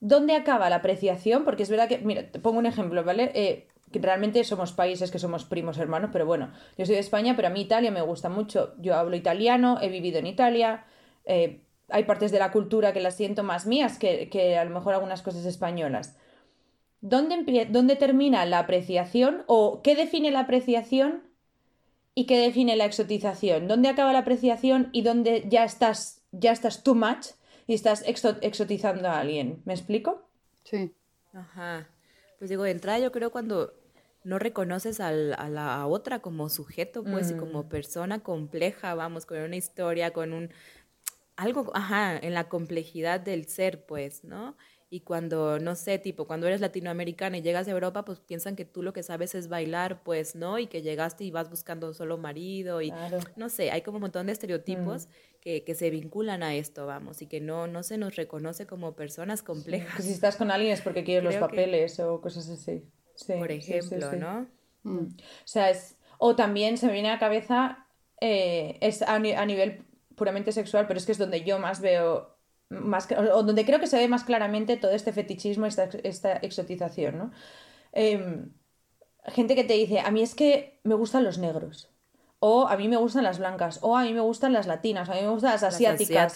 dónde 0.00 0.34
acaba 0.36 0.70
la 0.70 0.76
apreciación? 0.76 1.44
Porque 1.44 1.62
es 1.64 1.70
verdad 1.70 1.88
que, 1.88 1.98
mira, 1.98 2.30
te 2.30 2.38
pongo 2.40 2.58
un 2.58 2.66
ejemplo, 2.66 3.04
¿vale? 3.04 3.30
Eh, 3.34 3.68
que 3.92 3.98
realmente 4.00 4.42
somos 4.44 4.72
países 4.72 5.10
que 5.10 5.18
somos 5.18 5.44
primos 5.44 5.78
hermanos, 5.78 6.10
pero 6.12 6.26
bueno, 6.26 6.50
yo 6.76 6.86
soy 6.86 6.96
de 6.96 7.00
España, 7.00 7.36
pero 7.36 7.48
a 7.48 7.50
mí 7.50 7.60
Italia 7.60 7.90
me 7.90 8.02
gusta 8.02 8.28
mucho. 8.28 8.74
Yo 8.78 8.96
hablo 8.96 9.16
italiano, 9.16 9.78
he 9.80 9.88
vivido 9.88 10.18
en 10.18 10.26
Italia, 10.26 10.84
eh, 11.24 11.60
hay 11.94 12.02
partes 12.02 12.32
de 12.32 12.40
la 12.40 12.50
cultura 12.50 12.92
que 12.92 12.98
las 12.98 13.14
siento 13.14 13.44
más 13.44 13.66
mías 13.66 14.00
que, 14.00 14.58
a 14.58 14.64
lo 14.64 14.70
mejor 14.70 14.94
algunas 14.94 15.22
cosas 15.22 15.46
españolas. 15.46 16.16
¿Dónde, 17.00 17.68
¿Dónde 17.70 17.94
termina 17.94 18.44
la 18.46 18.58
apreciación 18.58 19.44
o 19.46 19.80
qué 19.80 19.94
define 19.94 20.32
la 20.32 20.40
apreciación 20.40 21.22
y 22.12 22.26
qué 22.26 22.36
define 22.36 22.74
la 22.74 22.84
exotización? 22.84 23.68
¿Dónde 23.68 23.88
acaba 23.88 24.12
la 24.12 24.18
apreciación 24.18 24.88
y 24.90 25.02
dónde 25.02 25.44
ya 25.48 25.62
estás, 25.62 26.22
ya 26.32 26.50
estás 26.50 26.82
too 26.82 26.96
much 26.96 27.28
y 27.68 27.74
estás 27.74 28.02
exotizando 28.06 29.08
a 29.08 29.20
alguien? 29.20 29.62
¿Me 29.64 29.72
explico? 29.72 30.28
Sí. 30.64 30.92
Ajá. 31.32 31.86
Pues 32.40 32.50
digo, 32.50 32.64
de 32.64 32.72
entrada 32.72 32.98
yo 32.98 33.12
creo 33.12 33.30
cuando 33.30 33.72
no 34.24 34.40
reconoces 34.40 34.98
a 34.98 35.12
la 35.12 35.86
otra 35.86 36.18
como 36.18 36.48
sujeto, 36.48 37.04
pues, 37.04 37.30
y 37.30 37.34
como 37.34 37.62
mm. 37.62 37.68
persona 37.68 38.20
compleja, 38.20 38.94
vamos, 38.94 39.26
con 39.26 39.38
una 39.38 39.54
historia, 39.54 40.12
con 40.12 40.32
un 40.32 40.50
algo, 41.36 41.70
ajá, 41.74 42.16
en 42.16 42.34
la 42.34 42.48
complejidad 42.48 43.20
del 43.20 43.46
ser, 43.46 43.84
pues, 43.86 44.24
¿no? 44.24 44.56
Y 44.90 45.00
cuando, 45.00 45.58
no 45.58 45.74
sé, 45.74 45.98
tipo, 45.98 46.26
cuando 46.26 46.46
eres 46.46 46.60
latinoamericana 46.60 47.38
y 47.38 47.42
llegas 47.42 47.66
a 47.66 47.72
Europa, 47.72 48.04
pues 48.04 48.20
piensan 48.20 48.54
que 48.54 48.64
tú 48.64 48.80
lo 48.80 48.92
que 48.92 49.02
sabes 49.02 49.34
es 49.34 49.48
bailar, 49.48 50.04
pues, 50.04 50.36
¿no? 50.36 50.58
Y 50.60 50.68
que 50.68 50.82
llegaste 50.82 51.24
y 51.24 51.32
vas 51.32 51.50
buscando 51.50 51.92
solo 51.94 52.16
marido 52.16 52.80
y, 52.80 52.92
no 53.34 53.48
sé, 53.48 53.72
hay 53.72 53.82
como 53.82 53.96
un 53.96 54.02
montón 54.02 54.26
de 54.26 54.32
estereotipos 54.32 55.08
que, 55.40 55.64
que, 55.64 55.74
se 55.74 55.90
vinculan 55.90 56.44
a 56.44 56.54
esto, 56.54 56.86
vamos, 56.86 57.22
y 57.22 57.26
que 57.26 57.40
no, 57.40 57.66
no 57.66 57.82
se 57.82 57.98
nos 57.98 58.14
reconoce 58.14 58.66
como 58.66 58.94
personas 58.94 59.42
complejas. 59.42 60.04
si 60.04 60.12
estás 60.12 60.36
con 60.36 60.52
alguien 60.52 60.72
es 60.72 60.80
porque 60.80 61.02
quieres 61.02 61.24
los 61.24 61.36
papeles 61.36 61.98
o 61.98 62.20
cosas 62.20 62.48
así. 62.48 62.84
por 63.26 63.50
ejemplo, 63.50 64.12
¿no? 64.12 64.46
Mm. 64.84 65.06
O 65.08 65.46
sea, 65.46 65.70
es, 65.70 65.96
o 66.18 66.36
también 66.36 66.78
se 66.78 66.86
me 66.86 66.92
viene 66.92 67.08
a 67.08 67.14
la 67.14 67.18
cabeza, 67.18 67.88
eh, 68.20 68.78
es 68.80 69.02
a, 69.02 69.14
a 69.14 69.46
nivel 69.46 69.84
puramente 70.16 70.52
sexual, 70.52 70.86
pero 70.86 70.98
es 70.98 71.06
que 71.06 71.12
es 71.12 71.18
donde 71.18 71.44
yo 71.44 71.58
más 71.58 71.80
veo, 71.80 72.36
más, 72.68 73.08
o 73.12 73.42
donde 73.42 73.64
creo 73.64 73.80
que 73.80 73.86
se 73.86 73.98
ve 73.98 74.08
más 74.08 74.24
claramente 74.24 74.76
todo 74.76 74.92
este 74.92 75.12
fetichismo, 75.12 75.66
esta, 75.66 75.88
esta 76.02 76.36
exotización, 76.36 77.18
¿no? 77.18 77.30
Em, 77.92 78.50
gente 79.26 79.54
que 79.54 79.64
te 79.64 79.74
dice, 79.74 80.00
a 80.00 80.10
mí 80.10 80.22
es 80.22 80.34
que 80.34 80.80
me 80.84 80.94
gustan 80.94 81.24
los 81.24 81.38
negros, 81.38 81.90
o 82.40 82.68
a 82.68 82.76
mí 82.76 82.88
me 82.88 82.96
gustan 82.96 83.24
las 83.24 83.38
blancas, 83.38 83.78
o 83.82 83.96
a 83.96 84.02
mí 84.02 84.12
me 84.12 84.20
gustan 84.20 84.52
las 84.52 84.66
latinas, 84.66 85.08
a 85.08 85.14
mí 85.14 85.22
me 85.22 85.28
gustan 85.28 85.52
las 85.52 85.62
asiáticas. 85.62 86.34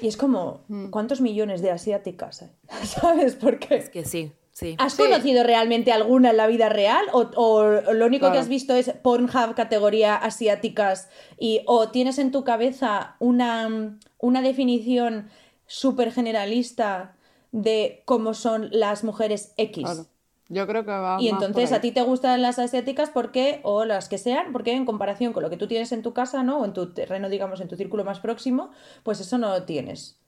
Y 0.00 0.06
es 0.06 0.16
como, 0.16 0.60
mm. 0.68 0.90
¿cuántos 0.90 1.20
millones 1.20 1.60
de 1.60 1.70
asiáticas 1.70 2.42
hay? 2.42 2.52
¿Sabes 2.86 3.34
por 3.34 3.58
qué? 3.58 3.76
Es 3.76 3.90
que 3.90 4.04
sí, 4.04 4.32
Sí. 4.58 4.74
¿Has 4.78 4.94
Sí. 4.94 5.02
conocido 5.04 5.44
realmente 5.44 5.92
alguna 5.92 6.30
en 6.30 6.36
la 6.36 6.48
vida 6.48 6.68
real? 6.68 7.04
¿O, 7.12 7.30
o 7.36 7.92
lo 7.92 8.06
único 8.06 8.32
que 8.32 8.38
has 8.38 8.48
visto 8.48 8.74
es 8.74 8.90
Pornhub 9.02 9.54
categoría 9.54 10.16
asiáticas? 10.16 11.08
Y, 11.38 11.62
¿O 11.66 11.90
tienes 11.90 12.18
en 12.18 12.32
tu 12.32 12.42
cabeza 12.42 13.14
una, 13.20 13.96
una 14.18 14.42
definición 14.42 15.28
súper 15.66 16.10
generalista 16.12 17.14
de 17.52 18.02
cómo 18.04 18.34
son 18.34 18.68
las 18.72 19.04
mujeres 19.04 19.52
X? 19.58 19.84
Claro. 19.84 20.06
Yo 20.48 20.66
creo 20.66 20.82
que 20.84 20.90
va 20.90 21.18
Y 21.20 21.30
más 21.30 21.38
por 21.38 21.46
entonces 21.50 21.70
ahí. 21.72 21.78
a 21.78 21.80
ti 21.80 21.92
te 21.92 22.02
gustan 22.02 22.42
las 22.42 22.58
asiáticas 22.58 23.10
porque, 23.10 23.60
o 23.62 23.84
las 23.84 24.08
que 24.08 24.18
sean, 24.18 24.50
porque 24.52 24.72
en 24.72 24.86
comparación 24.86 25.32
con 25.34 25.44
lo 25.44 25.50
que 25.50 25.56
tú 25.56 25.68
tienes 25.68 25.92
en 25.92 26.02
tu 26.02 26.12
casa, 26.14 26.42
¿no? 26.42 26.58
O 26.60 26.64
en 26.64 26.72
tu 26.72 26.92
terreno, 26.94 27.28
digamos, 27.28 27.60
en 27.60 27.68
tu 27.68 27.76
círculo 27.76 28.02
más 28.02 28.18
próximo, 28.18 28.70
pues 29.04 29.20
eso 29.20 29.38
no 29.38 29.50
lo 29.50 29.62
tienes. 29.64 30.18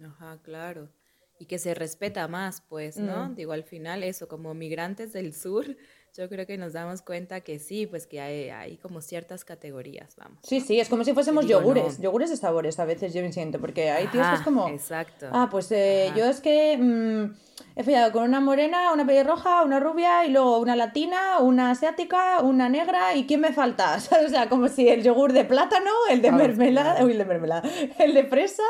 Ajá, 0.00 0.38
claro. 0.44 0.90
Y 1.38 1.46
que 1.46 1.58
se 1.58 1.74
respeta 1.74 2.28
más, 2.28 2.60
pues, 2.60 2.96
¿no? 2.96 3.30
Mm. 3.30 3.34
Digo, 3.34 3.52
al 3.52 3.64
final 3.64 4.02
eso, 4.02 4.28
como 4.28 4.54
migrantes 4.54 5.12
del 5.12 5.34
sur, 5.34 5.76
yo 6.16 6.28
creo 6.28 6.46
que 6.46 6.56
nos 6.56 6.72
damos 6.72 7.02
cuenta 7.02 7.40
que 7.40 7.58
sí, 7.58 7.86
pues 7.86 8.06
que 8.06 8.20
hay, 8.20 8.50
hay 8.50 8.76
como 8.76 9.00
ciertas 9.00 9.44
categorías, 9.44 10.14
vamos. 10.16 10.38
Sí, 10.42 10.60
sí, 10.60 10.78
es 10.78 10.88
como 10.88 11.04
si 11.04 11.12
fuésemos 11.12 11.46
digo, 11.46 11.60
yogures, 11.60 11.98
no. 11.98 12.04
yogures 12.04 12.30
de 12.30 12.36
sabores 12.36 12.78
a 12.78 12.84
veces 12.84 13.12
yo 13.12 13.20
me 13.22 13.32
siento, 13.32 13.58
porque 13.60 13.90
hay 13.90 14.06
tíos 14.08 14.26
que 14.28 14.34
es 14.36 14.40
como... 14.42 14.68
Exacto. 14.68 15.26
Ah, 15.32 15.48
pues 15.50 15.70
eh, 15.72 16.12
yo 16.16 16.26
es 16.26 16.40
que 16.40 16.76
mm, 16.78 17.34
he 17.76 17.82
follado 17.82 18.12
con 18.12 18.22
una 18.24 18.38
morena, 18.40 18.92
una 18.92 19.04
pelirroja, 19.04 19.64
una 19.64 19.80
rubia 19.80 20.24
y 20.24 20.30
luego 20.30 20.58
una 20.60 20.76
latina, 20.76 21.38
una 21.40 21.70
asiática, 21.72 22.40
una 22.42 22.68
negra 22.68 23.14
y 23.16 23.26
¿quién 23.26 23.40
me 23.40 23.52
falta? 23.52 23.96
O 24.24 24.28
sea, 24.28 24.48
como 24.48 24.68
si 24.68 24.88
el 24.88 25.02
yogur 25.02 25.32
de 25.32 25.44
plátano, 25.44 25.90
el 26.10 26.22
de 26.22 26.30
mermelada, 26.30 27.04
uy, 27.04 27.12
el 27.12 27.18
de 27.18 27.24
mermelada, 27.24 27.68
el 27.98 28.14
de 28.14 28.24
fresa, 28.24 28.62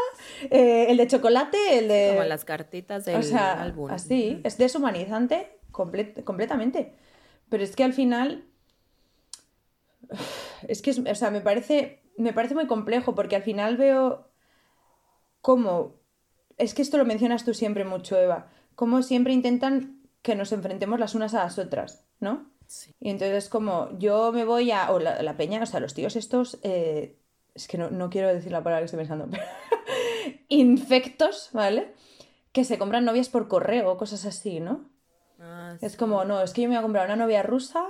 eh, 0.50 0.86
el 0.88 0.96
de 0.96 1.06
chocolate, 1.06 1.78
el 1.78 1.88
de... 1.88 2.12
Como 2.14 2.24
las 2.26 2.44
cartitas 2.46 3.04
del 3.04 3.16
o 3.16 3.22
sea, 3.22 3.62
álbum. 3.62 3.90
así, 3.90 4.40
es 4.44 4.56
deshumanizante 4.56 5.58
comple- 5.72 6.24
completamente. 6.24 6.94
Pero 7.48 7.64
es 7.64 7.74
que 7.76 7.84
al 7.84 7.92
final... 7.94 8.44
Es 10.68 10.82
que, 10.82 10.90
es- 10.90 10.98
o 10.98 11.14
sea, 11.14 11.30
me 11.30 11.40
parece, 11.40 12.02
me 12.16 12.32
parece 12.32 12.54
muy 12.54 12.66
complejo 12.66 13.14
porque 13.14 13.36
al 13.36 13.42
final 13.42 13.76
veo 13.76 14.28
cómo... 15.40 15.94
Es 16.56 16.74
que 16.74 16.82
esto 16.82 16.98
lo 16.98 17.04
mencionas 17.04 17.44
tú 17.44 17.54
siempre 17.54 17.84
mucho, 17.84 18.16
Eva. 18.18 18.50
Cómo 18.74 19.02
siempre 19.02 19.32
intentan 19.32 20.00
que 20.22 20.36
nos 20.36 20.52
enfrentemos 20.52 21.00
las 21.00 21.14
unas 21.14 21.34
a 21.34 21.44
las 21.44 21.58
otras, 21.58 22.06
¿no? 22.20 22.50
Sí. 22.66 22.92
Y 23.00 23.10
entonces 23.10 23.48
como 23.48 23.90
yo 23.98 24.32
me 24.32 24.44
voy 24.44 24.70
a... 24.70 24.90
O 24.92 24.98
la, 25.00 25.22
la 25.22 25.36
peña, 25.36 25.62
o 25.62 25.66
sea, 25.66 25.80
los 25.80 25.94
tíos 25.94 26.16
estos... 26.16 26.58
eh, 26.62 27.18
es 27.54 27.68
que 27.68 27.78
no, 27.78 27.90
no 27.90 28.10
quiero 28.10 28.28
decir 28.32 28.52
la 28.52 28.62
palabra 28.64 28.80
que 28.80 28.86
estoy 28.86 28.98
pensando. 28.98 29.28
pero 29.30 29.42
infectos, 30.48 31.50
¿vale? 31.52 31.94
Que 32.52 32.64
se 32.64 32.78
compran 32.78 33.04
novias 33.04 33.28
por 33.30 33.48
correo 33.48 33.90
o 33.92 33.98
cosas 33.98 34.24
así, 34.26 34.60
¿no? 34.60 34.90
Ah, 35.44 35.76
Es 35.80 35.96
como, 35.96 36.24
no, 36.24 36.40
es 36.42 36.52
que 36.52 36.62
yo 36.62 36.68
me 36.68 36.74
voy 36.74 36.80
a 36.80 36.82
comprar 36.82 37.06
una 37.06 37.16
novia 37.16 37.42
rusa 37.42 37.84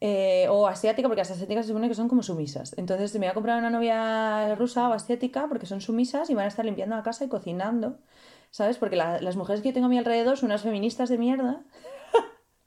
eh, 0.00 0.46
o 0.50 0.66
asiática, 0.66 1.08
porque 1.08 1.20
las 1.22 1.30
asiáticas 1.30 1.66
se 1.66 1.70
supone 1.72 1.88
que 1.88 1.94
son 1.94 2.08
como 2.08 2.22
sumisas. 2.22 2.74
Entonces 2.78 3.12
me 3.14 3.20
voy 3.20 3.28
a 3.28 3.34
comprar 3.34 3.58
una 3.58 3.70
novia 3.70 4.54
rusa 4.56 4.88
o 4.88 4.92
asiática 4.94 5.46
porque 5.48 5.66
son 5.66 5.80
sumisas 5.80 6.30
y 6.30 6.34
van 6.34 6.46
a 6.46 6.48
estar 6.48 6.64
limpiando 6.64 6.96
la 6.96 7.02
casa 7.02 7.24
y 7.24 7.28
cocinando, 7.28 7.98
¿sabes? 8.50 8.78
Porque 8.78 8.96
la- 8.96 9.20
las 9.20 9.36
mujeres 9.36 9.62
que 9.62 9.68
yo 9.68 9.74
tengo 9.74 9.86
a 9.86 9.90
mi 9.90 9.98
alrededor 9.98 10.36
son 10.38 10.48
unas 10.48 10.62
feministas 10.62 11.08
de 11.10 11.18
mierda 11.18 11.62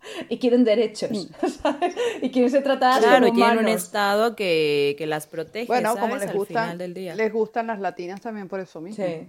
y 0.30 0.38
quieren 0.40 0.64
derechos, 0.64 1.30
¿sabes? 1.62 1.96
Y 2.22 2.30
quieren 2.32 2.52
ser 2.52 2.64
tratadas 2.64 3.00
Claro, 3.00 3.22
como 3.28 3.34
tienen 3.34 3.58
un 3.60 3.68
estado 3.70 4.36
que, 4.36 4.96
que 4.98 5.08
las 5.08 5.28
protege, 5.28 5.68
Bueno, 5.68 5.94
¿sabes? 5.94 6.02
como 6.02 6.16
les 6.18 6.30
Al 6.30 6.36
gustan, 6.36 6.66
final 6.66 6.78
del 6.78 6.94
día. 6.94 7.16
les 7.16 7.34
gustan 7.34 7.68
las 7.68 7.80
latinas 7.80 8.22
también 8.22 8.48
por 8.48 8.60
eso 8.60 8.82
mismo. 8.82 9.06
Sí. 9.06 9.28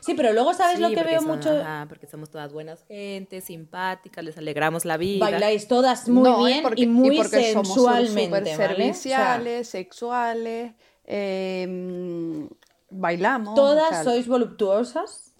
Sí, 0.00 0.14
pero 0.14 0.32
luego, 0.32 0.54
¿sabes 0.54 0.78
lo 0.80 0.90
que 0.90 1.02
veo 1.02 1.20
son- 1.20 1.36
mucho? 1.36 1.50
ajá, 1.50 1.86
porque 1.88 2.06
somos 2.06 2.30
todas 2.30 2.52
buenas 2.52 2.84
gentes, 2.86 3.44
simpáticas, 3.44 4.24
les 4.24 4.36
alegramos 4.38 4.84
la 4.84 4.96
vida. 4.96 5.24
Bailáis 5.30 5.68
todas 5.68 6.08
muy 6.08 6.22
No, 6.30 6.44
bien 6.44 6.62
porque- 6.62 6.82
y 6.82 6.86
muy 6.86 7.16
porque 7.16 7.52
somos 7.52 7.68
sensualmente, 7.68 8.44
sea, 8.44 8.56
serviciales, 8.68 9.68
sexuales, 9.68 10.72
eh, 11.04 11.66
mm, 11.68 12.46
bailamos. 12.90 13.52
o 13.52 13.54
todas 13.54 13.88
sea, 13.88 14.04
sois 14.04 14.26
voluptuosas, 14.28 15.34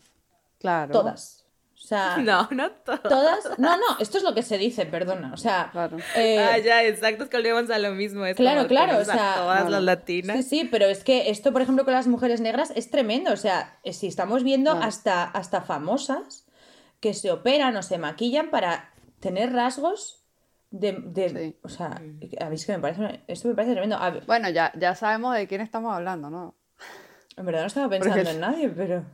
Claro. 0.59 0.93
todas. 0.93 1.36
O 1.87 1.89
sea, 1.89 2.17
No, 2.17 2.49
no 2.51 2.73
todas. 2.73 3.01
todas. 3.03 3.59
No, 3.61 3.77
no, 3.77 3.85
esto 4.01 4.19
es 4.19 4.25
lo 4.25 4.35
que 4.35 4.43
se 4.43 4.59
dice, 4.59 4.87
perdona. 4.87 5.31
O 5.33 5.37
sea, 5.37 5.69
Claro. 5.71 5.99
eh, 6.17 6.37
Ah, 6.41 6.59
ya, 6.59 6.83
exacto, 6.83 7.23
es 7.23 7.31
que 7.31 7.37
volvemos 7.37 7.71
a 7.71 7.79
lo 7.79 7.93
mismo. 7.93 8.27
Es 8.27 8.35
Claro, 8.35 8.67
claro, 8.67 8.97
o 8.99 9.01
a 9.03 9.05
sea, 9.05 9.35
todas 9.37 9.65
no, 9.67 9.71
las 9.71 9.83
latinas. 9.85 10.37
Sí, 10.39 10.43
sí, 10.43 10.69
pero 10.69 10.87
es 10.87 11.05
que 11.05 11.31
esto, 11.31 11.53
por 11.53 11.63
ejemplo, 11.63 11.85
con 11.85 11.95
las 11.95 12.09
mujeres 12.09 12.41
negras 12.41 12.73
es 12.75 12.91
tremendo. 12.91 13.33
O 13.33 13.37
sea, 13.37 13.79
eh, 13.85 13.93
si 13.93 14.09
estamos 14.09 14.43
viendo 14.43 14.73
Claro. 14.73 14.85
hasta, 14.85 15.23
hasta 15.23 15.61
famosas 15.63 16.45
que 16.99 17.15
se 17.15 17.31
operan 17.31 17.77
o 17.77 17.83
se 17.85 17.99
maquillan 17.99 18.51
para 18.51 18.91
tener 19.21 19.53
rasgos 19.53 20.25
de. 20.73 20.91
de- 20.99 21.29
Sí. 21.31 21.57
O 21.63 21.69
sea, 21.69 21.87
a 22.41 22.49
mí 22.49 22.55
es 22.57 22.67
que 22.67 22.73
me 22.73 22.81
parece. 22.81 23.21
Esto 23.29 23.47
me 23.47 23.55
parece 23.55 23.75
tremendo. 23.75 24.01
Ver, 24.01 24.25
Bueno, 24.27 24.51
ya, 24.51 24.73
ya 24.75 24.97
sabemos 24.97 25.37
de 25.37 25.47
quién 25.47 25.61
estamos 25.61 25.95
hablando, 25.95 26.31
¿no? 26.31 26.57
en 27.39 27.45
verdad 27.45 27.61
no 27.61 27.67
estaba 27.67 27.89
pensando 27.91 28.17
Porque- 28.17 28.31
en 28.31 28.41
nadie, 28.41 28.69
pero. 28.71 29.05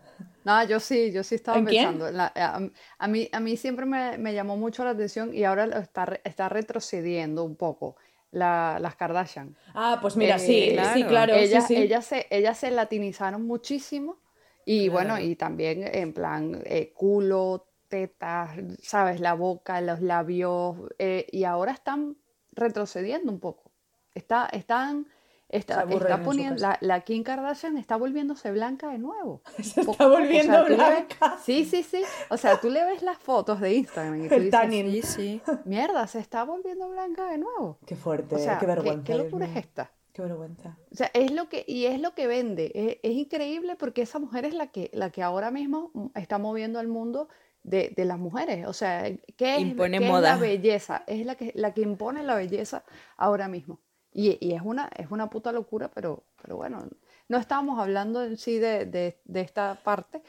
No, 0.45 0.65
yo 0.65 0.81
sí, 0.81 1.13
yo 1.13 1.23
sí 1.23 1.37
estaba 1.37 1.63
pensando. 1.65 2.11
la- 2.11 2.33
a, 2.35 2.61
a 2.99 3.09
mí, 3.09 3.29
a 3.33 3.41
mí 3.41 3.57
siempre 3.57 3.87
me, 3.87 4.19
me 4.19 4.35
llamó 4.35 4.57
mucho 4.57 4.85
la 4.85 4.91
atención 4.91 5.35
y 5.35 5.45
ahora 5.45 5.67
lo 5.67 5.79
está, 5.79 6.21
está 6.25 6.49
retrocediendo 6.49 7.45
un 7.45 7.57
poco 7.57 7.97
la- 8.33 8.79
las 8.81 8.97
Kardashian. 8.97 9.57
Ah, 9.75 9.99
pues 10.03 10.17
mira, 10.17 10.37
Eh, 10.37 10.39
sí, 10.39 10.71
sí, 10.93 11.05
claro. 11.05 11.09
claro. 11.09 11.35
sí, 11.35 11.41
ellas, 11.41 11.65
sí. 11.69 11.75
ellas 11.77 12.07
se, 12.07 12.27
ellas 12.31 12.59
se 12.59 12.71
latinizaron 12.71 13.47
muchísimo 13.47 14.19
y 14.65 14.89
bueno, 14.89 15.15
Claro. 15.15 15.25
y 15.25 15.37
también 15.37 15.83
en 15.85 16.13
plan 16.13 16.61
eh, 16.65 16.93
culo, 16.95 17.69
tetas, 17.89 18.51
sabes, 18.83 19.21
la 19.21 19.35
boca, 19.35 19.81
los 19.81 20.01
labios, 20.01 20.77
eh, 20.99 21.27
y 21.31 21.45
ahora 21.45 21.73
están 21.73 22.17
retrocediendo 22.53 23.31
un 23.33 23.41
poco. 23.41 23.71
Está, 24.15 24.47
están, 24.53 25.07
está, 25.53 25.85
está 25.89 26.23
poniendo, 26.23 26.61
la, 26.61 26.77
la 26.81 27.01
Kim 27.03 27.23
Kardashian 27.23 27.77
está 27.79 27.97
volviéndose 27.97 28.51
blanca 28.51 28.89
de 28.91 28.99
nuevo. 28.99 29.43
Se 29.63 29.83
está 29.83 30.07
o 30.07 30.11
volviendo 30.11 30.53
sea, 30.53 30.63
ves- 30.63 30.77
blanca. 30.77 31.39
sí, 31.45 31.65
sí, 31.65 31.83
sí. 31.83 32.03
O 32.31 32.37
sea, 32.37 32.61
tú 32.61 32.71
le 32.71 32.85
ves 32.85 33.03
las 33.03 33.19
fotos 33.19 33.61
de 33.61 33.75
Instagram 33.75 34.25
y 34.25 34.29
tú 34.29 34.35
El 34.37 34.51
dices. 34.51 35.11
Sí, 35.15 35.41
sí. 35.47 35.53
mierda, 35.65 36.07
se 36.09 36.19
está 36.19 36.43
volviendo 36.45 36.89
blanca 36.89 37.27
de 37.31 37.39
nuevo. 37.39 37.79
Qué 37.87 37.95
fuerte, 37.95 38.35
O 38.35 38.39
sea, 38.39 38.55
qué 38.59 38.61
¿qué, 38.61 38.67
vergüenza. 38.67 39.05
qué 39.05 39.15
locura 39.15 39.47
es 39.47 39.57
esta? 39.57 39.93
Qué 40.13 40.23
vergüenza. 40.23 40.77
O 40.91 40.95
sea, 40.95 41.11
es 41.15 41.31
lo 41.33 41.49
que, 41.49 41.65
y 41.67 41.87
es 41.87 42.01
lo 42.01 42.15
que 42.15 42.27
vende. 42.27 42.71
Es, 42.75 42.99
es 43.03 43.17
increíble 43.17 43.77
porque 43.77 44.03
esa 44.03 44.19
mujer 44.19 44.45
es 44.45 44.55
la 44.55 44.67
que, 44.67 44.91
la 44.93 45.11
que 45.11 45.23
ahora 45.23 45.51
mismo 45.51 45.91
está 46.15 46.37
moviendo 46.39 46.79
al 46.79 46.89
mundo 46.89 47.29
de, 47.63 47.93
de 47.97 48.05
las 48.05 48.19
mujeres. 48.19 48.67
O 48.67 48.73
sea, 48.75 49.05
¿qué 49.37 49.55
es, 49.55 49.61
Impone 49.61 49.99
qué 50.01 50.05
es 50.09 50.21
la 50.21 50.37
belleza? 50.37 51.05
Es 51.07 51.25
la 51.25 51.35
que, 51.37 51.53
la 51.55 51.73
que 51.73 51.81
impone 51.83 52.23
la 52.25 52.35
belleza 52.35 52.85
ahora 53.17 53.49
mismo. 53.49 53.81
Y, 54.15 54.37
y 54.47 54.53
es 54.55 54.63
una, 54.63 54.91
es 54.97 55.11
una 55.11 55.31
puta 55.31 55.53
locura, 55.53 55.91
pero, 55.95 56.23
pero 56.43 56.57
bueno, 56.57 56.87
no 57.29 57.39
estábamos 57.39 57.79
hablando 57.79 58.23
en 58.23 58.37
sí 58.37 58.59
de, 58.59 58.85
de, 58.85 59.19
de 59.25 59.41
esta 59.41 59.79
parte, 59.83 60.21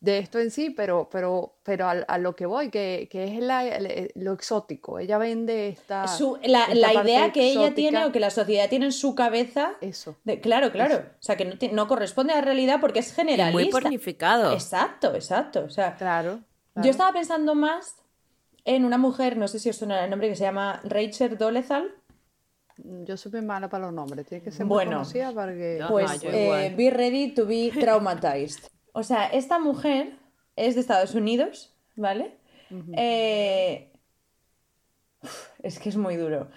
de 0.00 0.18
esto 0.18 0.38
en 0.40 0.50
sí, 0.50 0.70
pero, 0.70 1.08
pero, 1.12 1.54
pero 1.62 1.86
a, 1.86 1.90
a 1.92 2.18
lo 2.18 2.34
que 2.34 2.46
voy, 2.46 2.70
que, 2.70 3.08
que 3.10 3.24
es 3.36 3.40
la- 3.42 3.64
el- 3.66 4.10
lo 4.14 4.32
exótico. 4.32 4.98
Ella 4.98 5.18
vende 5.18 5.68
esta, 5.68 6.08
Su- 6.08 6.38
la, 6.44 6.62
esta 6.64 6.74
la 6.74 6.92
parte 6.92 7.10
idea 7.10 7.32
que 7.32 7.50
ella 7.52 7.74
tiene 7.74 8.04
o 8.04 8.10
que 8.10 8.18
la 8.20 8.30
sociedad 8.30 8.68
tiene 8.68 8.86
en 8.86 8.92
su 8.92 9.14
cabeza. 9.14 9.74
Eso. 9.80 10.16
de- 10.24 10.40
claro, 10.40 10.72
claro. 10.72 10.94
Eso. 10.94 11.02
O 11.04 11.22
sea, 11.22 11.36
que 11.36 11.44
no, 11.44 11.54
no 11.72 11.88
corresponde 11.88 12.32
a 12.32 12.36
la 12.36 12.42
realidad 12.42 12.80
porque 12.80 13.00
es 13.00 13.12
Y 13.12 13.14
generalista. 13.14 13.52
muy 13.52 13.70
pornificado. 13.70 14.52
Exacto, 14.54 15.14
exacto. 15.14 15.64
O 15.64 15.70
sea, 15.70 15.94
Claro. 15.96 16.36
yo 16.36 16.42
claro. 16.74 16.90
estaba 16.90 17.12
pensando 17.12 17.54
más 17.54 17.96
en 18.64 18.84
una 18.84 18.98
mujer, 18.98 19.36
no 19.36 19.46
sé 19.46 19.58
si 19.60 19.70
os 19.70 19.76
suena 19.76 20.02
el 20.04 20.10
nombre, 20.10 20.28
que 20.28 20.36
se 20.36 20.42
llama 20.44 20.80
Rachel 20.84 21.38
Dolezal. 21.38 21.92
Yo 22.78 23.16
soy 23.16 23.32
muy 23.32 23.42
mala 23.42 23.68
para 23.68 23.86
los 23.86 23.94
nombres, 23.94 24.26
tiene 24.26 24.44
que 24.44 24.50
ser 24.50 24.66
muy 24.66 24.74
Bueno, 24.74 24.92
conocida 24.92 25.32
para 25.32 25.54
que... 25.54 25.82
Pues 25.88 26.20
yo 26.20 26.30
eh, 26.30 26.74
be 26.76 26.90
ready 26.90 27.32
to 27.34 27.46
be 27.46 27.70
traumatized. 27.72 28.68
O 28.92 29.02
sea, 29.02 29.26
esta 29.26 29.58
mujer 29.58 30.18
es 30.56 30.74
de 30.74 30.82
Estados 30.82 31.14
Unidos, 31.14 31.74
¿vale? 31.96 32.36
Eh, 32.96 33.92
uf, 35.22 35.48
es 35.62 35.78
que 35.78 35.88
es 35.88 35.96
muy 35.96 36.16
duro. 36.16 36.48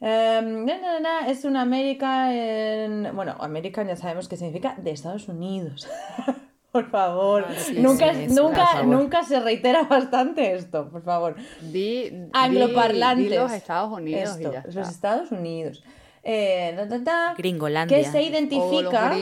Em, 0.00 0.64
na, 0.64 0.78
na, 0.78 1.00
na, 1.00 1.28
es 1.28 1.44
una 1.44 1.62
American. 1.62 3.14
Bueno, 3.14 3.34
American 3.40 3.88
ya 3.88 3.96
sabemos 3.96 4.28
que 4.28 4.36
significa 4.36 4.76
de 4.78 4.90
Estados 4.90 5.28
Unidos. 5.28 5.88
por 6.76 6.90
favor. 6.90 7.44
Ah, 7.48 7.54
sí, 7.56 7.74
nunca, 7.78 8.14
sí, 8.14 8.26
nunca, 8.28 8.66
favor. 8.66 8.86
nunca 8.86 9.22
se 9.24 9.40
reitera 9.40 9.82
bastante 9.88 10.54
esto, 10.54 10.88
por 10.90 11.02
favor. 11.02 11.36
Di, 11.60 12.12
Angloparlantes. 12.32 13.30
di 13.30 13.36
los 13.36 13.52
Estados 13.52 13.92
Unidos 13.92 14.30
Esto, 14.36 14.48
y 14.48 14.52
ya 14.52 14.62
los. 14.72 14.88
Estados 14.88 15.30
Unidos. 15.32 15.82
Eh, 16.22 16.76
Gringolandia. 17.38 17.96
que 17.96 18.04
se 18.04 18.22
identifica. 18.22 19.14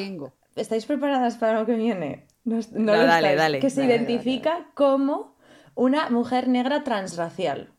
¿Estáis 0.57 0.87
preparadas 0.87 1.37
para 1.37 1.61
lo 1.61 1.67
que 1.67 1.75
viene? 1.75 2.27
No, 2.45 2.59
es- 2.59 2.73
no 2.73 2.81
No, 2.81 2.93
lo 2.93 3.07
dale, 3.07 3.29
estáis. 3.29 3.38
dale. 3.38 3.59
Que 3.61 3.71
se 3.71 3.81
Dale, 3.83 3.95
identifica 3.97 4.67
como 4.75 5.35
una 5.75 6.09
mujer 6.11 6.49
negra 6.49 6.85
transracial. 6.85 7.71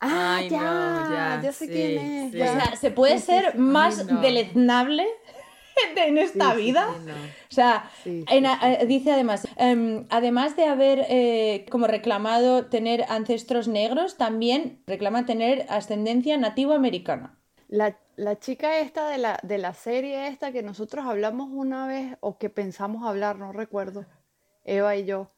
Ah, 0.00 0.36
Ay, 0.38 0.48
ya, 0.50 0.60
no, 0.60 1.14
ya, 1.14 1.40
ya 1.44 1.52
sé 1.52 1.66
sí, 1.66 1.72
quién 1.72 1.98
es. 1.98 2.32
sí. 2.32 2.40
O 2.42 2.44
sea, 2.44 2.76
se 2.76 2.90
puede 2.90 3.18
ser 3.20 3.56
más 3.56 4.04
no. 4.06 4.20
deleznable 4.20 5.06
en 5.96 6.18
esta 6.18 6.54
vida. 6.54 6.88
O 7.50 7.54
sea, 7.54 7.90
dice 8.86 9.12
además, 9.12 9.46
em, 9.56 10.06
además 10.10 10.56
de 10.56 10.66
haber 10.66 11.06
eh, 11.08 11.66
como 11.70 11.86
reclamado 11.86 12.66
tener 12.66 13.04
ancestros 13.08 13.68
negros, 13.68 14.16
también 14.16 14.82
reclama 14.86 15.26
tener 15.26 15.66
ascendencia 15.68 16.36
nativo 16.38 16.72
americana. 16.72 17.38
La, 17.68 17.96
chica 18.38 18.78
esta 18.78 19.08
de 19.08 19.18
la, 19.18 19.40
de 19.42 19.58
la 19.58 19.72
serie 19.72 20.28
esta 20.28 20.52
que 20.52 20.62
nosotros 20.62 21.06
hablamos 21.06 21.48
una 21.50 21.86
vez 21.86 22.16
o 22.20 22.36
que 22.36 22.50
pensamos 22.50 23.04
hablar, 23.06 23.38
no 23.38 23.52
recuerdo, 23.52 24.04
Eva 24.64 24.94
y 24.96 25.06
yo. 25.06 25.30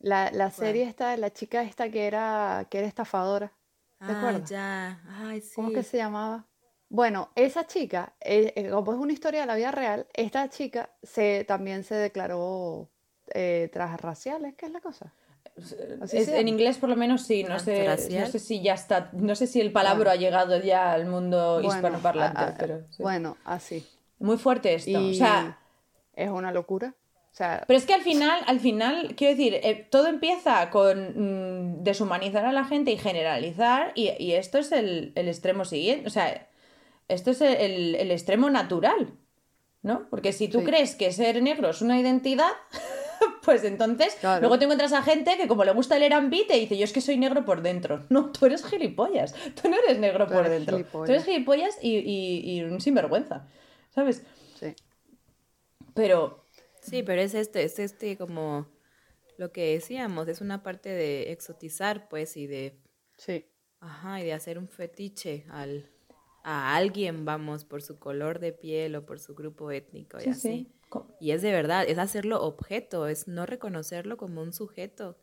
La, 0.00 0.30
la 0.32 0.50
serie 0.50 0.82
esta 0.82 1.12
de 1.12 1.16
la 1.16 1.32
chica 1.32 1.62
esta 1.62 1.88
que 1.88 2.06
era, 2.06 2.66
que 2.68 2.78
era 2.78 2.88
estafadora. 2.88 3.52
¿Te 3.98 4.12
ah, 4.12 4.40
ya. 4.44 5.00
Ay, 5.08 5.40
sí. 5.40 5.52
¿Cómo 5.54 5.72
que 5.72 5.82
se 5.82 5.96
llamaba? 5.96 6.44
Bueno, 6.88 7.30
esa 7.34 7.66
chica, 7.66 8.12
eh, 8.20 8.52
eh, 8.56 8.70
como 8.70 8.92
es 8.92 8.98
una 8.98 9.12
historia 9.12 9.40
de 9.40 9.46
la 9.46 9.56
vida 9.56 9.72
real, 9.72 10.06
esta 10.14 10.48
chica 10.48 10.90
se, 11.02 11.44
también 11.44 11.84
se 11.84 11.96
declaró 11.96 12.88
eh, 13.34 13.68
transracial, 13.72 14.44
¿es 14.44 14.54
que 14.54 14.66
es 14.66 14.72
la 14.72 14.80
cosa? 14.80 15.12
en 16.12 16.48
inglés 16.48 16.76
por 16.76 16.90
lo 16.90 16.96
menos 16.96 17.22
sí, 17.22 17.42
no 17.42 17.58
sé, 17.58 17.88
no 17.88 18.26
sé 18.26 18.38
si 18.38 18.60
ya 18.60 18.74
está, 18.74 19.08
no 19.14 19.34
sé 19.34 19.46
si 19.46 19.58
el 19.58 19.72
palabra 19.72 20.10
ah. 20.10 20.14
ha 20.14 20.16
llegado 20.16 20.60
ya 20.60 20.92
al 20.92 21.06
mundo 21.06 21.62
hispanoparlante, 21.62 22.42
pero 22.58 22.82
Bueno, 22.98 23.38
así. 23.44 23.86
Muy 24.18 24.36
fuerte 24.36 24.74
esto, 24.74 24.98
o 24.98 25.14
sea... 25.14 25.58
Es 26.14 26.30
una 26.30 26.52
locura. 26.52 26.94
Pero 27.38 27.78
es 27.78 27.84
que 27.84 27.92
al 27.92 28.00
final, 28.00 28.40
al 28.46 28.60
final, 28.60 29.14
quiero 29.14 29.36
decir, 29.36 29.54
eh, 29.62 29.86
todo 29.90 30.06
empieza 30.06 30.70
con 30.70 31.76
mm, 31.78 31.82
deshumanizar 31.84 32.46
a 32.46 32.52
la 32.52 32.64
gente 32.64 32.92
y 32.92 32.96
generalizar, 32.96 33.92
y, 33.94 34.32
esto 34.32 34.58
es 34.58 34.72
el, 34.72 35.12
extremo 35.14 35.66
siguiente, 35.66 36.06
o 36.06 36.10
sea, 36.10 36.46
esto 37.08 37.30
es 37.30 37.40
el, 37.40 38.10
extremo 38.10 38.50
natural, 38.50 39.14
¿no? 39.82 40.08
Porque 40.10 40.32
si 40.32 40.48
tú 40.48 40.64
crees 40.64 40.94
que 40.94 41.12
ser 41.12 41.42
negro 41.42 41.70
es 41.70 41.82
una 41.82 41.98
identidad, 41.98 42.50
pues 43.44 43.64
entonces 43.64 44.16
luego 44.22 44.58
te 44.58 44.64
encuentras 44.64 44.92
a 44.92 45.02
gente 45.02 45.36
que 45.36 45.48
como 45.48 45.64
le 45.64 45.72
gusta 45.72 45.98
leer 45.98 46.14
Ambi 46.14 46.46
te 46.46 46.54
dice, 46.54 46.76
yo 46.76 46.84
es 46.84 46.92
que 46.92 47.00
soy 47.00 47.16
negro 47.16 47.44
por 47.44 47.62
dentro. 47.62 48.04
No, 48.10 48.32
tú 48.32 48.46
eres 48.46 48.64
gilipollas, 48.64 49.34
tú 49.60 49.68
no 49.68 49.76
eres 49.76 49.98
negro 49.98 50.26
por 50.26 50.48
dentro. 50.48 50.84
Tú 50.84 51.04
eres 51.04 51.24
gilipollas 51.24 51.78
y, 51.82 51.96
y, 51.98 52.58
y 52.58 52.62
un 52.62 52.80
sinvergüenza, 52.80 53.46
¿sabes? 53.90 54.24
Sí. 54.58 54.74
Pero 55.94 56.46
Sí, 56.88 57.02
pero 57.02 57.20
es 57.20 57.34
este, 57.34 57.64
es 57.64 57.78
este 57.78 58.16
como 58.16 58.66
lo 59.38 59.50
que 59.50 59.72
decíamos, 59.74 60.28
es 60.28 60.40
una 60.40 60.62
parte 60.62 60.88
de 60.88 61.32
exotizar, 61.32 62.08
pues, 62.08 62.36
y 62.36 62.46
de... 62.46 62.78
Sí. 63.18 63.44
Ajá, 63.80 64.20
y 64.20 64.24
de 64.24 64.32
hacer 64.32 64.58
un 64.58 64.68
fetiche 64.68 65.46
al, 65.50 65.90
a 66.46 66.76
alguien, 66.76 67.24
vamos, 67.24 67.64
por 67.64 67.82
su 67.82 67.98
color 67.98 68.38
de 68.38 68.52
piel 68.52 68.94
o 68.94 69.04
por 69.04 69.18
su 69.18 69.34
grupo 69.34 69.72
étnico 69.72 70.18
y 70.24 70.28
así. 70.28 70.68
Y 71.20 71.32
es 71.32 71.42
de 71.42 71.50
verdad, 71.50 71.84
es 71.88 71.98
hacerlo 71.98 72.40
objeto, 72.40 73.08
es 73.08 73.26
no 73.26 73.46
reconocerlo 73.46 74.16
como 74.16 74.42
un 74.42 74.52
sujeto. 74.52 75.18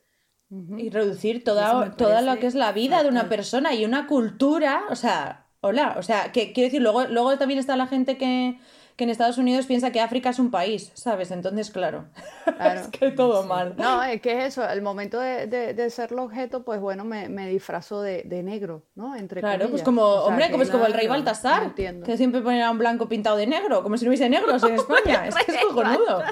Y 0.50 0.90
reducir 0.90 1.44
toda, 1.44 1.96
toda 1.96 2.22
lo 2.22 2.38
que 2.40 2.46
es 2.46 2.56
la 2.56 2.74
vida 2.74 3.02
de 3.02 3.10
una 3.10 3.30
persona 3.30 3.74
y 3.74 3.86
una 3.86 4.06
cultura, 4.06 4.84
o 4.92 4.96
sea, 4.96 5.48
hola, 5.62 5.96
o 5.98 6.04
sea, 6.04 6.32
que 6.34 6.52
quiero 6.52 6.68
decir, 6.68 6.82
luego, 6.82 7.06
luego 7.06 7.38
también 7.38 7.60
está 7.60 7.78
la 7.78 7.88
gente 7.88 8.18
que 8.18 8.60
que 8.96 9.04
en 9.04 9.10
Estados 9.10 9.38
Unidos 9.38 9.66
piensa 9.66 9.92
que 9.92 10.00
África 10.02 10.30
es 10.30 10.40
un 10.40 10.52
país, 10.52 10.92
¿sabes? 10.94 11.32
Entonces, 11.32 11.72
claro, 11.72 12.06
es 12.76 12.88
que 12.88 13.12
todo 13.12 13.44
mal. 13.44 13.76
No, 13.78 14.04
es 14.04 14.22
que 14.22 14.40
es 14.40 14.54
eso, 14.54 14.68
el 14.68 14.82
momento 14.82 15.20
de, 15.20 15.48
de, 15.48 15.90
ser 15.90 16.12
el 16.12 16.20
objeto, 16.20 16.64
pues 16.64 16.80
bueno, 16.80 17.04
me, 17.04 17.30
me 17.30 17.48
disfrazo 17.48 18.02
de, 18.02 18.24
de, 18.24 18.44
negro, 18.44 18.84
¿no? 18.96 19.16
Entre 19.16 19.42
claro, 19.42 19.70
pues 19.70 19.84
como, 19.84 20.04
hombre, 20.04 20.52
como 20.52 20.64
es 20.64 20.70
como 20.70 20.86
el 20.86 20.94
rey 20.94 21.08
Baltasar, 21.08 21.74
que 21.76 22.18
siempre 22.18 22.42
ponía 22.42 22.70
un 22.70 22.78
blanco 22.78 23.08
pintado 23.10 23.38
de 23.38 23.48
negro, 23.48 23.84
como 23.84 23.98
si 23.98 24.06
no 24.06 24.10
hubiese 24.10 24.30
negros 24.30 24.64
en 24.64 24.76
España, 24.76 25.28
es 25.28 25.36
que 25.36 25.52
es 25.52 25.66
cojonudo. 25.66 26.24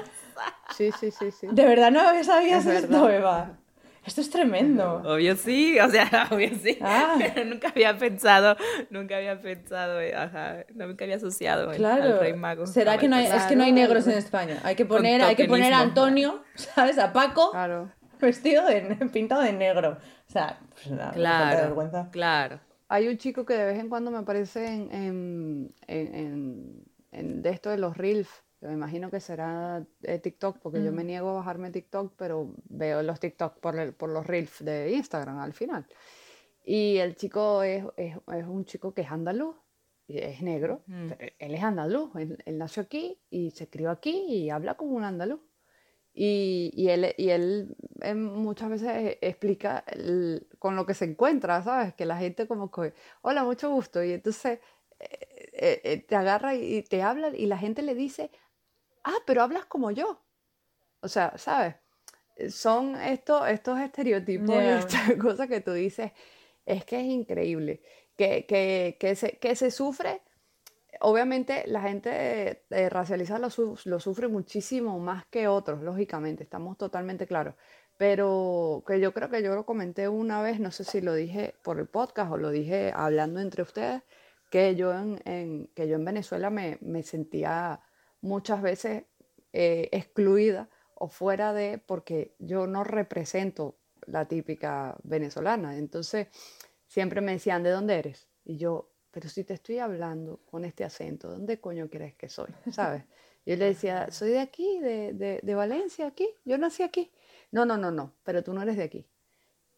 Sí, 0.76 0.90
sí, 0.98 1.10
sí, 1.10 1.30
sí. 1.30 1.46
De 1.50 1.64
verdad 1.64 1.90
no 1.90 2.00
sabías 2.24 2.66
esto, 2.66 3.08
Eva. 3.08 3.58
Esto 4.04 4.20
es 4.20 4.30
tremendo. 4.30 5.02
Obvio 5.04 5.36
sí, 5.36 5.78
o 5.78 5.88
sea, 5.88 6.28
obvio 6.30 6.50
sí. 6.60 6.76
Ah. 6.80 7.18
nunca 7.46 7.68
había 7.68 7.96
pensado, 7.96 8.56
nunca 8.90 9.16
había 9.16 9.40
pensado, 9.40 10.00
eh, 10.00 10.14
ajá, 10.14 10.64
nunca 10.74 11.04
había 11.04 11.16
asociado 11.16 11.70
al 11.70 12.18
rey 12.18 12.34
mago. 12.34 12.66
¿Será 12.66 12.98
que 12.98 13.08
no 13.08 13.16
hay, 13.16 13.26
es 13.26 13.44
que 13.44 13.54
no 13.54 13.62
hay 13.62 13.72
negros 13.72 14.06
en 14.06 14.18
España? 14.18 14.60
Hay 14.64 14.74
que 14.74 14.84
poner, 14.84 15.22
hay 15.22 15.36
que 15.36 15.44
poner 15.44 15.72
a 15.72 15.80
Antonio, 15.80 16.42
¿sabes? 16.54 16.98
A 16.98 17.12
Paco, 17.12 17.52
vestido 18.20 18.66
de, 18.66 18.80
pintado 19.12 19.42
de 19.42 19.52
negro. 19.52 19.98
O 20.28 20.32
sea, 20.32 20.58
pues 20.74 20.90
nada, 20.90 21.12
claro, 21.12 21.62
vergüenza. 21.62 22.08
Claro. 22.10 22.60
Hay 22.88 23.08
un 23.08 23.16
chico 23.18 23.46
que 23.46 23.54
de 23.54 23.64
vez 23.64 23.78
en 23.78 23.88
cuando 23.88 24.10
me 24.10 24.18
aparece 24.18 24.66
en, 24.66 24.92
en, 24.92 25.74
en, 25.86 26.84
en 27.10 27.42
de 27.42 27.50
esto 27.50 27.70
de 27.70 27.78
los 27.78 27.96
reels 27.96 28.28
me 28.68 28.74
imagino 28.74 29.10
que 29.10 29.20
será 29.20 29.84
TikTok, 30.22 30.58
porque 30.58 30.82
yo 30.82 30.92
me 30.92 31.04
mm. 31.04 31.06
niego 31.06 31.30
a 31.30 31.34
bajarme 31.34 31.70
TikTok, 31.70 32.14
pero 32.16 32.54
veo 32.68 33.02
los 33.02 33.18
TikTok 33.20 33.58
por, 33.58 33.94
por 33.94 34.10
los 34.10 34.26
reels 34.26 34.64
de 34.64 34.92
Instagram 34.92 35.38
al 35.38 35.52
final. 35.52 35.86
Y 36.64 36.98
el 36.98 37.16
chico 37.16 37.62
es, 37.62 37.84
es, 37.96 38.16
es 38.16 38.46
un 38.46 38.64
chico 38.64 38.94
que 38.94 39.02
es 39.02 39.10
andaluz, 39.10 39.56
es 40.08 40.42
negro, 40.42 40.82
mm. 40.86 41.10
él 41.38 41.54
es 41.54 41.62
andaluz, 41.62 42.10
él, 42.16 42.38
nació 42.58 42.82
aquí 42.82 43.18
y 43.30 43.50
se 43.50 43.68
crió 43.68 43.90
aquí 43.90 44.26
y 44.28 44.50
habla 44.50 44.74
como 44.74 44.92
un 44.92 45.04
andaluz. 45.04 45.40
Y, 46.14 46.70
y, 46.74 46.90
él, 46.90 47.14
y 47.16 47.30
él, 47.30 47.74
muchas 48.14 48.68
veces 48.68 49.16
explica 49.22 49.82
con 50.58 50.76
lo 50.76 50.84
que 50.84 50.92
se 50.92 51.06
encuentra, 51.06 51.62
¿sabes? 51.62 51.94
Que 51.94 52.04
la 52.04 52.18
gente 52.18 52.46
como 52.46 52.70
que, 52.70 52.92
hola, 53.22 53.44
mucho 53.44 53.70
gusto. 53.70 54.04
Y 54.04 54.12
entonces 54.12 54.58
eh, 55.00 55.18
eh, 55.52 55.80
eh, 55.84 55.96
te 56.06 56.16
agarra 56.16 56.54
y 56.54 56.82
te 56.82 57.02
habla 57.02 57.30
y 57.34 57.46
la 57.46 57.56
gente 57.56 57.80
le 57.80 57.94
dice, 57.94 58.30
ah, 59.04 59.18
pero 59.26 59.42
hablas 59.42 59.64
como 59.66 59.90
yo. 59.90 60.20
O 61.00 61.08
sea, 61.08 61.36
¿sabes? 61.36 61.76
Son 62.48 62.96
estos, 62.96 63.48
estos 63.48 63.78
estereotipos 63.80 64.54
y 64.54 64.66
estas 64.66 65.12
cosas 65.20 65.48
que 65.48 65.60
tú 65.60 65.72
dices, 65.72 66.12
es 66.64 66.84
que 66.84 67.00
es 67.00 67.06
increíble, 67.06 67.82
que, 68.16 68.46
que, 68.46 68.96
que, 68.98 69.14
se, 69.16 69.38
que 69.38 69.56
se 69.56 69.70
sufre, 69.70 70.22
obviamente 71.00 71.64
la 71.66 71.82
gente 71.82 72.64
eh, 72.70 72.88
racializada 72.88 73.40
lo, 73.40 73.74
lo, 73.84 74.00
sufre 74.00 74.28
muchísimo 74.28 74.98
más 74.98 75.26
que 75.26 75.48
otros, 75.48 75.82
lógicamente, 75.82 76.44
estamos 76.44 76.78
totalmente 76.78 77.26
claros, 77.26 77.54
pero 77.98 78.82
que 78.86 79.00
yo 79.00 79.12
creo 79.12 79.28
que 79.28 79.42
yo 79.42 79.54
lo 79.54 79.66
comenté 79.66 80.08
una 80.08 80.42
vez, 80.42 80.60
no 80.60 80.70
sé 80.70 80.84
si 80.84 81.00
lo 81.00 81.14
dije 81.14 81.54
por 81.62 81.78
el 81.78 81.86
podcast 81.86 82.32
o 82.32 82.36
lo 82.36 82.50
dije 82.50 82.92
hablando 82.94 83.40
entre 83.40 83.62
ustedes, 83.62 84.02
que 84.50 84.74
yo 84.76 84.92
en, 84.92 85.20
en 85.24 85.66
que 85.74 85.88
yo 85.88 85.96
en 85.96 86.04
Venezuela 86.04 86.50
me, 86.50 86.78
me 86.80 87.02
sentía 87.02 87.80
muchas 88.22 88.62
veces 88.62 89.04
eh, 89.52 89.88
excluida 89.92 90.68
o 90.94 91.08
fuera 91.08 91.52
de, 91.52 91.78
porque 91.78 92.34
yo 92.38 92.66
no 92.66 92.84
represento 92.84 93.76
la 94.06 94.26
típica 94.26 94.96
venezolana. 95.02 95.76
Entonces, 95.76 96.28
siempre 96.86 97.20
me 97.20 97.32
decían, 97.32 97.62
¿de 97.62 97.70
dónde 97.70 97.98
eres? 97.98 98.28
Y 98.44 98.56
yo, 98.56 98.90
pero 99.10 99.28
si 99.28 99.44
te 99.44 99.54
estoy 99.54 99.78
hablando 99.78 100.40
con 100.50 100.64
este 100.64 100.84
acento, 100.84 101.28
¿dónde 101.28 101.60
coño 101.60 101.90
crees 101.90 102.14
que 102.14 102.28
soy? 102.28 102.50
¿Sabes? 102.72 103.04
Yo 103.44 103.56
le 103.56 103.66
decía, 103.66 104.10
soy 104.10 104.30
de 104.30 104.40
aquí, 104.40 104.78
de, 104.80 105.40
de, 105.42 105.54
Valencia, 105.54 106.06
aquí, 106.06 106.28
yo 106.44 106.58
nací 106.58 106.82
aquí. 106.84 107.10
No, 107.50 107.66
no, 107.66 107.76
no, 107.76 107.90
no, 107.90 108.14
pero 108.22 108.44
tú 108.44 108.52
no 108.52 108.62
eres 108.62 108.76
de 108.76 108.84
aquí. 108.84 109.06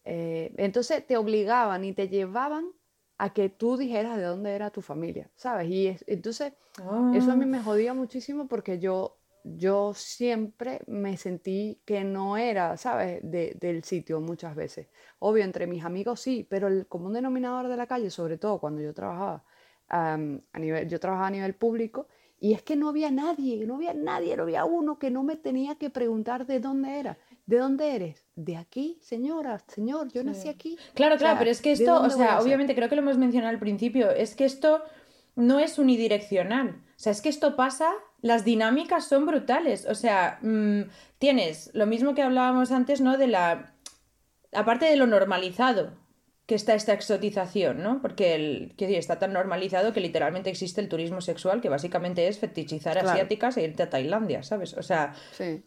Eh, 0.03 0.53
entonces 0.57 1.05
te 1.05 1.17
obligaban 1.17 1.83
y 1.83 1.93
te 1.93 2.07
llevaban 2.07 2.71
a 3.17 3.33
que 3.33 3.49
tú 3.49 3.77
dijeras 3.77 4.17
de 4.17 4.23
dónde 4.23 4.51
era 4.51 4.71
tu 4.71 4.81
familia, 4.81 5.29
¿sabes? 5.35 5.69
Y 5.69 5.97
entonces 6.07 6.53
eso 7.13 7.31
a 7.31 7.35
mí 7.35 7.45
me 7.45 7.57
ah. 7.57 7.63
jodía 7.63 7.93
muchísimo 7.93 8.47
porque 8.47 8.79
yo, 8.79 9.17
yo 9.43 9.93
siempre 9.93 10.81
me 10.87 11.15
sentí 11.17 11.81
que 11.85 12.03
no 12.03 12.37
era, 12.37 12.75
¿sabes? 12.77 13.19
del 13.23 13.83
sitio 13.83 14.19
muchas 14.19 14.55
veces. 14.55 14.87
Obvio, 15.19 15.43
entre 15.43 15.67
mis 15.67 15.83
amigos 15.83 16.19
sí, 16.19 16.45
pero 16.49 16.67
el 16.67 16.87
común 16.87 17.13
denominador 17.13 17.67
de 17.69 17.77
la 17.77 17.87
calle, 17.87 18.09
sobre 18.09 18.37
todo 18.37 18.59
cuando 18.59 18.81
yo 18.81 18.93
trabajaba 18.93 19.45
a 19.87 20.17
nivel, 20.59 20.89
yo 20.89 20.99
trabajaba 20.99 21.27
a 21.27 21.31
nivel 21.31 21.55
público, 21.55 22.07
y 22.39 22.53
es 22.53 22.61
que 22.61 22.75
no 22.75 22.89
había 22.89 23.11
nadie, 23.11 23.65
no 23.65 23.75
había 23.75 23.93
nadie, 23.93 24.35
no 24.35 24.43
había 24.43 24.65
uno 24.65 24.99
que 24.99 25.09
no 25.09 25.23
me 25.23 25.37
tenía 25.37 25.75
que 25.75 25.89
preguntar 25.89 26.45
de 26.45 26.59
dónde 26.59 26.99
era. 26.99 27.17
¿De 27.45 27.57
dónde 27.57 27.95
eres? 27.95 28.25
De 28.35 28.57
aquí, 28.57 28.97
señora, 29.01 29.59
señor, 29.67 30.11
yo 30.11 30.23
nací 30.23 30.47
aquí. 30.47 30.77
Claro, 30.95 31.17
claro, 31.17 31.37
pero 31.37 31.51
es 31.51 31.61
que 31.61 31.71
esto, 31.71 32.01
o 32.01 32.09
sea, 32.09 32.39
obviamente 32.39 32.73
creo 32.73 32.89
que 32.89 32.95
lo 32.95 33.01
hemos 33.03 33.17
mencionado 33.17 33.51
al 33.53 33.59
principio, 33.59 34.09
es 34.09 34.35
que 34.35 34.45
esto 34.45 34.81
no 35.35 35.59
es 35.59 35.77
unidireccional. 35.77 36.69
O 36.69 36.99
sea, 36.99 37.11
es 37.11 37.21
que 37.21 37.29
esto 37.29 37.55
pasa, 37.55 37.91
las 38.21 38.45
dinámicas 38.45 39.07
son 39.07 39.25
brutales. 39.25 39.85
O 39.85 39.95
sea, 39.95 40.39
mm, 40.41 40.83
tienes 41.19 41.69
lo 41.73 41.85
mismo 41.85 42.15
que 42.15 42.23
hablábamos 42.23 42.71
antes, 42.71 43.01
¿no? 43.01 43.17
De 43.17 43.27
la. 43.27 43.73
Aparte 44.53 44.85
de 44.85 44.95
lo 44.95 45.05
normalizado, 45.05 45.91
que 46.45 46.55
está 46.55 46.75
esta 46.75 46.93
exotización, 46.93 47.81
¿no? 47.81 48.01
Porque 48.01 48.35
el, 48.35 48.73
que 48.77 48.97
está 48.97 49.17
tan 49.17 49.33
normalizado 49.33 49.93
que 49.93 49.99
literalmente 49.99 50.49
existe 50.49 50.79
el 50.79 50.89
turismo 50.89 51.21
sexual, 51.21 51.59
que 51.59 51.69
básicamente 51.69 52.27
es 52.27 52.37
fetichizar 52.37 52.97
asiáticas 52.97 53.57
e 53.57 53.63
irte 53.63 53.83
a 53.83 53.89
Tailandia, 53.89 54.43
¿sabes? 54.43 54.75
O 54.75 54.83
sea, 54.83 55.13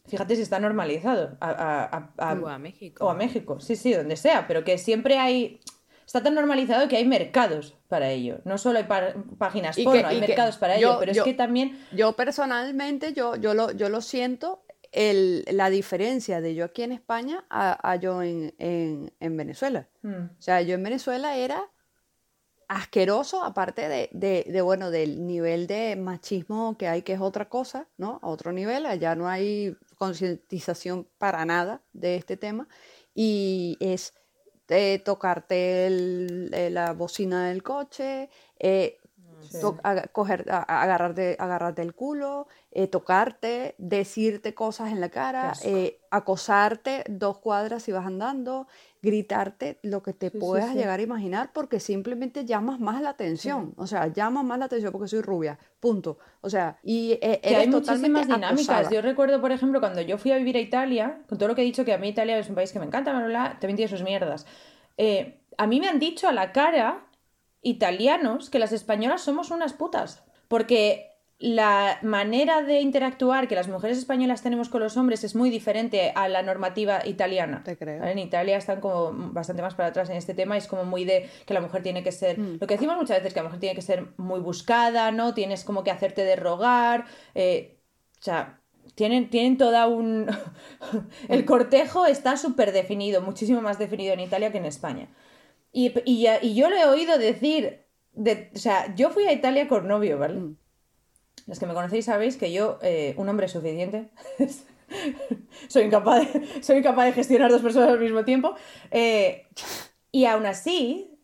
fíjate 0.07 0.37
si 0.37 0.43
está 0.43 0.61
normalizado. 0.61 1.37
A, 1.41 2.11
o 2.41 2.49
a 2.49 2.59
México. 2.59 3.05
O 3.05 3.11
a 3.11 3.15
México, 3.15 3.59
sí, 3.59 3.75
sí, 3.75 3.93
donde 3.93 4.17
sea, 4.17 4.47
pero 4.47 4.63
que 4.63 4.79
siempre 4.79 5.19
hay 5.19 5.61
está 6.07 6.23
tan 6.23 6.35
normalizado 6.35 6.89
que 6.89 6.97
hay 6.97 7.05
mercados 7.05 7.75
para 7.87 8.11
ello. 8.11 8.39
No 8.45 8.57
solo 8.57 8.79
hay 8.79 8.87
páginas 9.37 9.77
porno, 9.79 10.09
hay 10.09 10.21
mercados 10.21 10.57
para 10.57 10.77
ello, 10.77 10.97
pero 10.99 11.13
es 11.13 11.21
que 11.23 11.35
también... 11.35 11.79
Yo 11.93 12.15
personalmente, 12.15 13.13
yo, 13.13 13.37
yo, 13.37 13.53
lo, 13.53 13.73
yo 13.73 13.91
lo 13.91 14.01
siento, 14.01 14.63
el, 14.93 15.45
la 15.51 15.71
diferencia 15.71 16.41
de 16.41 16.55
yo 16.55 16.65
aquí 16.65 16.83
en 16.83 16.93
España 16.93 17.45
a, 17.51 17.97
yo 17.97 18.23
en, 18.23 18.55
en, 18.59 19.37
Venezuela. 19.37 19.89
Hmm. 20.03 20.31
O 20.39 20.43
sea, 20.43 20.63
yo 20.63 20.75
en 20.75 20.83
Venezuela 20.83 21.37
era 21.37 21.71
asqueroso, 22.69 23.43
aparte 23.43 23.89
de, 23.89 24.11
de, 24.13 24.45
de, 24.47 24.61
bueno, 24.61 24.91
del 24.91 25.27
nivel 25.27 25.67
de 25.67 25.97
machismo 25.97 26.77
que 26.77 26.87
hay, 26.87 27.03
que 27.03 27.15
es 27.15 27.21
otra 27.21 27.49
cosa, 27.49 27.89
¿no? 27.97 28.21
A 28.23 28.29
otro 28.29 28.53
nivel, 28.53 28.85
allá 28.85 29.15
no 29.15 29.29
hay 29.29 29.77
concientización 29.97 31.09
para 31.19 31.45
nada 31.45 31.83
de 31.93 32.17
este 32.17 32.37
tema 32.37 32.69
y 33.15 33.77
es 33.81 34.15
de 34.69 35.03
tocarte 35.05 35.87
eh, 35.87 36.71
la 36.71 36.93
bocina 36.93 37.49
del 37.49 37.63
coche, 37.63 38.29
eh, 38.59 38.99
coger, 40.13 40.45
agarrarte, 40.49 41.37
agarrarte 41.39 41.83
el 41.83 41.95
culo, 41.95 42.49
eh, 42.79 42.87
tocarte, 42.87 43.75
decirte 43.79 44.55
cosas 44.55 44.93
en 44.93 45.01
la 45.01 45.09
cara, 45.09 45.53
acosarte 46.13 47.03
dos 47.09 47.39
cuadras 47.39 47.83
si 47.83 47.91
vas 47.91 48.07
andando, 48.07 48.69
gritarte 49.03 49.81
lo 49.83 50.05
que 50.05 50.13
te 50.13 50.31
puedas 50.31 50.77
llegar 50.77 51.01
a 51.01 51.03
imaginar 51.03 51.51
porque 51.53 51.81
simplemente 51.81 52.45
llamas 52.45 52.79
más 52.79 53.03
la 53.03 53.11
atención. 53.11 53.75
O 53.77 53.89
sea, 53.89 54.07
llamas 54.07 54.45
más 54.45 54.61
la 54.61 54.67
atención 54.67 54.93
porque 54.93 55.09
soy 55.09 55.23
rubia. 55.23 55.59
Punto. 55.81 56.19
O 56.41 56.49
sea, 56.49 56.79
y 56.85 57.19
eh, 57.21 57.41
hay 57.43 57.67
muchísimas 57.67 58.29
dinámicas. 58.29 58.91
Yo 58.91 59.03
recuerdo, 59.03 59.41
por 59.41 59.51
ejemplo, 59.51 59.81
cuando 59.81 60.01
yo 60.03 60.17
fui 60.17 60.31
a 60.31 60.37
vivir 60.37 60.57
a 60.57 60.61
Italia, 60.61 61.23
con 61.29 61.37
todo 61.37 61.49
lo 61.49 61.57
que 61.57 61.63
he 61.63 61.65
dicho 61.65 61.85
que 61.85 61.93
a 61.93 61.99
mí 61.99 62.11
Italia 62.11 62.39
es 62.39 62.49
un 62.49 62.55
país 62.55 62.71
que 62.73 62.79
me 62.79 62.87
encanta, 62.87 63.11
también 63.11 63.75
tiene 63.75 63.89
sus 63.89 64.05
mierdas. 64.05 64.47
Eh, 64.99 65.41
a 65.57 65.67
mí 65.67 65.81
me 65.81 65.89
han 65.89 65.99
dicho 65.99 66.29
a 66.29 66.33
la 66.33 66.53
cara 66.53 67.09
italianos 67.61 68.51
que 68.51 68.61
las 68.61 68.71
españolas 68.71 69.23
somos 69.23 69.51
unas 69.51 69.73
putas. 69.73 70.23
Porque 70.47 71.08
la 71.41 72.01
manera 72.03 72.63
de 72.63 72.81
interactuar 72.81 73.47
que 73.47 73.55
las 73.55 73.69
mujeres 73.69 73.97
españolas 73.97 74.43
tenemos 74.43 74.69
con 74.69 74.81
los 74.81 74.97
hombres 74.97 75.23
es 75.23 75.37
muy 75.37 75.51
diferente 75.51 76.13
a 76.17 76.29
la 76.29 76.43
normativa 76.43 77.07
italiana. 77.07 77.63
Te 77.65 77.77
creo. 77.77 78.03
En 78.05 78.19
Italia 78.19 78.57
están 78.57 78.81
como 78.81 79.13
bastante 79.33 79.63
más 79.63 79.75
para 79.75 79.91
atrás 79.91 80.11
en 80.11 80.17
este 80.17 80.35
tema, 80.35 80.57
es 80.57 80.67
como 80.67 80.85
muy 80.85 81.05
de 81.05 81.31
que 81.47 81.55
la 81.55 81.61
mujer 81.61 81.85
tiene 81.85 82.03
que 82.03 82.11
ser, 82.11 82.41
mm. 82.41 82.59
lo 82.61 82.67
que 82.67 82.75
decimos 82.75 82.97
muchas 82.97 83.19
veces, 83.19 83.35
que 83.35 83.41
la 83.41 83.45
mujer 83.45 83.61
tiene 83.61 83.77
que 83.77 83.83
ser 83.83 84.09
muy 84.17 84.41
buscada, 84.41 85.13
¿no? 85.13 85.33
Tienes 85.33 85.63
como 85.63 85.85
que 85.85 85.93
hacerte 85.93 86.25
de 86.25 86.35
rogar, 86.35 87.05
eh, 87.37 87.79
o 88.19 88.23
sea, 88.23 88.61
tienen, 88.97 89.31
tienen 89.31 89.59
toda 89.59 89.87
un... 89.87 90.27
El 91.29 91.45
cortejo 91.45 92.07
está 92.07 92.37
súper 92.37 92.73
definido, 92.73 93.23
muchísimo 93.23 93.61
más 93.61 93.79
definido 93.79 94.13
en 94.13 94.21
Italia 94.21 94.51
que 94.51 94.59
en 94.59 94.65
España. 94.65 95.09
Y, 95.73 95.93
y, 96.05 96.55
yo 96.55 96.69
lo 96.69 96.75
he 96.75 96.87
oído 96.87 97.17
decir, 97.17 97.85
de, 98.13 98.51
o 98.57 98.59
sea, 98.59 98.93
yo 98.97 99.11
fui 99.11 99.25
a 99.25 99.33
Italia 99.33 99.69
con 99.69 99.87
novio, 99.87 100.19
¿vale? 100.19 100.41
Mm. 100.41 100.57
Los 101.47 101.59
que 101.59 101.67
me 101.67 101.75
conocéis 101.75 102.07
sabéis 102.07 102.37
que 102.37 102.53
yo, 102.53 102.79
eh, 102.83 103.15
un 103.17 103.29
hombre 103.29 103.49
suficiente, 103.49 104.09
soy, 105.69 105.85
incapaz 105.85 106.33
de, 106.33 106.63
soy 106.63 106.79
incapaz 106.79 107.07
de 107.07 107.13
gestionar 107.13 107.51
dos 107.51 107.63
personas 107.63 107.91
al 107.91 108.01
mismo 108.01 108.25
tiempo. 108.25 108.55
Eh, 108.91 109.47
y 110.13 110.25
aún 110.25 110.47
así, 110.47 111.19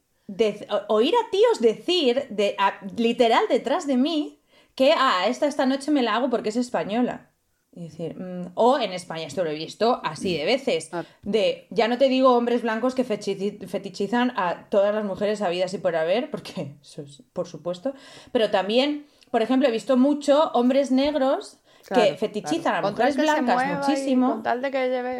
oír 0.88 1.14
a 1.14 1.30
tíos 1.30 1.60
decir, 1.60 2.26
de, 2.30 2.56
literal 2.96 3.44
detrás 3.48 3.86
de 3.86 3.96
mí, 3.96 4.40
que 4.74 4.92
ah, 4.96 5.24
esta, 5.28 5.46
esta 5.46 5.66
noche 5.66 5.90
me 5.90 6.02
la 6.02 6.16
hago 6.16 6.30
porque 6.30 6.48
es 6.48 6.56
española. 6.56 7.30
Y 7.76 7.84
decir, 7.84 8.14
mm, 8.16 8.52
o 8.54 8.78
en 8.78 8.92
España, 8.92 9.26
esto 9.26 9.42
lo 9.42 9.50
he 9.50 9.54
visto 9.54 10.00
así 10.04 10.36
de 10.36 10.44
veces, 10.44 10.90
de, 11.22 11.66
ya 11.70 11.88
no 11.88 11.98
te 11.98 12.08
digo 12.08 12.32
hombres 12.36 12.62
blancos 12.62 12.94
que 12.94 13.02
fetichizan 13.02 14.32
a 14.36 14.68
todas 14.70 14.94
las 14.94 15.04
mujeres 15.04 15.42
habidas 15.42 15.74
y 15.74 15.78
por 15.78 15.96
haber, 15.96 16.30
porque 16.30 16.76
eso 16.80 17.02
es 17.02 17.24
por 17.32 17.48
supuesto, 17.48 17.92
pero 18.30 18.50
también 18.50 19.06
por 19.34 19.42
ejemplo, 19.42 19.68
he 19.68 19.72
visto 19.72 19.96
mucho 19.96 20.52
hombres 20.52 20.92
negros 20.92 21.58
que 21.92 22.14
fetichizan 22.16 22.76
a 22.76 22.88
mujeres 22.88 23.16
blancas 23.16 23.66
muchísimo, 23.66 24.40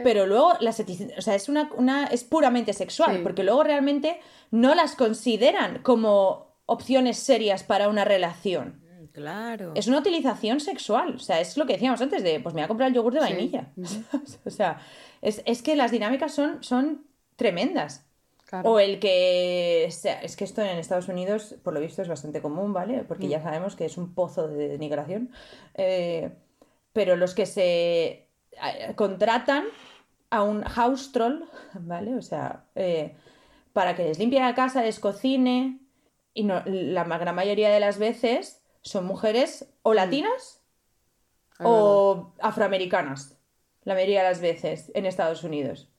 pero 0.05 0.25
luego 0.25 0.53
las 0.61 0.79
o 0.79 1.21
sea, 1.21 1.35
es 1.35 1.49
una, 1.49 1.69
una 1.77 2.05
es 2.05 2.23
puramente 2.23 2.73
sexual, 2.75 3.25
porque 3.25 3.43
luego 3.43 3.65
realmente 3.65 4.21
no 4.53 4.77
las 4.77 4.95
consideran 4.95 5.83
como 5.83 6.55
opciones 6.67 7.19
serias 7.19 7.65
para 7.65 7.89
una 7.89 8.05
relación. 8.05 8.85
Mm, 8.85 9.07
claro. 9.07 9.73
Es 9.75 9.89
una 9.89 9.99
utilización 9.99 10.61
sexual. 10.61 11.17
O 11.17 11.19
sea, 11.19 11.41
es 11.41 11.57
lo 11.57 11.67
que 11.67 11.73
decíamos 11.73 12.01
antes 12.01 12.23
de, 12.23 12.39
pues 12.39 12.55
me 12.55 12.61
voy 12.61 12.67
a 12.67 12.69
comprar 12.69 12.91
el 12.91 12.95
yogur 12.95 13.15
de 13.15 13.19
vainilla. 13.19 13.73
o 14.45 14.51
sea, 14.51 14.79
es, 15.23 15.43
es, 15.45 15.61
que 15.61 15.75
las 15.75 15.91
dinámicas 15.91 16.33
son, 16.33 16.63
son 16.63 17.05
tremendas. 17.35 18.07
O 18.63 18.79
el 18.79 19.01
que. 19.01 19.85
Es 19.85 20.37
que 20.37 20.45
esto 20.45 20.63
en 20.63 20.79
Estados 20.79 21.09
Unidos, 21.09 21.57
por 21.63 21.75
lo 21.75 21.81
visto, 21.81 22.03
es 22.03 22.09
bastante 22.09 22.41
común, 22.41 22.73
¿vale? 22.73 23.05
Porque 23.05 23.29
ya 23.29 23.39
mm. 23.39 23.43
sabemos 23.43 23.77
que 23.77 23.87
es 23.87 23.97
un 23.97 24.15
pozo 24.15 24.49
de 24.49 24.69
denigración. 24.69 25.31
Eh, 25.75 26.31
pero 26.93 27.17
los 27.17 27.35
que 27.35 27.47
se 27.47 28.29
contratan 28.95 29.65
a 30.31 30.43
un 30.43 30.63
house 30.63 31.13
troll, 31.13 31.45
¿vale? 31.75 32.15
O 32.15 32.23
sea, 32.23 32.65
eh, 32.75 33.17
para 33.73 33.97
que 33.97 34.05
les 34.05 34.19
limpie 34.19 34.41
la 34.41 34.55
casa, 34.55 34.83
les 34.83 35.01
cocine. 35.01 35.81
Y 36.33 36.45
no, 36.45 36.63
la 36.67 37.05
gran 37.05 37.35
mayoría 37.35 37.71
de 37.71 37.79
las 37.81 37.99
veces 37.99 38.65
son 38.83 39.07
mujeres 39.07 39.69
o 39.83 39.93
mm. 39.93 39.95
latinas 39.95 40.63
o 41.61 42.33
afroamericanas. 42.41 43.39
La 43.85 43.95
mayoría 43.95 44.23
de 44.23 44.29
las 44.29 44.41
veces 44.41 44.91
en 44.95 45.07
Estados 45.07 45.45
Unidos. 45.45 45.94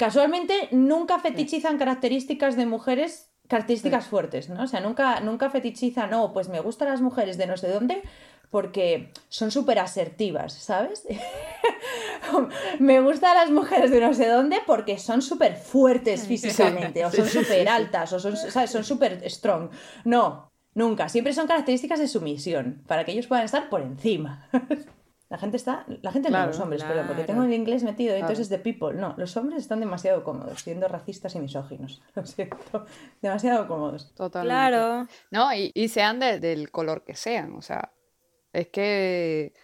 Casualmente 0.00 0.68
nunca 0.70 1.18
fetichizan 1.18 1.76
características 1.76 2.56
de 2.56 2.64
mujeres, 2.64 3.28
características 3.48 4.06
fuertes, 4.06 4.48
¿no? 4.48 4.62
O 4.62 4.66
sea, 4.66 4.80
nunca, 4.80 5.20
nunca 5.20 5.50
fetichizan, 5.50 6.08
no, 6.08 6.32
pues 6.32 6.48
me 6.48 6.58
gustan 6.60 6.88
las 6.88 7.02
mujeres 7.02 7.36
de 7.36 7.46
no 7.46 7.58
sé 7.58 7.68
dónde 7.68 8.00
porque 8.48 9.12
son 9.28 9.50
súper 9.50 9.78
asertivas, 9.78 10.54
¿sabes? 10.54 11.06
me 12.78 13.02
gustan 13.02 13.34
las 13.34 13.50
mujeres 13.50 13.90
de 13.90 14.00
no 14.00 14.14
sé 14.14 14.26
dónde 14.28 14.62
porque 14.66 14.98
son 14.98 15.20
súper 15.20 15.54
fuertes 15.56 16.26
físicamente, 16.26 17.04
o 17.04 17.10
son 17.10 17.28
súper 17.28 17.68
altas, 17.68 18.10
o 18.14 18.18
son, 18.18 18.38
¿sabes? 18.38 18.70
Son 18.70 18.84
súper 18.84 19.22
strong. 19.28 19.68
No, 20.04 20.50
nunca. 20.72 21.10
Siempre 21.10 21.34
son 21.34 21.46
características 21.46 21.98
de 21.98 22.08
sumisión, 22.08 22.82
para 22.86 23.04
que 23.04 23.12
ellos 23.12 23.26
puedan 23.26 23.44
estar 23.44 23.68
por 23.68 23.82
encima. 23.82 24.48
La 25.30 25.38
gente 25.38 25.56
está, 25.56 25.86
la 26.02 26.10
gente 26.10 26.28
no, 26.28 26.44
los 26.44 26.58
hombres, 26.58 26.82
pero 26.82 27.06
porque 27.06 27.22
tengo 27.22 27.44
el 27.44 27.52
inglés 27.52 27.84
metido, 27.84 28.16
entonces 28.16 28.40
es 28.40 28.48
de 28.48 28.58
people. 28.58 28.94
No, 28.94 29.14
los 29.16 29.36
hombres 29.36 29.60
están 29.60 29.78
demasiado 29.78 30.24
cómodos, 30.24 30.60
siendo 30.60 30.88
racistas 30.88 31.36
y 31.36 31.38
misóginos. 31.38 32.02
Lo 32.16 32.26
siento, 32.26 32.84
demasiado 33.22 33.68
cómodos. 33.68 34.12
Totalmente. 34.14 34.52
Claro. 34.52 35.08
No, 35.30 35.54
y, 35.54 35.70
y 35.72 35.86
sean 35.86 36.18
del 36.18 36.72
color 36.72 37.04
que 37.04 37.14
sean, 37.14 37.54
o 37.54 37.62
sea, 37.62 37.92
es 38.52 38.68
que 38.70 39.54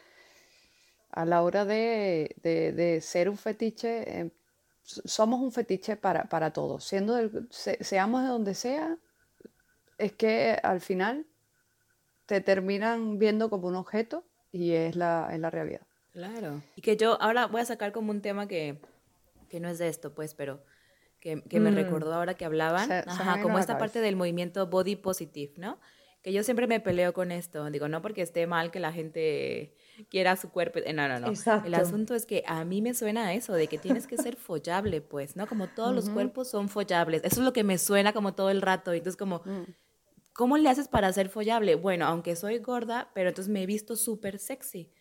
a 1.11 1.25
la 1.25 1.43
hora 1.43 1.65
de, 1.65 2.37
de, 2.43 3.01
ser 3.01 3.29
un 3.29 3.37
fetiche, 3.37 4.21
eh, 4.21 4.31
somos 4.85 5.41
un 5.41 5.51
fetiche 5.51 5.97
para, 5.97 6.29
para 6.29 6.53
todos. 6.53 6.85
Siendo 6.85 7.19
seamos 7.51 8.23
de 8.23 8.29
donde 8.29 8.55
sea, 8.55 8.99
es 9.99 10.13
que 10.13 10.61
al 10.63 10.81
final 10.81 11.27
te 12.27 12.41
terminan 12.41 13.19
viendo 13.19 13.51
como 13.51 13.67
un 13.67 13.75
objeto 13.75 14.23
y 14.53 14.73
es 14.73 14.97
la, 14.97 15.35
la 15.39 15.51
realidad. 15.51 15.83
Claro. 16.13 16.63
Y 16.75 16.81
que 16.81 16.97
yo 16.97 17.21
ahora 17.21 17.47
voy 17.47 17.61
a 17.61 17.65
sacar 17.67 17.93
como 17.93 18.11
un 18.11 18.23
tema 18.23 18.49
que, 18.49 18.81
que 19.51 19.61
no 19.61 19.69
es 19.69 19.79
de 19.79 19.89
esto, 19.89 20.15
pues, 20.15 20.35
pero 20.35 20.63
que, 21.21 21.43
que 21.43 21.61
me 21.61 21.71
mm. 21.71 21.75
recordó 21.75 22.15
ahora 22.15 22.35
que 22.35 22.45
hablaban, 22.45 22.91
ajá, 22.91 23.43
como 23.43 23.59
esta 23.59 23.79
parte 23.79 24.01
del 24.01 24.17
movimiento 24.17 24.67
body 24.67 24.97
positive, 24.97 25.53
¿no? 25.57 25.79
Que 26.23 26.33
yo 26.33 26.43
siempre 26.43 26.67
me 26.67 26.81
peleo 26.81 27.13
con 27.13 27.31
esto, 27.31 27.71
digo, 27.71 27.89
no 27.89 28.03
porque 28.03 28.23
esté 28.23 28.47
mal 28.47 28.71
que 28.71 28.81
la 28.81 28.93
gente 28.93 29.75
quiera 30.11 30.37
su 30.37 30.51
cuerpo, 30.51 30.81
eh, 30.85 30.93
no, 30.93 31.07
no, 31.07 31.21
no. 31.21 31.29
Exacto. 31.29 31.69
El 31.69 31.75
asunto 31.75 32.15
es 32.15 32.27
que 32.27 32.43
a 32.47 32.65
mí 32.65 32.83
me 32.83 32.95
suena 32.95 33.27
a 33.27 33.35
eso, 33.35 33.53
de 33.53 33.67
que 33.69 33.79
tienes 33.79 34.07
que 34.07 34.17
ser 34.17 34.37
follable, 34.37 35.03
pues, 35.03 35.37
¿no? 35.37 35.47
Como 35.47 35.69
todos 35.69 35.95
los 35.95 36.09
cuerpos 36.09 36.49
son 36.49 36.69
follables, 36.69 37.23
eso 37.25 37.41
es 37.41 37.45
lo 37.45 37.53
que 37.53 37.63
me 37.63 37.79
suena 37.79 38.13
como 38.13 38.35
todo 38.35 38.51
el 38.51 38.63
rato, 38.63 38.95
y 38.95 38.99
entonces 38.99 39.19
como... 39.19 39.43
Mm. 39.45 39.65
¿Cómo 40.37 40.59
le 40.59 40.69
haces 40.69 40.87
para 40.89 41.13
ser 41.13 41.31
follable? 41.31 41.75
Bueno, 41.77 42.05
aunque 42.07 42.37
soy 42.37 42.59
gorda, 42.59 43.11
pero 43.15 43.31
entonces 43.31 43.51
me 43.51 43.63
he 43.63 43.67
visto 43.67 43.97
súper 43.97 44.39
sexy. 44.39 44.93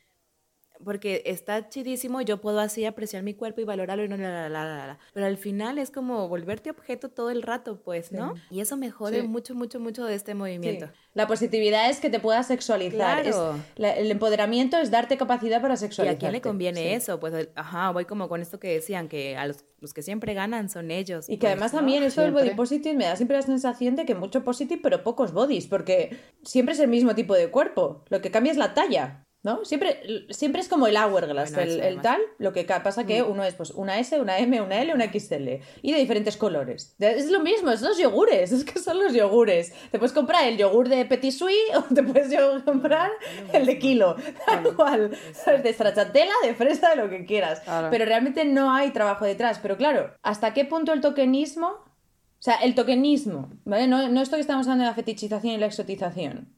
Porque 0.83 1.23
está 1.25 1.69
chidísimo, 1.69 2.21
yo 2.21 2.41
puedo 2.41 2.59
así 2.59 2.85
apreciar 2.85 3.23
mi 3.23 3.33
cuerpo 3.33 3.61
y 3.61 3.63
valorarlo 3.63 4.03
y 4.03 4.07
no, 4.07 4.17
la, 4.17 4.49
la, 4.49 4.65
la, 4.65 4.99
Pero 5.13 5.25
al 5.25 5.37
final 5.37 5.77
es 5.77 5.91
como 5.91 6.27
volverte 6.27 6.69
objeto 6.69 7.09
todo 7.09 7.29
el 7.29 7.41
rato, 7.41 7.81
pues, 7.81 8.11
¿no? 8.11 8.35
Y 8.49 8.59
eso 8.59 8.77
me 8.77 8.91
jode 8.91 9.23
mucho, 9.23 9.55
mucho, 9.55 9.79
mucho 9.79 10.05
de 10.05 10.15
este 10.15 10.33
movimiento. 10.35 10.89
La 11.13 11.27
positividad 11.27 11.89
es 11.89 11.99
que 12.01 12.09
te 12.09 12.19
puedas 12.19 12.47
sexualizar. 12.47 13.23
Claro. 13.23 13.55
el 13.77 14.11
empoderamiento 14.11 14.77
es 14.77 14.91
darte 14.91 15.17
capacidad 15.17 15.61
para 15.61 15.77
sexualizar. 15.77 16.13
¿Y 16.13 16.17
a 16.17 16.19
quién 16.19 16.31
le 16.33 16.41
conviene 16.41 16.95
eso? 16.95 17.19
Pues, 17.19 17.49
ajá, 17.55 17.91
voy 17.91 18.05
como 18.05 18.27
con 18.27 18.41
esto 18.41 18.59
que 18.59 18.73
decían, 18.73 19.07
que 19.07 19.37
a 19.37 19.47
los, 19.47 19.63
que 19.93 20.01
siempre 20.01 20.33
ganan 20.33 20.69
son 20.69 20.91
ellos. 20.91 21.29
Y 21.29 21.37
que 21.37 21.47
además 21.47 21.71
también 21.71 22.03
eso 22.03 22.21
del 22.21 22.31
body 22.31 22.51
positive 22.51 22.95
me 22.95 23.05
da 23.05 23.15
siempre 23.15 23.37
la 23.37 23.43
sensación 23.43 23.95
de 23.95 24.05
que 24.05 24.15
mucho 24.15 24.43
positive, 24.43 24.79
pero 24.83 25.03
pocos 25.03 25.31
bodies, 25.31 25.67
porque 25.67 26.17
siempre 26.43 26.73
es 26.73 26.79
el 26.79 26.89
mismo 26.89 27.15
tipo 27.15 27.33
de 27.33 27.49
cuerpo. 27.49 28.03
Lo 28.09 28.21
que 28.21 28.31
cambia 28.31 28.51
es 28.51 28.57
la 28.57 28.73
talla. 28.73 29.25
¿No? 29.45 29.63
Siempre, 29.63 30.25
siempre 30.31 30.59
es 30.59 30.67
como 30.67 30.87
el 30.87 30.97
hourglass, 30.97 31.53
Bueno, 31.53 31.71
el, 31.71 32.01
tal, 32.01 32.19
lo 32.39 32.51
que 32.51 32.63
pasa 32.63 33.05
que 33.05 33.21
uno 33.21 33.43
es 33.43 33.53
pues 33.53 33.69
una 33.69 33.99
S, 33.99 34.19
una 34.19 34.39
M, 34.39 34.59
una 34.59 34.81
L, 34.81 34.91
una 34.91 35.05
XL 35.05 35.61
y 35.83 35.93
de 35.93 35.99
diferentes 35.99 36.35
colores. 36.35 36.95
Es 36.97 37.29
lo 37.29 37.41
mismo, 37.41 37.69
es 37.69 37.83
los 37.83 37.99
yogures, 37.99 38.51
es 38.51 38.65
que 38.65 38.79
son 38.79 38.97
los 38.97 39.13
yogures. 39.13 39.71
Te 39.91 39.99
puedes 39.99 40.13
comprar 40.13 40.47
el 40.47 40.57
yogur 40.57 40.89
de 40.89 41.05
Petit 41.05 41.31
Suisse 41.31 41.55
o 41.75 41.83
te 41.93 42.01
puedes 42.01 42.33
comprar 42.63 43.11
el 43.53 43.67
de 43.67 43.77
kilo, 43.77 44.15
tal 44.47 44.75
cual, 44.75 45.15
¿sabes? 45.33 45.61
de 45.61 45.73
stracciatella, 45.73 46.33
de 46.43 46.55
fresa, 46.55 46.89
de 46.89 46.95
lo 46.95 47.07
que 47.11 47.23
quieras. 47.25 47.61
Pero 47.91 48.03
realmente 48.03 48.45
no 48.45 48.73
hay 48.73 48.89
trabajo 48.89 49.25
detrás. 49.25 49.59
Pero 49.59 49.77
claro, 49.77 50.11
¿hasta 50.23 50.55
qué 50.55 50.65
punto 50.65 50.91
el 50.91 51.01
tokenismo? 51.01 51.67
O 51.67 52.41
sea, 52.45 52.55
el 52.55 52.73
tokenismo, 52.73 53.51
¿vale? 53.63 53.85
No, 53.87 54.09
no 54.09 54.21
esto 54.23 54.37
que 54.37 54.41
estamos 54.41 54.65
hablando 54.65 54.85
de 54.85 54.89
la 54.89 54.95
fetichización 54.95 55.53
y 55.53 55.57
la 55.59 55.67
exotización 55.67 56.55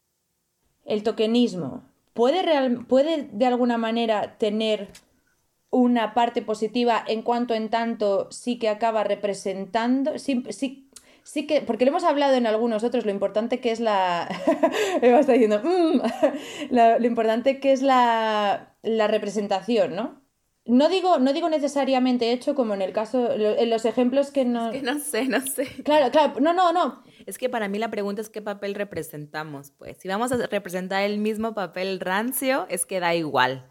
el 0.88 1.02
tokenismo 1.02 1.82
puede, 2.18 2.42
puede 2.88 3.28
de 3.32 3.46
alguna 3.46 3.78
manera 3.78 4.36
tener 4.38 4.88
una 5.70 6.14
parte 6.14 6.42
positiva 6.42 7.04
en 7.06 7.22
cuanto 7.22 7.54
en 7.54 7.70
tanto 7.70 8.28
sí 8.32 8.58
que 8.58 8.68
acaba 8.68 9.04
representando, 9.04 10.18
sí, 10.18 10.42
sí, 10.50 10.90
sí 11.22 11.46
que, 11.46 11.60
porque 11.62 11.84
lo 11.84 11.90
hemos 11.92 12.04
hablado 12.04 12.34
en 12.36 12.46
algunos 12.46 12.84
otros, 12.84 13.04
lo 13.06 13.12
importante 13.12 13.60
que 13.60 13.70
es 13.72 13.80
la... 13.80 14.28
Eva 15.02 15.20
está 15.20 15.32
diciendo, 15.34 15.62
"Mm", 15.64 16.00
la- 16.70 16.98
lo 16.98 17.06
importante 17.06 17.60
que 17.60 17.72
es 17.72 17.82
la, 17.82 18.74
la 18.82 19.06
representación, 19.08 19.94
¿no? 19.96 20.22
No 20.68 20.90
digo, 20.90 21.18
no 21.18 21.32
digo 21.32 21.48
necesariamente 21.48 22.30
hecho 22.30 22.54
como 22.54 22.74
en 22.74 22.82
el 22.82 22.92
caso, 22.92 23.32
en 23.32 23.70
los 23.70 23.86
ejemplos 23.86 24.30
que 24.30 24.44
no... 24.44 24.70
Que 24.70 24.82
no 24.82 24.98
sé, 24.98 25.26
no 25.26 25.40
sé. 25.40 25.66
Claro, 25.82 26.10
claro, 26.10 26.34
no, 26.40 26.52
no, 26.52 26.72
no, 26.74 27.02
Es 27.24 27.38
que 27.38 27.48
para 27.48 27.68
mí 27.68 27.78
la 27.78 27.90
pregunta 27.90 28.20
es 28.20 28.28
qué 28.28 28.42
papel 28.42 28.74
representamos, 28.74 29.72
pues. 29.78 29.96
Si 29.96 30.08
vamos 30.08 30.30
a 30.30 30.36
representar 30.46 31.04
el 31.04 31.18
mismo 31.18 31.54
papel 31.54 32.00
rancio, 32.00 32.66
es 32.68 32.84
que 32.84 33.00
da 33.00 33.14
igual. 33.14 33.66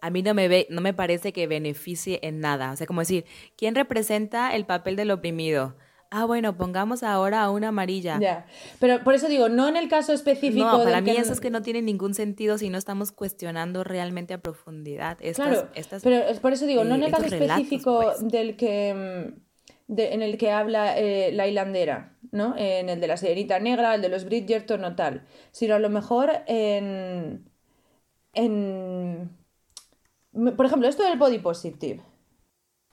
A 0.00 0.10
mí 0.10 0.22
no 0.22 0.32
me 0.32 0.46
ve, 0.46 0.68
no 0.70 0.80
me 0.80 0.94
parece 0.94 1.32
que 1.32 1.48
beneficie 1.48 2.20
en 2.22 2.38
nada. 2.38 2.70
O 2.70 2.76
sea, 2.76 2.86
como 2.86 3.00
decir, 3.00 3.24
¿quién 3.56 3.74
representa 3.74 4.54
el 4.54 4.64
papel 4.64 4.94
del 4.94 5.10
oprimido? 5.10 5.74
Ah, 6.10 6.24
bueno, 6.24 6.56
pongamos 6.56 7.02
ahora 7.02 7.42
a 7.42 7.50
una 7.50 7.68
amarilla. 7.68 8.18
Ya, 8.18 8.46
pero 8.80 9.04
por 9.04 9.14
eso 9.14 9.28
digo, 9.28 9.48
no 9.50 9.68
en 9.68 9.76
el 9.76 9.88
caso 9.88 10.14
específico. 10.14 10.64
No, 10.64 10.82
para 10.82 11.02
mí 11.02 11.12
que- 11.12 11.18
eso 11.20 11.32
es 11.34 11.40
que 11.40 11.50
no 11.50 11.60
tiene 11.60 11.82
ningún 11.82 12.14
sentido 12.14 12.56
si 12.56 12.70
no 12.70 12.78
estamos 12.78 13.12
cuestionando 13.12 13.84
realmente 13.84 14.32
a 14.32 14.38
profundidad 14.38 15.18
estas, 15.20 15.48
Claro, 15.48 15.68
estas 15.74 16.02
pero 16.02 16.24
por 16.40 16.52
eso 16.54 16.64
digo, 16.66 16.82
no 16.84 16.94
en 16.94 17.02
el 17.02 17.10
caso 17.10 17.24
relatos, 17.24 17.58
específico 17.60 18.00
pues. 18.02 18.26
del 18.32 18.56
que 18.56 18.94
mm, 19.36 19.92
de- 19.94 20.14
en 20.14 20.22
el 20.22 20.38
que 20.38 20.50
habla 20.50 20.98
eh, 20.98 21.30
la 21.32 21.46
hilandera, 21.46 22.16
¿no? 22.32 22.54
En 22.56 22.88
el 22.88 23.00
de 23.00 23.06
la 23.06 23.16
sirenita 23.18 23.58
negra, 23.58 23.94
el 23.94 24.00
de 24.00 24.08
los 24.08 24.24
Bridgerton 24.24 24.84
o 24.84 24.94
tal, 24.96 25.26
sino 25.50 25.74
a 25.74 25.78
lo 25.78 25.90
mejor 25.90 26.30
en 26.46 27.44
en 28.32 29.36
por 30.56 30.66
ejemplo, 30.66 30.88
esto 30.88 31.02
del 31.02 31.18
body 31.18 31.38
positive. 31.38 32.00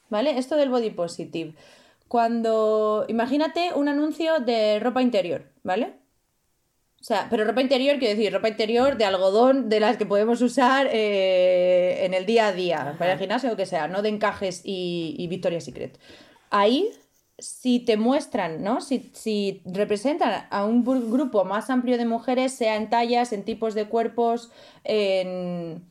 ¿Vale? 0.09 0.37
Esto 0.37 0.55
del 0.55 0.69
body 0.69 0.91
positive. 0.91 1.53
Cuando 2.07 3.05
imagínate 3.07 3.71
un 3.73 3.87
anuncio 3.87 4.39
de 4.39 4.79
ropa 4.79 5.01
interior, 5.01 5.51
¿vale? 5.63 5.93
O 7.01 7.03
sea, 7.03 7.27
pero 7.29 7.43
ropa 7.45 7.61
interior, 7.61 7.99
quiero 7.99 8.15
decir, 8.15 8.33
ropa 8.33 8.49
interior 8.49 8.97
de 8.97 9.05
algodón 9.05 9.69
de 9.69 9.79
las 9.79 9.97
que 9.97 10.05
podemos 10.05 10.41
usar 10.41 10.87
eh, 10.91 12.03
en 12.03 12.13
el 12.13 12.25
día 12.25 12.47
a 12.47 12.51
día, 12.51 12.95
para 12.97 13.13
el 13.13 13.19
gimnasio 13.19 13.49
o 13.49 13.51
lo 13.51 13.57
que 13.57 13.67
sea, 13.67 13.87
no 13.87 14.01
de 14.01 14.09
encajes 14.09 14.61
y, 14.63 15.15
y 15.19 15.27
Victoria's 15.27 15.65
Secret. 15.65 15.99
Ahí, 16.49 16.89
si 17.37 17.79
te 17.79 17.97
muestran, 17.97 18.63
¿no? 18.63 18.81
Si, 18.81 19.11
si 19.13 19.61
representan 19.65 20.47
a 20.49 20.65
un 20.65 20.83
grupo 20.83 21.43
más 21.43 21.69
amplio 21.69 21.97
de 21.97 22.05
mujeres, 22.05 22.53
sea 22.53 22.75
en 22.75 22.89
tallas, 22.89 23.33
en 23.33 23.43
tipos 23.43 23.73
de 23.75 23.85
cuerpos, 23.85 24.51
en, 24.83 25.83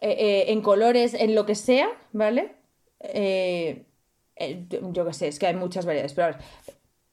eh, 0.00 0.10
eh, 0.10 0.44
en 0.48 0.60
colores, 0.60 1.14
en 1.14 1.34
lo 1.34 1.46
que 1.46 1.54
sea, 1.54 1.88
¿vale? 2.12 2.56
Eh, 3.00 3.85
eh, 4.36 4.66
yo 4.92 5.04
qué 5.06 5.12
sé, 5.12 5.28
es 5.28 5.38
que 5.38 5.46
hay 5.46 5.56
muchas 5.56 5.86
variedades, 5.86 6.14
pero 6.14 6.36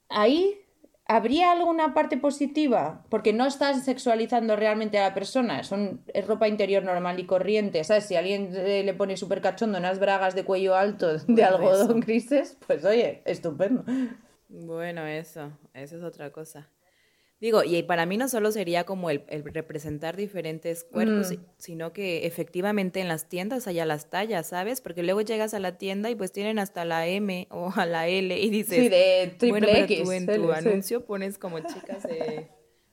ahí 0.10 0.60
¿Habría 1.06 1.52
alguna 1.52 1.94
parte 1.94 2.16
positiva? 2.18 3.06
Porque 3.10 3.34
no 3.34 3.46
estás 3.46 3.84
sexualizando 3.84 4.56
realmente 4.56 4.98
a 4.98 5.10
la 5.10 5.14
persona, 5.14 5.62
son, 5.64 6.02
es 6.14 6.26
ropa 6.26 6.48
interior 6.48 6.82
normal 6.84 7.20
y 7.20 7.26
corriente, 7.26 7.84
¿sabes? 7.84 8.06
Si 8.06 8.16
alguien 8.16 8.52
eh, 8.56 8.84
le 8.86 8.94
pone 8.94 9.18
súper 9.18 9.42
cachondo 9.42 9.78
unas 9.78 10.00
bragas 10.00 10.34
de 10.34 10.46
cuello 10.46 10.76
alto 10.76 11.18
de 11.18 11.44
Bueno, 11.44 11.44
algodón 11.44 12.00
eso. 12.00 12.00
grises, 12.00 12.58
pues 12.68 12.86
oye, 12.86 13.22
estupendo. 13.26 13.84
Bueno, 14.48 15.06
eso, 15.06 15.52
eso 15.74 15.98
es 15.98 16.04
otra 16.04 16.32
cosa. 16.32 16.70
Digo, 17.44 17.62
y 17.66 17.84
para 17.84 18.06
mí 18.06 18.16
no 18.16 18.30
solo 18.30 18.54
sería 18.54 18.86
como 18.86 19.10
el, 19.10 19.26
el 19.28 19.44
representar 19.44 20.16
diferentes 20.16 20.86
cuerpos, 20.86 21.28
Mm. 21.28 21.30
si- 21.30 21.40
sino 21.58 21.92
que 21.92 22.26
efectivamente 22.26 23.02
en 23.02 23.10
las 23.10 23.28
tiendas 23.28 23.68
haya 23.68 23.86
las 23.86 24.10
tallas, 24.10 24.48
¿sabes? 24.48 24.80
Porque 24.80 25.04
luego 25.04 25.20
llegas 25.20 25.54
a 25.54 25.60
la 25.60 25.78
tienda 25.78 26.10
y 26.10 26.16
pues 26.16 26.32
tienen 26.32 26.58
hasta 26.58 26.86
la 26.86 27.06
M 27.06 27.48
o 27.52 27.70
a 27.76 27.86
la 27.86 28.08
L 28.08 28.40
y 28.40 28.50
dices, 28.50 28.78
Sí, 28.84 28.88
de 28.88 29.36
triple 29.38 29.50
bueno, 29.50 29.68
pero 29.70 29.84
X. 29.84 30.04
tú 30.04 30.12
en 30.14 30.24
L, 30.30 30.36
tu 30.38 30.48
sí. 30.48 30.52
anuncio 30.54 31.06
pones 31.06 31.38
como 31.38 31.60
chicas 31.60 32.04
de 32.04 32.48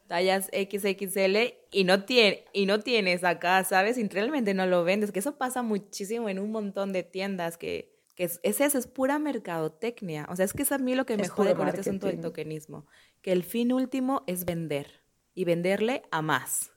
tallas 0.09 0.51
XXL 0.53 1.55
y 1.71 1.85
no, 1.85 2.05
tiene, 2.05 2.45
y 2.53 2.67
no 2.67 2.81
tienes 2.81 3.23
acá, 3.23 3.63
¿sabes? 3.63 3.97
Y 3.99 4.09
realmente 4.09 4.55
no 4.55 4.67
lo 4.67 4.83
vendes, 4.83 5.13
que 5.13 5.21
eso 5.21 5.39
pasa 5.39 5.63
muchísimo 5.63 6.29
en 6.29 6.41
un 6.41 6.51
montón 6.51 6.93
de 6.93 7.05
tiendas 7.05 7.57
que, 7.57 7.90
que 8.21 8.27
es, 8.27 8.39
es 8.43 8.61
eso, 8.61 8.77
es 8.77 8.87
pura 8.87 9.19
mercadotecnia. 9.19 10.27
O 10.29 10.37
sea, 10.37 10.45
es 10.45 10.53
que 10.53 10.61
es 10.61 10.73
a 10.73 10.77
mí 10.77 10.95
lo 10.95 11.07
que 11.07 11.17
me 11.17 11.23
Es 11.23 11.31
jode 11.31 11.55
con 11.55 11.69
este 11.69 11.81
asunto 11.81 12.07
del 12.07 12.21
tokenismo, 12.21 12.85
que 13.23 13.33
el 13.33 13.45
fin 13.45 13.73
último 13.73 14.25
es 14.27 14.45
vender 14.45 15.03
y 15.33 15.47
venderle 15.47 16.03
a 16.11 16.21
más. 16.21 16.71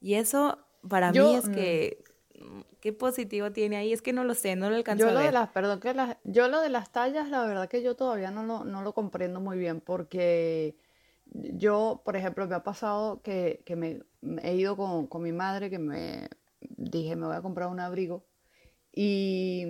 Y 0.00 0.14
eso 0.14 0.64
para 0.88 1.10
Yo, 1.10 1.26
mí 1.26 1.34
es 1.34 1.48
mm. 1.48 1.52
que... 1.54 2.04
¿Qué 2.78 2.92
positivo 2.92 3.50
tiene 3.50 3.78
ahí? 3.78 3.92
Es 3.92 4.00
que 4.00 4.12
no 4.12 4.22
lo 4.22 4.34
sé, 4.34 4.54
no 4.54 4.70
lo 4.70 4.76
alcanzo 4.76 5.06
Yo 5.06 5.10
a 5.10 5.12
lo 5.14 5.18
de 5.18 5.24
ver. 5.24 5.34
las, 5.34 5.48
perdón, 5.48 5.80
que 5.80 5.92
las, 5.92 6.18
yo 6.22 6.46
lo 6.46 6.60
de 6.60 6.68
las 6.68 6.92
tallas, 6.92 7.30
la 7.30 7.44
verdad 7.44 7.68
que 7.68 7.82
yo 7.82 7.96
todavía 7.96 8.30
no 8.30 8.44
lo, 8.44 8.62
no 8.62 8.82
lo 8.82 8.94
comprendo 8.94 9.40
muy 9.40 9.58
bien, 9.58 9.80
porque 9.80 10.76
yo, 11.24 12.00
por 12.04 12.14
ejemplo, 12.14 12.46
me 12.46 12.54
ha 12.54 12.62
pasado 12.62 13.22
que, 13.22 13.60
que 13.66 13.74
me 13.74 14.02
me 14.20 14.40
he 14.42 14.54
ido 14.54 14.76
con, 14.76 15.08
con 15.08 15.22
mi 15.22 15.32
madre, 15.32 15.68
que 15.68 15.80
me 15.80 16.28
dije, 16.60 17.16
me 17.16 17.26
voy 17.26 17.34
a 17.34 17.42
comprar 17.42 17.68
un 17.68 17.80
abrigo, 17.80 18.24
y, 18.92 19.66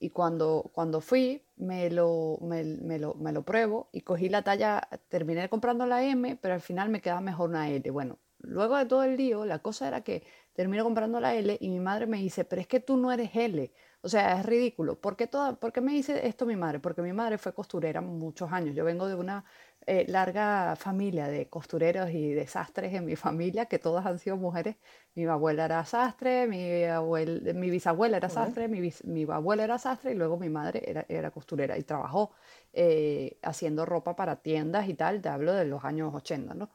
y 0.00 0.10
cuando, 0.10 0.70
cuando 0.74 1.00
fui, 1.00 1.42
me 1.56 1.90
lo, 1.90 2.38
me, 2.42 2.64
me 2.64 2.98
lo, 2.98 3.14
me 3.14 3.32
lo 3.32 3.42
pruebo 3.44 3.88
y 3.92 4.02
cogí 4.02 4.28
la 4.28 4.42
talla, 4.42 4.88
terminé 5.08 5.48
comprando 5.48 5.86
la 5.86 6.04
M, 6.04 6.36
pero 6.36 6.54
al 6.54 6.60
final 6.60 6.88
me 6.88 7.00
queda 7.00 7.20
mejor 7.20 7.50
una 7.50 7.68
L. 7.70 7.90
Bueno, 7.90 8.18
luego 8.38 8.76
de 8.76 8.86
todo 8.86 9.02
el 9.04 9.16
lío, 9.16 9.44
la 9.44 9.60
cosa 9.60 9.88
era 9.88 10.02
que 10.02 10.24
terminé 10.52 10.82
comprando 10.82 11.20
la 11.20 11.34
L 11.34 11.56
y 11.60 11.68
mi 11.68 11.80
madre 11.80 12.06
me 12.06 12.18
dice, 12.18 12.44
pero 12.44 12.60
es 12.60 12.66
que 12.68 12.80
tú 12.80 12.96
no 12.96 13.12
eres 13.12 13.30
L. 13.34 13.72
O 14.02 14.08
sea, 14.08 14.38
es 14.38 14.46
ridículo. 14.46 15.00
¿Por 15.00 15.16
qué, 15.16 15.26
toda, 15.26 15.58
¿por 15.58 15.80
me 15.82 15.92
dice 15.92 16.26
esto 16.26 16.46
mi 16.46 16.56
madre? 16.56 16.78
Porque 16.80 17.02
mi 17.02 17.12
madre 17.12 17.38
fue 17.38 17.52
costurera 17.52 18.00
muchos 18.00 18.52
años. 18.52 18.74
Yo 18.74 18.84
vengo 18.84 19.08
de 19.08 19.16
una 19.16 19.44
eh, 19.86 20.04
larga 20.08 20.76
familia 20.76 21.28
de 21.28 21.48
costureros 21.48 22.10
y 22.10 22.32
de 22.32 22.46
sastres 22.46 22.94
en 22.94 23.04
mi 23.04 23.16
familia, 23.16 23.66
que 23.66 23.78
todas 23.78 24.06
han 24.06 24.18
sido 24.18 24.36
mujeres. 24.36 24.76
Mi 25.14 25.24
abuela 25.26 25.64
era 25.66 25.84
sastre, 25.84 26.46
mi, 26.46 26.56
abuel- 26.84 27.54
mi 27.54 27.70
bisabuela 27.70 28.16
era 28.18 28.28
sastre, 28.28 28.68
mi, 28.68 28.80
bis- 28.80 29.04
mi 29.04 29.24
abuela 29.24 29.64
era 29.64 29.78
sastre 29.78 30.12
y 30.12 30.14
luego 30.14 30.38
mi 30.38 30.48
madre 30.50 30.82
era, 30.86 31.06
era 31.08 31.30
costurera 31.30 31.78
y 31.78 31.82
trabajó 31.84 32.32
eh, 32.72 33.38
haciendo 33.42 33.86
ropa 33.86 34.16
para 34.16 34.42
tiendas 34.42 34.88
y 34.88 34.94
tal. 34.94 35.22
Te 35.22 35.28
hablo 35.28 35.52
de 35.54 35.64
los 35.66 35.84
años 35.84 36.14
80, 36.14 36.54
¿no? 36.54 36.70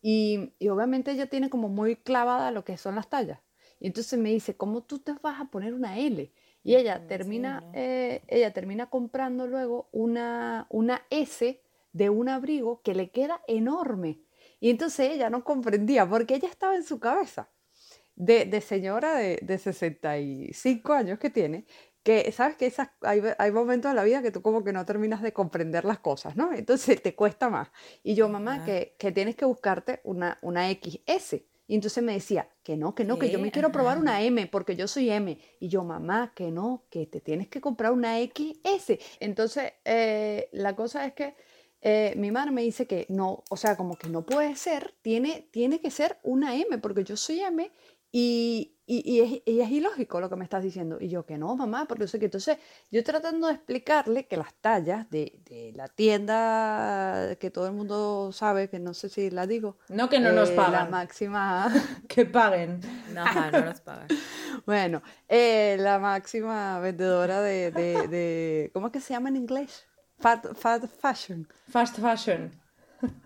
Y, 0.00 0.52
y 0.58 0.68
obviamente 0.68 1.10
ella 1.12 1.26
tiene 1.28 1.50
como 1.50 1.68
muy 1.68 1.96
clavada 1.96 2.50
lo 2.50 2.64
que 2.64 2.76
son 2.76 2.94
las 2.94 3.08
tallas. 3.08 3.40
Y 3.80 3.86
entonces 3.88 4.18
me 4.18 4.30
dice, 4.30 4.56
¿cómo 4.56 4.82
tú 4.82 4.98
te 5.00 5.12
vas 5.22 5.40
a 5.40 5.46
poner 5.46 5.74
una 5.74 5.98
L? 5.98 6.32
Y 6.64 6.74
ella 6.76 7.04
sí, 7.04 7.04
termina, 7.06 7.64
¿no? 7.64 7.72
eh, 7.72 8.22
ella 8.28 8.52
termina 8.52 8.90
comprando 8.90 9.46
luego 9.46 9.88
una, 9.92 10.66
una 10.70 11.02
S 11.10 11.60
de 11.92 12.10
un 12.10 12.28
abrigo 12.28 12.82
que 12.82 12.94
le 12.94 13.10
queda 13.10 13.42
enorme. 13.46 14.20
Y 14.60 14.70
entonces 14.70 15.10
ella 15.10 15.30
no 15.30 15.44
comprendía 15.44 16.08
porque 16.08 16.34
ella 16.34 16.48
estaba 16.48 16.74
en 16.74 16.84
su 16.84 16.98
cabeza 16.98 17.50
de, 18.16 18.44
de 18.46 18.60
señora 18.60 19.14
de, 19.14 19.38
de 19.42 19.58
65 19.58 20.92
años 20.92 21.18
que 21.18 21.30
tiene, 21.30 21.66
que 22.02 22.32
sabes 22.32 22.56
que 22.56 22.66
esas, 22.66 22.88
hay, 23.02 23.22
hay 23.38 23.52
momentos 23.52 23.90
en 23.90 23.96
la 23.96 24.02
vida 24.04 24.22
que 24.22 24.30
tú 24.30 24.42
como 24.42 24.64
que 24.64 24.72
no 24.72 24.84
terminas 24.84 25.22
de 25.22 25.32
comprender 25.32 25.84
las 25.84 25.98
cosas, 25.98 26.36
¿no? 26.36 26.52
Entonces 26.52 27.02
te 27.02 27.14
cuesta 27.14 27.50
más. 27.50 27.70
Y 28.02 28.14
yo, 28.14 28.28
mamá, 28.28 28.64
que, 28.64 28.96
que 28.98 29.12
tienes 29.12 29.36
que 29.36 29.44
buscarte 29.44 30.00
una, 30.04 30.38
una 30.42 30.70
XS. 30.70 31.42
Y 31.70 31.74
entonces 31.74 32.02
me 32.02 32.14
decía, 32.14 32.48
que 32.62 32.78
no, 32.78 32.94
que 32.94 33.04
no, 33.04 33.18
que 33.18 33.30
yo 33.30 33.38
me 33.38 33.52
quiero 33.52 33.70
probar 33.70 33.98
una 33.98 34.22
M 34.22 34.46
porque 34.46 34.74
yo 34.74 34.88
soy 34.88 35.10
M. 35.10 35.38
Y 35.60 35.68
yo, 35.68 35.84
mamá, 35.84 36.32
que 36.34 36.50
no, 36.50 36.86
que 36.88 37.06
te 37.06 37.20
tienes 37.20 37.48
que 37.48 37.60
comprar 37.60 37.92
una 37.92 38.16
XS. 38.18 38.98
Entonces, 39.20 39.74
eh, 39.84 40.48
la 40.52 40.74
cosa 40.74 41.04
es 41.04 41.12
que 41.12 41.36
eh, 41.80 42.14
mi 42.16 42.30
madre 42.30 42.50
me 42.50 42.62
dice 42.62 42.86
que 42.86 43.06
no, 43.08 43.44
o 43.48 43.56
sea, 43.56 43.76
como 43.76 43.96
que 43.96 44.08
no 44.08 44.26
puede 44.26 44.56
ser, 44.56 44.94
tiene, 45.02 45.48
tiene 45.50 45.80
que 45.80 45.90
ser 45.90 46.18
una 46.22 46.56
M 46.56 46.78
porque 46.78 47.04
yo 47.04 47.16
soy 47.16 47.40
M 47.40 47.70
y, 48.10 48.74
y, 48.86 49.20
es, 49.20 49.42
y, 49.44 49.60
es, 49.60 49.70
ilógico 49.70 50.18
lo 50.18 50.30
que 50.30 50.36
me 50.36 50.44
estás 50.44 50.62
diciendo. 50.62 50.96
Y 50.98 51.08
yo 51.08 51.26
que 51.26 51.36
no, 51.36 51.54
mamá, 51.54 51.84
porque 51.86 52.04
yo 52.04 52.08
sé 52.08 52.18
que 52.18 52.24
entonces 52.24 52.56
yo 52.90 53.04
tratando 53.04 53.46
de 53.46 53.52
explicarle 53.52 54.26
que 54.26 54.38
las 54.38 54.54
tallas 54.54 55.08
de, 55.10 55.40
de, 55.44 55.72
la 55.74 55.88
tienda 55.88 57.36
que 57.38 57.50
todo 57.50 57.66
el 57.66 57.74
mundo 57.74 58.32
sabe, 58.32 58.70
que 58.70 58.78
no 58.78 58.94
sé 58.94 59.10
si 59.10 59.30
la 59.30 59.46
digo. 59.46 59.76
No 59.88 60.08
que 60.08 60.20
no 60.20 60.32
nos 60.32 60.50
pagan. 60.50 60.72
La 60.72 60.84
máxima. 60.86 61.70
que 62.08 62.24
paguen. 62.24 62.80
No, 63.12 63.24
no 63.52 63.64
nos 63.66 63.80
pagan. 63.82 64.08
bueno, 64.66 65.02
eh, 65.28 65.76
la 65.78 65.98
máxima 65.98 66.80
vendedora 66.80 67.42
de, 67.42 67.70
de, 67.70 68.08
de, 68.08 68.70
¿Cómo 68.72 68.86
es 68.86 68.92
que 68.94 69.00
se 69.00 69.12
llama 69.12 69.28
en 69.28 69.36
inglés? 69.36 69.86
Fat, 70.18 70.56
fat 70.56 70.84
fashion. 70.86 71.46
Fast 71.68 71.98
fashion. 71.98 72.50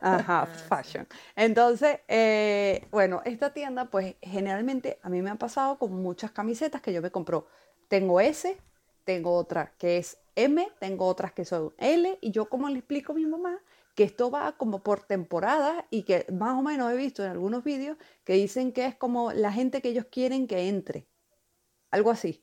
Ajá, 0.01 0.47
fashion. 0.47 1.07
Entonces, 1.34 2.01
eh, 2.07 2.86
bueno, 2.90 3.22
esta 3.24 3.53
tienda, 3.55 3.86
pues 3.86 4.16
generalmente 4.20 4.99
a 5.03 5.09
mí 5.09 5.22
me 5.22 5.30
ha 5.30 5.36
pasado 5.36 5.78
con 5.78 5.95
muchas 6.03 6.32
camisetas 6.32 6.82
que 6.82 6.93
yo 6.93 7.01
me 7.01 7.11
compro. 7.11 7.47
Tengo 7.88 8.20
S, 8.20 8.59
tengo 9.05 9.34
otra 9.34 9.72
que 9.78 9.97
es 9.97 10.18
M, 10.36 10.68
tengo 10.78 11.07
otras 11.07 11.32
que 11.32 11.47
son 11.47 11.72
L, 11.78 12.18
y 12.20 12.30
yo 12.30 12.51
como 12.51 12.68
le 12.68 12.78
explico 12.78 13.12
a 13.12 13.14
mi 13.14 13.24
mamá 13.24 13.59
que 13.95 14.05
esto 14.05 14.30
va 14.30 14.53
como 14.53 14.82
por 14.82 15.01
temporada 15.01 15.86
y 15.90 16.03
que 16.03 16.26
más 16.32 16.59
o 16.59 16.62
menos 16.62 16.93
he 16.93 16.97
visto 16.97 17.24
en 17.24 17.30
algunos 17.30 17.64
vídeos 17.64 17.97
que 18.24 18.34
dicen 18.34 18.72
que 18.72 18.86
es 18.86 18.95
como 18.95 19.32
la 19.32 19.53
gente 19.53 19.80
que 19.80 19.90
ellos 19.90 20.07
quieren 20.11 20.47
que 20.47 20.68
entre. 20.68 21.07
Algo 21.90 22.11
así 22.11 22.43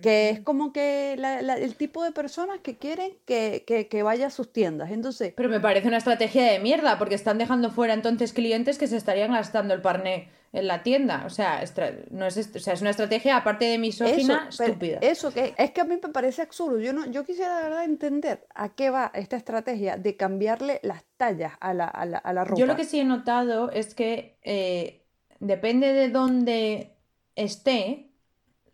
que 0.00 0.30
es 0.30 0.40
como 0.40 0.72
que 0.72 1.14
el 1.14 1.74
tipo 1.76 2.02
de 2.04 2.12
personas 2.12 2.60
que 2.60 2.78
quieren 2.78 3.12
que, 3.24 4.02
vaya 4.02 4.28
a 4.28 4.30
sus 4.30 4.52
tiendas. 4.52 4.90
Entonces, 4.90 5.32
Pero 5.36 5.48
me 5.48 5.60
parece 5.60 5.88
una 5.88 5.98
estrategia 5.98 6.44
de 6.44 6.58
mierda, 6.58 6.98
porque 6.98 7.14
están 7.14 7.38
dejando 7.38 7.70
fuera 7.70 7.94
entonces 7.94 8.32
clientes 8.32 8.78
que 8.78 8.86
se 8.86 8.96
estarían 8.96 9.32
gastando 9.32 9.74
el 9.74 9.82
parné 9.82 10.30
en 10.52 10.66
la 10.66 10.82
tienda. 10.82 11.24
O 11.26 11.30
sea, 11.30 11.62
no 12.10 12.26
es, 12.26 12.36
o 12.36 12.58
sea, 12.58 12.74
es 12.74 12.80
una 12.80 12.90
estrategia, 12.90 13.36
aparte 13.36 13.66
de 13.66 13.78
misógina, 13.78 14.48
estúpida. 14.48 14.98
Eso, 15.00 15.32
que 15.32 15.54
es 15.56 15.70
que 15.70 15.80
a 15.80 15.84
mí 15.84 15.98
me 16.02 16.08
parece 16.08 16.42
absurdo. 16.42 16.78
Yo, 16.78 16.92
no, 16.92 17.06
yo 17.06 17.24
quisiera 17.24 17.58
de 17.58 17.62
verdad 17.64 17.84
entender 17.84 18.46
a 18.54 18.70
qué 18.70 18.90
va 18.90 19.10
esta 19.14 19.36
estrategia 19.36 19.96
de 19.96 20.16
cambiarle 20.16 20.80
las 20.82 21.04
tallas 21.16 21.52
a 21.60 21.74
la, 21.74 21.86
a 21.86 22.06
la, 22.06 22.18
a 22.18 22.32
la 22.32 22.44
ropa. 22.44 22.58
Yo 22.58 22.66
lo 22.66 22.76
que 22.76 22.84
sí 22.84 23.00
he 23.00 23.04
notado 23.04 23.70
es 23.70 23.94
que 23.94 24.38
eh, 24.42 25.04
depende 25.40 25.92
de 25.92 26.08
dónde 26.08 26.96
esté, 27.36 28.09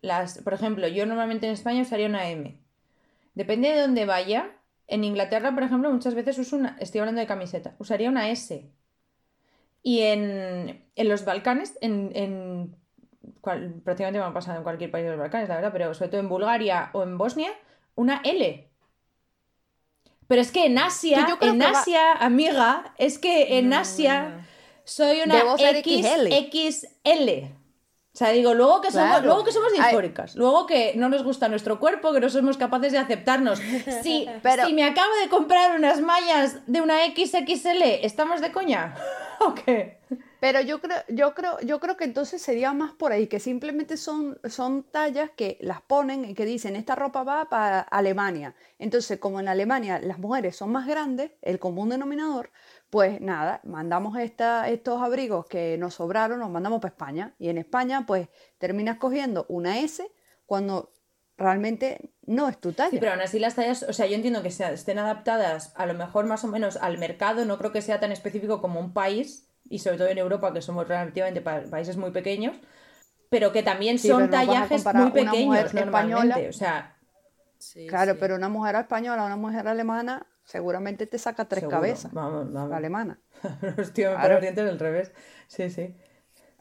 las, 0.03 0.39
por 0.39 0.55
ejemplo, 0.55 0.89
yo 0.89 1.07
normalmente 1.07 1.47
en 1.47 1.53
España 1.53 1.83
usaría 1.83 2.07
una 2.07 2.29
M. 2.29 2.59
Depende 3.35 3.71
de 3.71 3.81
dónde 3.81 4.07
vaya. 4.07 4.51
En 4.87 5.05
Inglaterra, 5.05 5.53
por 5.53 5.63
ejemplo, 5.63 5.91
muchas 5.91 6.15
veces 6.15 6.39
uso 6.39 6.57
una, 6.57 6.77
estoy 6.81 7.01
hablando 7.01 7.21
de 7.21 7.27
camiseta, 7.27 7.75
usaría 7.79 8.09
una 8.09 8.31
S. 8.31 8.71
Y 9.83 10.03
en, 10.03 10.85
los 10.97 11.25
Balcanes, 11.25 11.77
en, 11.81 12.77
prácticamente 13.85 14.19
me 14.19 14.25
ha 14.25 14.33
pasado 14.33 14.59
en 14.59 14.65
cualquier 14.65 14.91
país 14.91 15.05
de 15.05 15.11
los 15.11 15.19
Balcanes, 15.19 15.49
la 15.49 15.57
verdad, 15.57 15.73
pero 15.73 15.95
sobre 15.95 16.11
todo 16.11 16.21
en 16.21 16.29
Bulgaria 16.29 16.91
o 16.93 17.03
en 17.03 17.19
Bosnia, 17.19 17.51
una 17.95 18.21
L. 18.25 18.69
Pero 20.29 20.41
es 20.41 20.51
que 20.51 20.67
en 20.67 20.79
Asia, 20.79 21.27
en 21.41 21.63
Asia, 21.63 22.13
amiga, 22.15 22.95
es 22.99 23.19
que 23.19 23.59
en 23.59 23.73
Asia 23.73 24.45
soy 24.85 25.21
una 25.25 25.41
XXL. 25.57 26.37
O 28.17 28.19
sea, 28.19 28.31
digo, 28.31 28.55
luego 28.55 28.81
que 28.81 28.91
somos, 28.91 29.23
luego 29.23 29.45
que 29.45 29.53
somos 29.53 29.75
disfóricas, 29.75 30.37
luego 30.37 30.65
que 30.65 30.95
no 30.97 31.11
nos 31.11 31.23
gusta 31.23 31.49
nuestro 31.49 31.79
cuerpo, 31.79 32.15
que 32.15 32.21
no 32.21 32.31
somos 32.31 32.57
capaces 32.57 32.91
de 32.93 32.97
aceptarnos. 32.97 33.61
Si, 34.03 34.27
Pero... 34.43 34.65
si 34.65 34.73
me 34.73 34.85
acabo 34.85 35.15
de 35.23 35.29
comprar 35.29 35.77
unas 35.77 36.01
mallas 36.01 36.61
de 36.67 36.81
una 36.81 36.95
XXL, 37.15 37.83
¿estamos 38.01 38.41
de 38.41 38.53
coña? 38.53 38.95
¿O 39.41 39.55
qué? 39.55 39.99
Pero 40.41 40.63
yo 40.63 40.81
creo, 40.81 40.99
yo 41.09 41.35
creo, 41.35 41.61
yo 41.61 41.79
creo 41.79 41.99
que 41.99 42.05
entonces 42.05 42.41
sería 42.41 42.73
más 42.73 42.93
por 42.93 43.13
ahí, 43.13 43.27
que 43.27 43.39
simplemente 43.39 43.99
son, 43.99 44.39
son 44.45 44.85
tallas 44.85 45.31
que 45.37 45.59
las 45.61 45.83
ponen 45.83 46.25
y 46.25 46.35
que 46.35 46.47
dicen 46.47 46.75
esta 46.75 46.95
ropa 46.95 47.23
va 47.23 47.51
para 47.51 47.81
Alemania. 47.81 48.55
Entonces, 48.79 49.19
como 49.19 49.41
en 49.41 49.49
Alemania 49.49 49.99
las 49.99 50.19
mujeres 50.19 50.57
son 50.57 50.73
más 50.73 50.87
grandes, 50.87 51.33
el 51.43 51.59
común 51.59 51.91
denominador, 51.91 52.51
pues 52.91 53.21
nada, 53.21 53.61
mandamos 53.65 54.19
esta, 54.19 54.69
estos 54.69 55.03
abrigos 55.03 55.47
que 55.47 55.77
nos 55.79 55.95
sobraron, 55.95 56.39
los 56.39 56.51
mandamos 56.51 56.81
para 56.81 56.93
España. 56.93 57.35
Y 57.39 57.49
en 57.49 57.59
España, 57.59 58.05
pues 58.07 58.29
terminas 58.59 58.99
cogiendo 58.99 59.47
una 59.49 59.81
S 59.81 60.11
cuando 60.47 60.93
realmente 61.37 62.13
no 62.23 62.49
es 62.49 62.59
tu 62.59 62.73
talla. 62.73 62.91
Sí, 62.91 62.99
pero 62.99 63.13
aún 63.13 63.21
así 63.21 63.39
las 63.39 63.55
tallas, 63.55 63.83
o 63.83 63.93
sea, 63.93 64.07
yo 64.07 64.15
entiendo 64.15 64.43
que 64.43 64.49
estén 64.49 64.99
adaptadas 64.99 65.73
a 65.77 65.87
lo 65.87 65.95
mejor 65.95 66.27
más 66.27 66.45
o 66.45 66.49
menos 66.49 66.77
al 66.77 66.99
mercado, 66.99 67.45
no 67.45 67.59
creo 67.59 67.73
que 67.73 67.83
sea 67.83 68.01
tan 68.01 68.13
específico 68.13 68.61
como 68.61 68.81
un 68.81 68.93
país, 68.93 69.49
y 69.69 69.81
sobre 69.81 69.99
todo 69.99 70.09
en 70.09 70.19
Europa, 70.19 70.53
que 70.53 70.63
somos 70.63 70.89
relativamente 70.89 71.41
países 71.41 71.97
muy 71.97 72.11
pequeños, 72.11 72.57
pero 73.29 73.53
que 73.53 73.63
también 73.63 73.99
son 73.99 74.31
tallajes 74.31 74.85
muy 74.95 75.11
pequeños 75.11 75.75
normalmente, 75.75 76.49
o 76.49 76.53
sea... 76.53 76.97
claro, 77.89 78.17
pero 78.19 78.37
una 78.37 78.49
mujer 78.49 78.77
española, 78.77 79.25
una 79.25 79.37
mujer 79.37 79.67
alemana, 79.69 80.27
seguramente 80.47 81.07
te 81.07 81.19
saca 81.19 81.45
tres 81.45 81.67
cabezas. 81.69 82.13
Vamos, 82.13 82.51
vamos. 82.53 82.71
La 82.71 82.79
alemana. 82.79 83.21
Hostia, 83.79 84.11
me 84.11 84.17
claro. 84.17 84.41
dientes 84.41 84.65
del 84.65 84.79
revés. 84.79 85.13
Sí, 85.49 85.69
sí. 85.69 85.95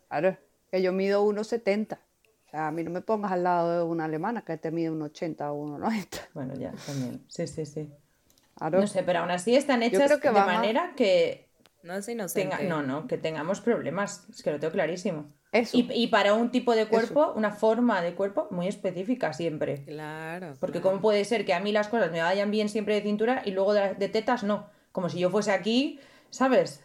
Claro, 0.09 0.37
que 0.69 0.81
yo 0.81 0.91
mido 0.91 1.25
1,70. 1.25 1.97
O 1.97 2.49
sea, 2.49 2.67
a 2.67 2.71
mí 2.71 2.83
no 2.83 2.91
me 2.91 3.01
pongas 3.01 3.31
al 3.31 3.43
lado 3.43 3.77
de 3.77 3.83
una 3.83 4.05
alemana 4.05 4.43
que 4.43 4.57
te 4.57 4.71
mide 4.71 4.91
1,80 4.91 5.51
o 5.51 5.79
1,90. 5.79 6.21
Bueno, 6.33 6.53
ya, 6.55 6.73
también. 6.85 7.23
Sí, 7.27 7.47
sí, 7.47 7.65
sí. 7.65 7.91
Claro. 8.55 8.81
No 8.81 8.87
sé, 8.87 9.03
pero 9.03 9.19
aún 9.19 9.31
así 9.31 9.55
están 9.55 9.83
hechas 9.83 10.19
de 10.19 10.31
manera 10.31 10.93
que... 10.95 11.49
No 11.83 11.93
es 11.93 12.07
inocente. 12.09 12.67
no, 12.67 12.81
no, 12.81 13.05
que 13.05 13.17
tengamos 13.17 13.61
problemas. 13.61 14.27
Es 14.29 14.41
que 14.41 14.51
lo 14.51 14.59
tengo 14.59 14.73
clarísimo. 14.73 15.31
Y, 15.73 16.07
para 16.07 16.33
un 16.33 16.51
tipo 16.51 16.75
de 16.75 16.87
cuerpo, 16.87 17.33
una 17.35 17.51
forma 17.51 18.01
de 18.01 18.13
cuerpo 18.13 18.47
muy 18.51 18.67
específica 18.67 19.33
siempre. 19.33 19.83
Claro. 19.85 20.55
Porque 20.59 20.81
¿cómo 20.81 20.99
puede 21.01 21.23
ser 21.25 21.45
que 21.45 21.53
a 21.53 21.59
mí 21.59 21.71
las 21.71 21.87
cosas 21.87 22.11
me 22.11 22.21
vayan 22.21 22.51
bien 22.51 22.69
siempre 22.69 22.95
de 22.95 23.01
cintura 23.01 23.41
y 23.45 23.51
luego 23.51 23.73
de, 23.73 24.09
tetas 24.09 24.43
no? 24.43 24.67
Como 24.91 25.09
si 25.09 25.19
yo 25.19 25.29
fuese 25.29 25.51
aquí, 25.51 25.99
¿sabes? 26.29 26.81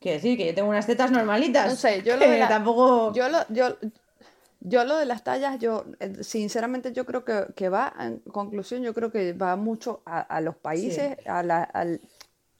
Quiero 0.00 0.16
decir 0.16 0.36
que 0.36 0.46
yo 0.46 0.54
tengo 0.54 0.68
unas 0.68 0.86
tetas 0.86 1.10
normalitas. 1.10 1.68
No 1.68 1.76
sé, 1.76 2.02
yo 2.02 2.16
lo 2.16 2.28
de 2.28 2.38
tampoco... 2.40 3.12
Yo 3.14 3.28
lo, 3.28 3.38
yo, 3.48 3.76
yo 4.64 4.84
lo 4.84 4.96
de 4.96 5.06
las 5.06 5.24
tallas, 5.24 5.58
yo 5.58 5.84
eh, 5.98 6.22
sinceramente 6.22 6.92
yo 6.92 7.04
creo 7.04 7.24
que, 7.24 7.68
va, 7.68 7.92
en 7.98 8.18
conclusión, 8.18 8.82
yo 8.82 8.94
creo 8.94 9.10
que 9.10 9.32
va 9.32 9.56
mucho 9.56 10.02
a, 10.04 10.40
los 10.40 10.56
países, 10.56 11.16
a, 11.26 11.42
la, 11.42 11.62
al, 11.62 12.00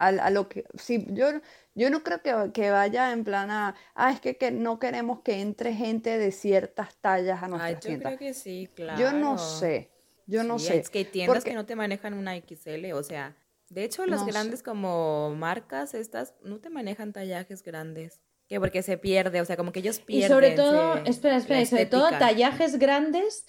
a, 0.09 0.30
lo 0.30 0.48
que... 0.48 0.64
Sí, 0.76 1.07
yo 1.11 1.26
yo 1.74 1.88
no 1.88 2.03
creo 2.03 2.20
que, 2.53 2.70
vaya 2.70 3.12
en 3.12 3.24
plan 3.24 3.50
a, 3.50 3.74
ah, 3.94 4.12
es 4.12 4.20
que, 4.20 4.50
no 4.50 4.78
queremos 4.78 5.20
que 5.20 5.40
entre 5.40 5.72
gente 5.72 6.18
de 6.18 6.30
ciertas 6.30 6.96
tallas 6.96 7.42
a 7.42 7.48
nuestras 7.48 7.86
Ay, 7.86 7.94
yo 7.94 7.98
creo 8.03 8.18
que 8.18 8.34
sí, 8.34 8.68
claro. 8.74 9.00
Yo 9.00 9.12
no 9.12 9.38
sé, 9.38 9.90
yo 10.26 10.44
no 10.44 10.59
sé. 10.59 10.78
Es 10.78 10.90
que 10.90 10.98
hay 10.98 11.05
tiendas 11.07 11.44
que 11.44 11.55
no 11.55 11.64
te 11.64 11.74
manejan 11.74 12.14
una 12.14 12.36
XL, 12.36 12.92
o 12.92 13.03
sea, 13.03 13.36
de 13.70 13.84
hecho 13.84 14.05
las 14.05 14.26
grandes 14.26 14.62
como 14.62 15.34
marcas 15.34 15.94
estas 15.94 16.34
no 16.42 16.59
te 16.59 16.68
manejan 16.68 17.12
tallajes 17.12 17.62
grandes. 17.62 18.20
Que 18.48 18.61
porque 18.61 18.82
se 18.82 18.98
pierde, 18.98 19.40
o 19.40 19.44
sea, 19.46 19.57
como 19.57 19.72
que 19.72 19.80
ellos 19.80 20.00
pierden. 20.00 20.26
Y 20.26 20.28
sobre 20.28 20.50
todo, 20.50 20.96
espera, 21.07 21.36
espera, 21.36 21.64
sobre 21.64 21.86
todo 21.86 22.11
tallajes 22.11 22.78
grandes 22.78 23.46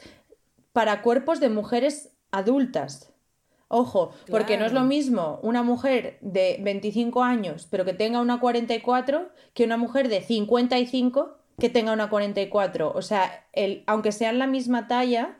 para 0.71 1.01
cuerpos 1.01 1.41
de 1.41 1.49
mujeres 1.49 2.11
adultas. 2.31 3.12
Ojo, 3.75 4.11
porque 4.29 4.55
no 4.55 4.65
es 4.65 4.71
lo 4.71 4.83
mismo 4.83 5.39
una 5.41 5.63
mujer 5.63 6.19
de 6.21 6.59
25 6.61 7.23
años, 7.23 7.67
pero 7.71 7.85
que 7.85 7.93
tenga 7.93 8.21
una 8.21 8.39
44, 8.39 9.31
que 9.55 9.63
una 9.63 9.77
mujer 9.77 10.09
de 10.09 10.21
55 10.21 11.35
que 11.57 11.69
tenga 11.69 11.91
una 11.91 12.07
44. 12.07 12.91
O 12.93 13.01
sea, 13.01 13.47
el, 13.51 13.83
aunque 13.87 14.11
sean 14.11 14.37
la 14.37 14.45
misma 14.45 14.87
talla, 14.87 15.39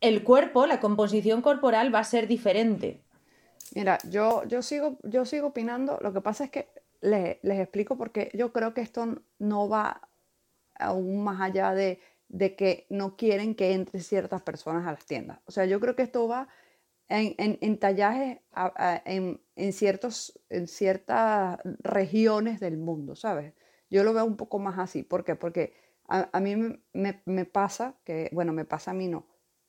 el 0.00 0.24
cuerpo, 0.24 0.66
la 0.66 0.80
composición 0.80 1.42
corporal 1.42 1.94
va 1.94 1.98
a 1.98 2.04
ser 2.04 2.26
diferente. 2.26 3.02
Mira, 3.74 3.98
yo, 4.08 4.44
yo, 4.44 4.62
sigo, 4.62 4.96
yo 5.02 5.26
sigo 5.26 5.48
opinando. 5.48 5.98
Lo 6.00 6.14
que 6.14 6.22
pasa 6.22 6.44
es 6.44 6.50
que 6.50 6.68
les, 7.02 7.36
les 7.42 7.60
explico 7.60 7.98
porque 7.98 8.30
yo 8.32 8.50
creo 8.54 8.72
que 8.72 8.80
esto 8.80 9.06
no 9.38 9.68
va 9.68 10.08
aún 10.78 11.22
más 11.22 11.38
allá 11.42 11.74
de, 11.74 12.00
de 12.28 12.56
que 12.56 12.86
no 12.88 13.14
quieren 13.18 13.54
que 13.54 13.74
entre 13.74 14.00
ciertas 14.00 14.40
personas 14.40 14.86
a 14.86 14.92
las 14.92 15.04
tiendas. 15.04 15.40
O 15.44 15.52
sea, 15.52 15.66
yo 15.66 15.80
creo 15.80 15.94
que 15.94 16.02
esto 16.02 16.26
va 16.26 16.48
en, 17.12 17.58
en, 17.60 17.78
tallajes 17.78 18.38
en, 19.04 19.40
en, 19.56 19.72
ciertos, 19.72 20.40
en 20.48 20.66
ciertas 20.66 21.58
regiones 21.80 22.58
del 22.58 22.78
mundo, 22.78 23.14
¿sabes? 23.14 23.52
Yo 23.90 24.02
lo 24.02 24.14
veo 24.14 24.24
un 24.24 24.36
poco 24.36 24.58
más 24.58 24.78
así. 24.78 25.02
¿Por 25.02 25.22
qué? 25.22 25.36
Porque 25.36 25.74
a, 26.08 26.30
a 26.32 26.40
mí 26.40 26.56
me, 26.56 27.22
me, 27.26 27.44
pasa 27.44 27.96
que, 28.04 28.30
bueno, 28.32 28.52
me 28.52 28.64
pasa 28.64 28.92
a 28.92 28.94
mí 28.94 29.08
no, 29.08 29.26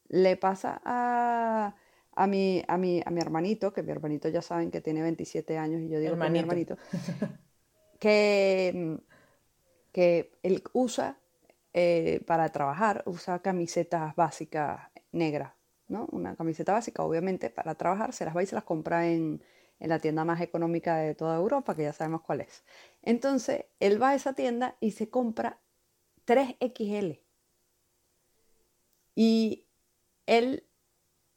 le 0.08 0.38
pasa 0.38 0.82
a, 0.86 1.76
a, 2.16 2.28
mi, 2.28 2.64
a, 2.66 2.78
mi, 2.78 3.02
a 3.06 3.12
mi 3.12 3.20
hermanito, 3.20 3.74
que 3.74 3.84
mi 3.84 3.92
hermanito 3.92 4.30
ya 4.30 4.42
saben 4.42 4.72
que 4.72 4.80
tiene 4.80 5.02
27 5.02 5.58
años 5.58 5.82
y 5.82 5.90
yo 5.90 6.00
digo 6.00 6.18
que 6.18 6.30
mi 6.30 6.40
hermanito, 6.40 6.78
que, 8.00 9.00
que 9.92 10.32
él 10.44 10.64
usa 10.72 11.20
eh, 11.74 12.22
para 12.26 12.50
trabajar, 12.50 13.04
usa 13.06 13.42
camisetas 13.42 14.16
básicas 14.16 14.80
negras 15.12 15.52
una 15.88 16.36
camiseta 16.36 16.74
básica, 16.74 17.04
obviamente, 17.04 17.50
para 17.50 17.76
trabajar, 17.76 18.14
se 18.14 18.26
las 18.26 18.36
va 18.36 18.44
y 18.44 18.46
se 18.46 18.56
las 18.56 18.64
compra 18.64 19.08
en, 19.08 19.44
la 19.80 20.00
tienda 20.00 20.24
más 20.24 20.40
económica 20.40 20.96
de 20.98 21.14
toda 21.14 21.36
Europa, 21.36 21.76
que 21.76 21.84
ya 21.84 21.92
sabemos 21.92 22.22
cuál 22.22 22.40
es. 22.40 22.64
Entonces, 23.02 23.66
él 23.82 24.02
va 24.02 24.12
a 24.12 24.16
esa 24.16 24.34
tienda 24.34 24.78
y 24.80 24.92
se 24.92 25.10
compra 25.10 25.60
3XL. 26.26 27.20
Y 29.14 29.68
él 30.26 30.66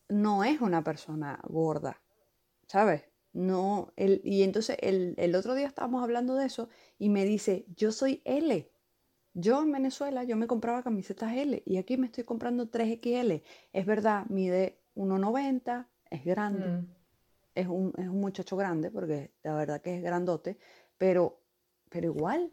no 0.09 0.45
es 0.45 0.61
una 0.61 0.85
persona 0.85 1.41
gorda, 1.49 2.01
¿sabes? 2.69 3.03
No, 3.33 3.93
él, 3.97 4.21
y 4.25 4.45
entonces 4.45 4.77
el, 4.81 5.15
el 5.19 5.35
otro 5.35 5.57
día 5.57 5.67
estábamos 5.67 6.05
hablando 6.05 6.37
de 6.37 6.47
eso 6.47 6.69
y 6.99 7.09
me 7.09 7.25
dice, 7.25 7.67
yo 7.75 7.91
soy 7.91 8.23
L. 8.25 8.71
Yo 9.39 9.61
en 9.63 9.71
Venezuela, 9.71 10.25
yo 10.25 10.35
me 10.37 10.47
compraba 10.47 10.83
camisetas 10.83 11.35
L 11.37 11.63
y 11.67 11.77
aquí 11.77 11.99
me 11.99 12.07
estoy 12.07 12.25
comprando 12.25 12.71
3XL. 12.71 13.43
Es 13.75 13.85
verdad, 13.85 14.25
mide 14.31 14.81
1,90, 14.95 15.89
es 16.11 16.25
grande, 16.25 16.79
Mm. 16.79 16.87
es, 17.55 17.67
un, 17.69 17.93
es 17.99 18.09
un 18.09 18.21
muchacho 18.21 18.57
grande, 18.57 18.91
porque 18.91 19.33
la 19.43 19.55
verdad 19.55 19.83
que 19.83 19.97
es 19.97 20.03
grandote, 20.03 20.57
pero, 20.97 21.39
pero 21.91 22.07
igual, 22.07 22.51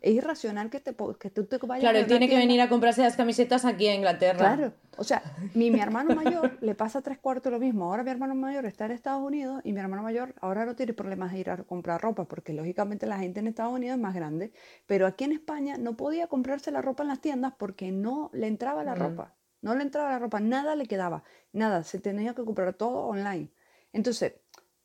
es 0.00 0.14
irracional 0.14 0.70
que, 0.70 0.80
te, 0.80 0.94
que 1.18 1.30
tú 1.30 1.44
te 1.44 1.58
vayas 1.58 1.82
Claro, 1.82 1.98
él 1.98 2.06
tiene 2.06 2.28
que 2.28 2.36
venir 2.36 2.60
a 2.60 2.68
comprarse 2.68 3.02
las 3.02 3.16
camisetas 3.16 3.64
aquí 3.64 3.86
a 3.86 3.94
Inglaterra. 3.94 4.38
Claro, 4.38 4.72
o 4.96 5.04
sea, 5.04 5.22
mi, 5.54 5.70
mi 5.70 5.80
hermano 5.80 6.14
mayor 6.14 6.58
le 6.62 6.74
pasa 6.74 7.02
tres 7.02 7.18
cuartos 7.18 7.52
lo 7.52 7.58
mismo. 7.58 7.84
Ahora 7.84 8.02
mi 8.02 8.10
hermano 8.10 8.34
mayor 8.34 8.64
está 8.66 8.86
en 8.86 8.92
Estados 8.92 9.22
Unidos 9.22 9.60
y 9.64 9.72
mi 9.72 9.80
hermano 9.80 10.02
mayor 10.02 10.34
ahora 10.40 10.64
no 10.64 10.74
tiene 10.74 10.94
problemas 10.94 11.32
de 11.32 11.40
ir 11.40 11.50
a 11.50 11.58
comprar 11.64 12.00
ropa 12.00 12.24
porque 12.24 12.52
lógicamente 12.52 13.06
la 13.06 13.18
gente 13.18 13.40
en 13.40 13.46
Estados 13.46 13.72
Unidos 13.72 13.96
es 13.96 14.02
más 14.02 14.14
grande, 14.14 14.52
pero 14.86 15.06
aquí 15.06 15.24
en 15.24 15.32
España 15.32 15.76
no 15.78 15.96
podía 15.96 16.26
comprarse 16.28 16.70
la 16.70 16.80
ropa 16.80 17.02
en 17.02 17.08
las 17.08 17.20
tiendas 17.20 17.52
porque 17.58 17.92
no 17.92 18.30
le 18.32 18.46
entraba 18.46 18.82
la 18.84 18.94
ropa, 18.94 19.34
no 19.60 19.74
le 19.74 19.82
entraba 19.82 20.10
la 20.10 20.18
ropa, 20.18 20.40
nada 20.40 20.76
le 20.76 20.86
quedaba, 20.86 21.24
nada, 21.52 21.82
se 21.82 21.98
tenía 21.98 22.34
que 22.34 22.44
comprar 22.44 22.72
todo 22.74 23.06
online. 23.06 23.50
Entonces, 23.92 24.34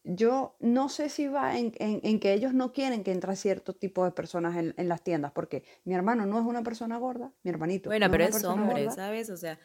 yo 0.08 0.56
no 0.60 0.88
sé 0.88 1.10
si 1.10 1.28
va 1.28 1.58
en, 1.58 1.74
en- 1.80 2.00
en 2.04 2.20
que 2.20 2.34
ellos 2.34 2.54
no 2.54 2.72
quieren 2.72 3.04
que 3.04 3.12
entre 3.12 3.36
cierto 3.36 3.74
tipo 3.74 4.06
de 4.06 4.12
personas 4.12 4.56
en, 4.56 4.74
en 4.78 4.88
las 4.88 5.04
tiendas, 5.04 5.32
porque 5.32 5.64
mi 5.84 5.94
hermano 5.96 6.26
no 6.26 6.40
es 6.40 6.46
una 6.46 6.62
persona 6.64 6.98
gorda, 6.98 7.34
mi 7.44 7.50
hermanito. 7.50 7.90
Bueno, 7.90 8.06
no 8.08 8.12
pero 8.12 8.24
es 8.26 8.44
hombre, 8.44 8.84
gorda. 8.84 8.96
¿sabes? 8.96 9.30
O 9.32 9.38
sea, 9.38 9.60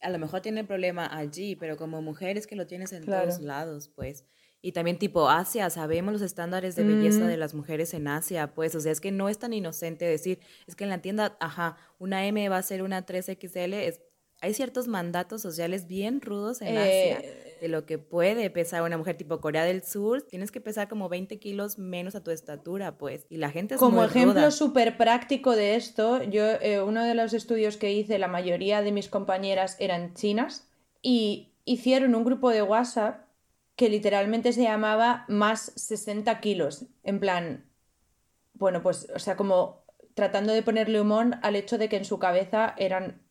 a 0.00 0.08
lo 0.10 0.18
mejor 0.18 0.40
tiene 0.40 0.60
el 0.60 0.66
problema 0.66 1.06
allí, 1.16 1.56
pero 1.56 1.76
como 1.76 2.00
mujer 2.00 2.38
es 2.38 2.46
que 2.46 2.56
lo 2.56 2.66
tienes 2.66 2.92
en 2.92 3.02
Claro. 3.02 3.28
todos 3.28 3.40
lados, 3.42 3.88
pues. 3.88 4.24
Y 4.64 4.70
también 4.70 4.96
tipo 4.98 5.28
Asia, 5.28 5.68
sabemos 5.70 6.12
los 6.12 6.22
estándares 6.22 6.76
de 6.76 6.84
belleza 6.84 7.24
Mm. 7.24 7.26
de 7.26 7.36
las 7.36 7.52
mujeres 7.52 7.92
en 7.94 8.06
Asia, 8.06 8.54
pues, 8.54 8.76
o 8.76 8.80
sea, 8.80 8.92
es 8.92 9.00
que 9.00 9.10
no 9.10 9.28
es 9.28 9.38
tan 9.38 9.52
inocente 9.52 10.04
decir, 10.04 10.38
es 10.68 10.76
que 10.76 10.84
en 10.84 10.90
la 10.90 11.02
tienda, 11.02 11.36
ajá, 11.40 11.76
una 11.98 12.24
M 12.26 12.48
va 12.48 12.58
a 12.58 12.62
ser 12.62 12.84
una 12.84 13.04
3XL, 13.04 13.74
es, 13.74 14.00
hay 14.42 14.54
ciertos 14.54 14.88
mandatos 14.88 15.40
sociales 15.40 15.86
bien 15.86 16.20
rudos 16.20 16.60
en 16.62 16.76
Asia 16.76 17.20
Eh, 17.20 17.58
de 17.60 17.68
lo 17.68 17.86
que 17.86 17.96
puede 17.96 18.50
pesar 18.50 18.82
una 18.82 18.98
mujer 18.98 19.16
tipo 19.16 19.40
Corea 19.40 19.64
del 19.64 19.84
Sur, 19.84 20.22
tienes 20.22 20.50
que 20.50 20.60
pesar 20.60 20.88
como 20.88 21.08
20 21.08 21.38
kilos 21.38 21.78
menos 21.78 22.16
a 22.16 22.24
tu 22.24 22.32
estatura, 22.32 22.98
pues, 22.98 23.24
y 23.30 23.36
la 23.36 23.50
gente 23.50 23.74
es 23.74 23.78
Como 23.78 23.98
muy 23.98 24.06
ejemplo 24.06 24.50
súper 24.50 24.96
práctico 24.96 25.54
de 25.54 25.76
esto, 25.76 26.24
yo 26.24 26.44
eh, 26.44 26.82
uno 26.82 27.04
de 27.04 27.14
los 27.14 27.34
estudios 27.34 27.76
que 27.76 27.92
hice, 27.92 28.18
la 28.18 28.26
mayoría 28.26 28.82
de 28.82 28.90
mis 28.90 29.08
compañeras 29.08 29.76
eran 29.78 30.14
chinas 30.14 30.68
y 31.02 31.52
hicieron 31.64 32.16
un 32.16 32.24
grupo 32.24 32.50
de 32.50 32.62
WhatsApp 32.62 33.26
que 33.76 33.88
literalmente 33.88 34.52
se 34.52 34.62
llamaba 34.62 35.24
más 35.28 35.70
60 35.76 36.40
kilos. 36.40 36.86
En 37.04 37.20
plan, 37.20 37.64
bueno, 38.54 38.82
pues, 38.82 39.08
o 39.14 39.20
sea, 39.20 39.36
como 39.36 39.84
tratando 40.14 40.52
de 40.52 40.64
ponerle 40.64 41.00
humor 41.00 41.36
al 41.42 41.54
hecho 41.54 41.78
de 41.78 41.88
que 41.88 41.96
en 41.96 42.04
su 42.04 42.18
cabeza 42.18 42.74
eran 42.76 43.21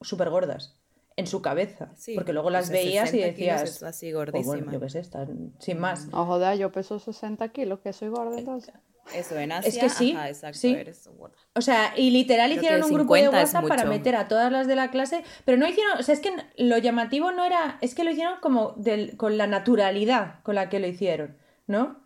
súper 0.00 0.30
gordas. 0.30 0.76
En 1.16 1.28
su 1.28 1.42
cabeza. 1.42 1.92
Sí, 1.94 2.16
porque 2.16 2.32
luego 2.32 2.48
o 2.48 2.50
las 2.50 2.70
veías 2.70 3.08
y 3.14 3.18
60 3.18 3.36
kilos 3.36 3.60
decías. 3.60 3.82
así 3.84 4.12
"Pues 4.12 4.26
bueno, 4.32 4.32
gordísima. 4.42 4.72
yo 4.72 4.80
qué 4.80 4.88
sé, 4.90 4.98
están 4.98 5.52
sin 5.60 5.78
más. 5.78 6.06
No 6.08 6.26
joda, 6.26 6.56
yo 6.56 6.72
peso 6.72 6.98
60 6.98 7.48
kilos, 7.50 7.78
que 7.80 7.92
soy 7.92 8.08
gorda 8.08 8.36
entonces. 8.36 8.74
Eso, 9.14 9.38
en 9.38 9.52
Asia, 9.52 9.68
Es 9.68 9.78
que 9.78 9.88
sí, 9.90 10.12
ajá, 10.12 10.28
exacto, 10.30 10.58
sí. 10.58 10.72
eres 10.74 11.06
gorda. 11.16 11.36
O 11.54 11.60
sea, 11.60 11.92
y 11.96 12.10
literal 12.10 12.50
Creo 12.50 12.62
hicieron 12.62 12.82
un 12.84 12.92
grupo 12.94 13.14
de 13.14 13.20
50 13.24 13.42
es 13.42 13.54
WhatsApp 13.54 13.68
para 13.68 13.84
meter 13.84 14.16
a 14.16 14.26
todas 14.28 14.50
las 14.50 14.66
de 14.66 14.74
la 14.76 14.90
clase, 14.90 15.22
pero 15.44 15.56
no 15.58 15.68
hicieron, 15.68 15.98
o 15.98 16.02
sea, 16.02 16.14
es 16.14 16.20
que 16.20 16.32
lo 16.56 16.78
llamativo 16.78 17.30
no 17.30 17.44
era, 17.44 17.78
es 17.80 17.94
que 17.94 18.02
lo 18.02 18.10
hicieron 18.10 18.40
como 18.40 18.72
del, 18.76 19.16
con 19.16 19.36
la 19.38 19.46
naturalidad 19.46 20.42
con 20.42 20.54
la 20.54 20.68
que 20.70 20.80
lo 20.80 20.86
hicieron, 20.88 21.36
¿no? 21.66 22.00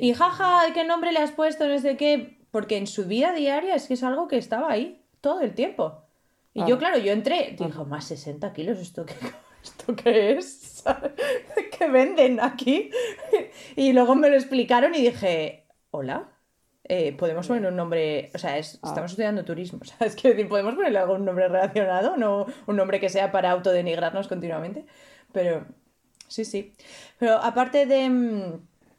Y 0.00 0.12
jaja, 0.12 0.62
¿qué 0.74 0.84
nombre 0.84 1.12
le 1.12 1.20
has 1.20 1.30
puesto? 1.30 1.66
No 1.68 1.78
sé 1.78 1.96
qué, 1.96 2.40
porque 2.50 2.76
en 2.76 2.86
su 2.88 3.06
vida 3.06 3.32
diaria 3.32 3.74
es 3.76 3.86
que 3.86 3.94
es 3.94 4.02
algo 4.02 4.26
que 4.28 4.36
estaba 4.36 4.70
ahí 4.72 5.02
todo 5.20 5.40
el 5.42 5.54
tiempo. 5.54 5.99
Y 6.54 6.64
yo, 6.66 6.78
Claro. 6.78 6.98
yo 6.98 7.12
entré, 7.12 7.54
dijo, 7.58 7.84
más 7.84 8.04
60 8.06 8.52
kilos, 8.52 8.78
¿esto 8.78 9.06
qué, 9.06 9.14
¿esto 9.62 9.94
qué 9.94 10.32
es? 10.32 10.82
¿Qué 11.78 11.88
venden 11.88 12.40
aquí? 12.40 12.90
Y 13.76 13.92
luego 13.92 14.14
me 14.16 14.28
lo 14.28 14.34
explicaron 14.36 14.94
y 14.94 15.02
dije, 15.02 15.66
hola, 15.90 16.28
eh, 16.84 17.12
podemos 17.12 17.46
poner 17.46 17.66
un 17.70 17.76
nombre, 17.76 18.30
o 18.34 18.38
sea, 18.38 18.58
es- 18.58 18.80
Ah. 18.82 18.88
estamos 18.88 19.12
estudiando 19.12 19.44
turismo, 19.44 19.78
o 19.82 19.84
sea, 19.84 20.06
es 20.06 20.16
que 20.16 20.30
decir, 20.30 20.48
podemos 20.48 20.74
ponerle 20.74 20.98
algún 20.98 21.24
nombre 21.24 21.46
relacionado, 21.48 22.16
no 22.16 22.46
un 22.66 22.76
nombre 22.76 22.98
que 22.98 23.08
sea 23.08 23.30
para 23.30 23.50
autodenigrarnos 23.52 24.26
continuamente, 24.26 24.86
pero 25.32 25.66
sí, 26.26 26.44
sí. 26.44 26.74
Pero 27.18 27.34
aparte 27.36 27.86
de, 27.86 28.10
mm, 28.10 28.42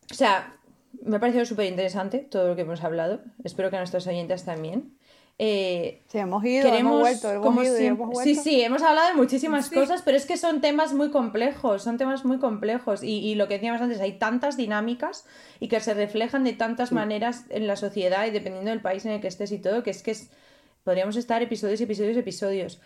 o 0.09 0.13
sea, 0.13 0.55
me 1.03 1.17
ha 1.17 1.19
parecido 1.19 1.43
súper 1.45 1.65
interesante 1.65 2.19
todo 2.19 2.47
lo 2.47 2.55
que 2.55 2.61
hemos 2.61 2.81
hablado, 2.83 3.21
espero 3.43 3.69
que 3.69 3.75
a 3.75 3.79
nuestros 3.79 4.07
oyentes 4.07 4.45
también. 4.45 4.95
Eh, 5.43 6.03
Sí, 6.07 6.19
hemos 6.19 6.45
ido, 6.45 6.63
queremos, 6.65 6.91
hemos 6.91 6.99
vuelto, 7.01 7.31
hemos 7.31 7.45
como 7.47 7.63
ido 7.63 7.73
y 7.73 7.77
siempre- 7.79 8.03
hemos 8.03 8.17
Sí, 8.19 8.23
vuelto. 8.33 8.43
sí, 8.43 8.61
hemos 8.61 8.83
hablado 8.83 9.07
de 9.07 9.15
muchísimas 9.15 9.71
cosas, 9.71 10.03
pero 10.03 10.15
es 10.15 10.27
que 10.27 10.37
son 10.37 10.61
temas 10.61 10.93
muy 10.93 11.09
complejos, 11.09 11.81
son 11.81 11.97
temas 11.97 12.23
muy 12.25 12.37
complejos. 12.37 13.01
Y, 13.01 13.17
y 13.27 13.33
lo 13.33 13.47
que 13.47 13.55
decíamos 13.55 13.81
antes, 13.81 13.99
hay 14.01 14.19
tantas 14.19 14.55
dinámicas 14.55 15.25
y 15.59 15.67
que 15.67 15.79
se 15.79 15.95
reflejan 15.95 16.43
de 16.43 16.53
tantas 16.53 16.91
maneras 16.91 17.45
en 17.49 17.65
la 17.65 17.75
sociedad 17.75 18.27
y 18.27 18.29
dependiendo 18.29 18.69
del 18.69 18.81
país 18.81 19.03
en 19.07 19.13
el 19.13 19.19
que 19.21 19.29
estés 19.29 19.51
y 19.51 19.57
todo, 19.57 19.81
que 19.81 19.89
es 19.89 20.03
que 20.03 20.11
es- 20.11 20.29
podríamos 20.83 21.15
estar 21.15 21.41
episodios, 21.41 21.81
episodios, 21.81 22.17
episodios. 22.17 22.79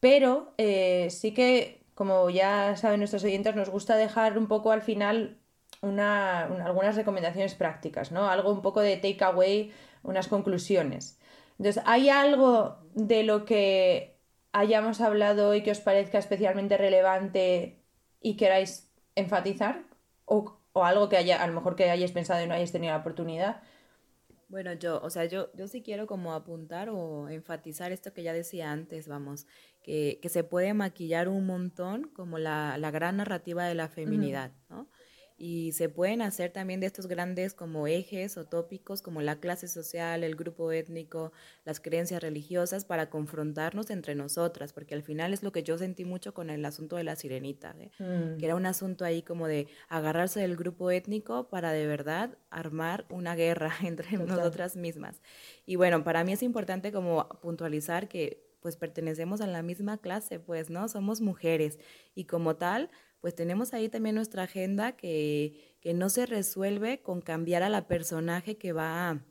Pero 0.00 0.52
eh, 0.58 1.06
sí 1.10 1.32
que, 1.32 1.84
como 1.94 2.28
ya 2.28 2.74
saben 2.76 2.98
nuestros 2.98 3.22
oyentes, 3.22 3.54
nos 3.54 3.68
gusta 3.70 3.94
dejar 3.94 4.36
un 4.36 4.48
poco 4.48 4.72
al 4.72 4.82
final 4.82 5.36
una, 5.80 6.48
una- 6.50 6.64
algunas 6.64 6.96
recomendaciones 6.96 7.54
prácticas, 7.54 8.10
¿no? 8.10 8.28
Algo 8.28 8.50
un 8.52 8.62
poco 8.62 8.80
de 8.80 8.96
takeaway, 8.96 9.70
unas 10.02 10.26
conclusiones. 10.26 11.19
Entonces, 11.60 11.82
¿hay 11.84 12.08
algo 12.08 12.78
de 12.94 13.22
lo 13.22 13.44
que 13.44 14.18
hayamos 14.50 15.02
hablado 15.02 15.50
hoy 15.50 15.62
que 15.62 15.70
os 15.70 15.80
parezca 15.80 16.16
especialmente 16.16 16.78
relevante 16.78 17.84
y 18.18 18.38
queráis 18.38 18.90
enfatizar? 19.14 19.84
¿O, 20.24 20.58
o 20.72 20.84
algo 20.84 21.10
que 21.10 21.18
haya, 21.18 21.42
a 21.42 21.46
lo 21.46 21.52
mejor 21.52 21.76
que 21.76 21.90
hayáis 21.90 22.12
pensado 22.12 22.42
y 22.42 22.46
no 22.46 22.54
hayáis 22.54 22.72
tenido 22.72 22.94
la 22.94 23.00
oportunidad? 23.00 23.60
Bueno, 24.48 24.72
yo, 24.72 25.02
o 25.02 25.10
sea, 25.10 25.26
yo, 25.26 25.52
yo 25.52 25.68
sí 25.68 25.82
quiero 25.82 26.06
como 26.06 26.32
apuntar 26.32 26.88
o 26.88 27.28
enfatizar 27.28 27.92
esto 27.92 28.14
que 28.14 28.22
ya 28.22 28.32
decía 28.32 28.72
antes, 28.72 29.06
vamos, 29.06 29.46
que, 29.82 30.18
que 30.22 30.30
se 30.30 30.44
puede 30.44 30.72
maquillar 30.72 31.28
un 31.28 31.44
montón 31.44 32.04
como 32.14 32.38
la, 32.38 32.78
la 32.78 32.90
gran 32.90 33.18
narrativa 33.18 33.66
de 33.66 33.74
la 33.74 33.88
feminidad, 33.88 34.52
¿no? 34.70 34.88
Y 35.42 35.72
se 35.72 35.88
pueden 35.88 36.20
hacer 36.20 36.50
también 36.50 36.80
de 36.80 36.86
estos 36.86 37.06
grandes 37.06 37.54
como 37.54 37.86
ejes 37.86 38.36
o 38.36 38.44
tópicos 38.44 39.00
como 39.00 39.22
la 39.22 39.40
clase 39.40 39.68
social, 39.68 40.22
el 40.22 40.36
grupo 40.36 40.70
étnico, 40.70 41.32
las 41.64 41.80
creencias 41.80 42.22
religiosas 42.22 42.84
para 42.84 43.08
confrontarnos 43.08 43.88
entre 43.88 44.14
nosotras, 44.14 44.74
porque 44.74 44.94
al 44.94 45.02
final 45.02 45.32
es 45.32 45.42
lo 45.42 45.50
que 45.50 45.62
yo 45.62 45.78
sentí 45.78 46.04
mucho 46.04 46.34
con 46.34 46.50
el 46.50 46.62
asunto 46.66 46.96
de 46.96 47.04
la 47.04 47.16
sirenita, 47.16 47.74
¿eh? 47.78 47.90
Mm. 47.98 48.36
que 48.36 48.44
era 48.44 48.54
un 48.54 48.66
asunto 48.66 49.06
ahí 49.06 49.22
como 49.22 49.46
de 49.46 49.66
agarrarse 49.88 50.40
del 50.40 50.56
grupo 50.56 50.90
étnico 50.90 51.48
para 51.48 51.72
de 51.72 51.86
verdad 51.86 52.36
armar 52.50 53.06
una 53.08 53.34
guerra 53.34 53.72
entre 53.82 54.18
Total. 54.18 54.36
nosotras 54.36 54.76
mismas. 54.76 55.22
Y 55.64 55.76
bueno, 55.76 56.04
para 56.04 56.22
mí 56.22 56.34
es 56.34 56.42
importante 56.42 56.92
como 56.92 57.26
puntualizar 57.40 58.08
que 58.08 58.44
pues 58.60 58.76
pertenecemos 58.76 59.40
a 59.40 59.46
la 59.46 59.62
misma 59.62 59.96
clase, 59.96 60.38
pues, 60.38 60.68
¿no? 60.68 60.86
Somos 60.88 61.22
mujeres 61.22 61.78
y 62.14 62.24
como 62.24 62.56
tal, 62.56 62.90
pues 63.20 63.34
tenemos 63.34 63.74
ahí 63.74 63.88
también 63.88 64.14
nuestra 64.14 64.44
agenda 64.44 64.92
que, 64.92 65.76
que 65.80 65.94
no 65.94 66.08
se 66.08 66.26
resuelve 66.26 67.02
con 67.02 67.20
cambiar 67.20 67.62
a 67.62 67.68
la 67.68 67.86
personaje 67.86 68.56
que 68.56 68.72
va 68.72 69.10
a, 69.10 69.24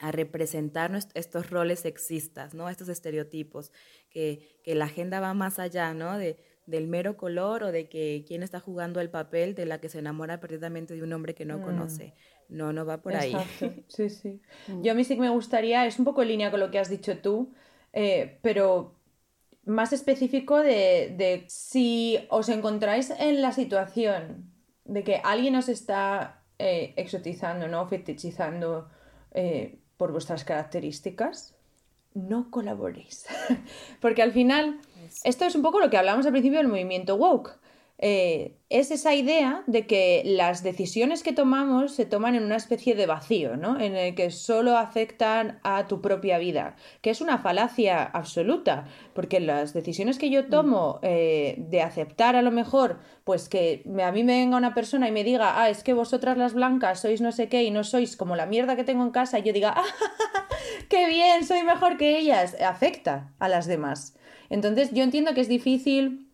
a 0.00 0.12
representar 0.12 0.92
estos 1.14 1.50
roles 1.50 1.80
sexistas, 1.80 2.54
¿no? 2.54 2.68
Estos 2.68 2.88
estereotipos, 2.88 3.72
que, 4.10 4.60
que 4.62 4.74
la 4.74 4.86
agenda 4.86 5.20
va 5.20 5.34
más 5.34 5.58
allá, 5.58 5.94
¿no? 5.94 6.18
De, 6.18 6.36
del 6.66 6.86
mero 6.86 7.16
color 7.16 7.62
o 7.62 7.72
de 7.72 7.88
que 7.88 8.24
quién 8.28 8.42
está 8.42 8.60
jugando 8.60 9.00
el 9.00 9.08
papel 9.08 9.54
de 9.54 9.64
la 9.64 9.80
que 9.80 9.88
se 9.88 10.00
enamora 10.00 10.38
perdidamente 10.38 10.94
de 10.94 11.02
un 11.02 11.12
hombre 11.14 11.34
que 11.34 11.46
no 11.46 11.58
Mm. 11.58 11.62
conoce. 11.62 12.14
No, 12.50 12.72
no 12.72 12.84
va 12.84 13.00
por 13.00 13.14
ahí. 13.16 13.32
Exacto, 13.32 13.72
sí, 13.88 14.10
sí. 14.10 14.40
Yo 14.82 14.92
a 14.92 14.94
mí 14.94 15.04
sí 15.04 15.14
que 15.14 15.20
me 15.22 15.30
gustaría, 15.30 15.86
es 15.86 15.98
un 15.98 16.04
poco 16.04 16.22
en 16.22 16.28
línea 16.28 16.50
con 16.50 16.60
lo 16.60 16.70
que 16.70 16.78
has 16.78 16.90
dicho 16.90 17.18
tú, 17.18 17.54
eh, 17.94 18.38
pero 18.42 18.97
más 19.68 19.92
específico 19.92 20.58
de, 20.58 21.14
de 21.16 21.44
si 21.48 22.18
os 22.30 22.48
encontráis 22.48 23.10
en 23.10 23.42
la 23.42 23.52
situación 23.52 24.50
de 24.84 25.04
que 25.04 25.20
alguien 25.22 25.54
os 25.56 25.68
está 25.68 26.42
eh, 26.58 26.94
exotizando, 26.96 27.68
¿no? 27.68 27.86
Fetichizando 27.86 28.88
eh, 29.32 29.78
por 29.96 30.10
vuestras 30.10 30.44
características, 30.44 31.54
no 32.14 32.50
colaboréis. 32.50 33.26
Porque 34.00 34.22
al 34.22 34.32
final, 34.32 34.80
esto 35.22 35.44
es 35.44 35.54
un 35.54 35.62
poco 35.62 35.80
lo 35.80 35.90
que 35.90 35.98
hablamos 35.98 36.24
al 36.24 36.32
principio 36.32 36.58
del 36.58 36.68
movimiento 36.68 37.16
woke. 37.16 37.57
Eh, 38.00 38.54
es 38.68 38.92
esa 38.92 39.14
idea 39.14 39.64
de 39.66 39.86
que 39.86 40.22
las 40.24 40.62
decisiones 40.62 41.24
que 41.24 41.32
tomamos 41.32 41.94
se 41.94 42.06
toman 42.06 42.36
en 42.36 42.44
una 42.44 42.54
especie 42.54 42.94
de 42.94 43.06
vacío, 43.06 43.56
¿no? 43.56 43.80
En 43.80 43.96
el 43.96 44.14
que 44.14 44.30
solo 44.30 44.76
afectan 44.76 45.58
a 45.64 45.88
tu 45.88 46.00
propia 46.00 46.38
vida, 46.38 46.76
que 47.00 47.10
es 47.10 47.20
una 47.20 47.38
falacia 47.38 48.04
absoluta, 48.04 48.86
porque 49.14 49.40
las 49.40 49.72
decisiones 49.72 50.18
que 50.18 50.30
yo 50.30 50.46
tomo 50.46 51.00
eh, 51.02 51.56
de 51.58 51.82
aceptar 51.82 52.36
a 52.36 52.42
lo 52.42 52.52
mejor, 52.52 53.00
pues 53.24 53.48
que 53.48 53.82
a 54.00 54.12
mí 54.12 54.22
me 54.22 54.38
venga 54.38 54.56
una 54.56 54.74
persona 54.74 55.08
y 55.08 55.12
me 55.12 55.24
diga, 55.24 55.60
ah, 55.60 55.68
es 55.68 55.82
que 55.82 55.92
vosotras 55.92 56.38
las 56.38 56.54
blancas 56.54 57.00
sois 57.00 57.20
no 57.20 57.32
sé 57.32 57.48
qué 57.48 57.64
y 57.64 57.72
no 57.72 57.82
sois 57.82 58.16
como 58.16 58.36
la 58.36 58.46
mierda 58.46 58.76
que 58.76 58.84
tengo 58.84 59.02
en 59.02 59.10
casa, 59.10 59.40
y 59.40 59.42
yo 59.42 59.52
diga, 59.52 59.74
ah, 59.76 59.84
qué 60.88 61.08
bien, 61.08 61.44
soy 61.44 61.64
mejor 61.64 61.96
que 61.96 62.18
ellas, 62.18 62.54
afecta 62.60 63.32
a 63.40 63.48
las 63.48 63.66
demás. 63.66 64.14
Entonces 64.50 64.92
yo 64.92 65.02
entiendo 65.02 65.34
que 65.34 65.40
es 65.40 65.48
difícil 65.48 66.27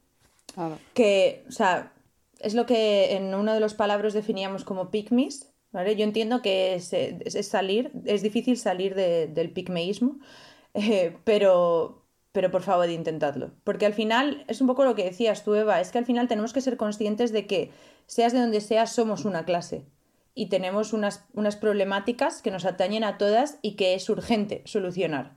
que, 0.94 1.44
o 1.48 1.52
sea, 1.52 1.92
es 2.40 2.54
lo 2.54 2.66
que 2.66 3.16
en 3.16 3.34
uno 3.34 3.54
de 3.54 3.60
los 3.60 3.74
palabras 3.74 4.12
definíamos 4.12 4.64
como 4.64 4.90
pygmies, 4.90 5.52
¿vale? 5.72 5.96
Yo 5.96 6.04
entiendo 6.04 6.42
que 6.42 6.74
es, 6.74 7.48
salir, 7.48 7.90
es 8.04 8.22
difícil 8.22 8.56
salir 8.56 8.94
del 8.94 9.50
pigmeísmo, 9.50 10.18
eh, 10.74 11.16
pero, 11.24 12.06
pero 12.32 12.50
por 12.50 12.62
favor 12.62 12.88
intentadlo. 12.90 13.52
Porque 13.64 13.86
al 13.86 13.94
final 13.94 14.44
es 14.48 14.60
un 14.60 14.66
poco 14.66 14.84
lo 14.84 14.94
que 14.94 15.04
decías 15.04 15.44
tú, 15.44 15.54
Eva, 15.54 15.80
es 15.80 15.90
que 15.90 15.98
al 15.98 16.06
final 16.06 16.28
tenemos 16.28 16.52
que 16.52 16.60
ser 16.60 16.76
conscientes 16.76 17.32
de 17.32 17.46
que, 17.46 17.70
seas 18.06 18.32
de 18.32 18.40
donde 18.40 18.60
seas, 18.60 18.94
somos 18.94 19.24
una 19.24 19.44
clase. 19.44 19.84
Y 20.36 20.48
tenemos 20.48 20.92
unas, 20.92 21.24
unas 21.32 21.56
problemáticas 21.56 22.42
que 22.42 22.50
nos 22.50 22.64
atañen 22.64 23.04
a 23.04 23.18
todas 23.18 23.58
y 23.62 23.76
que 23.76 23.94
es 23.94 24.08
urgente 24.10 24.62
solucionar. 24.64 25.36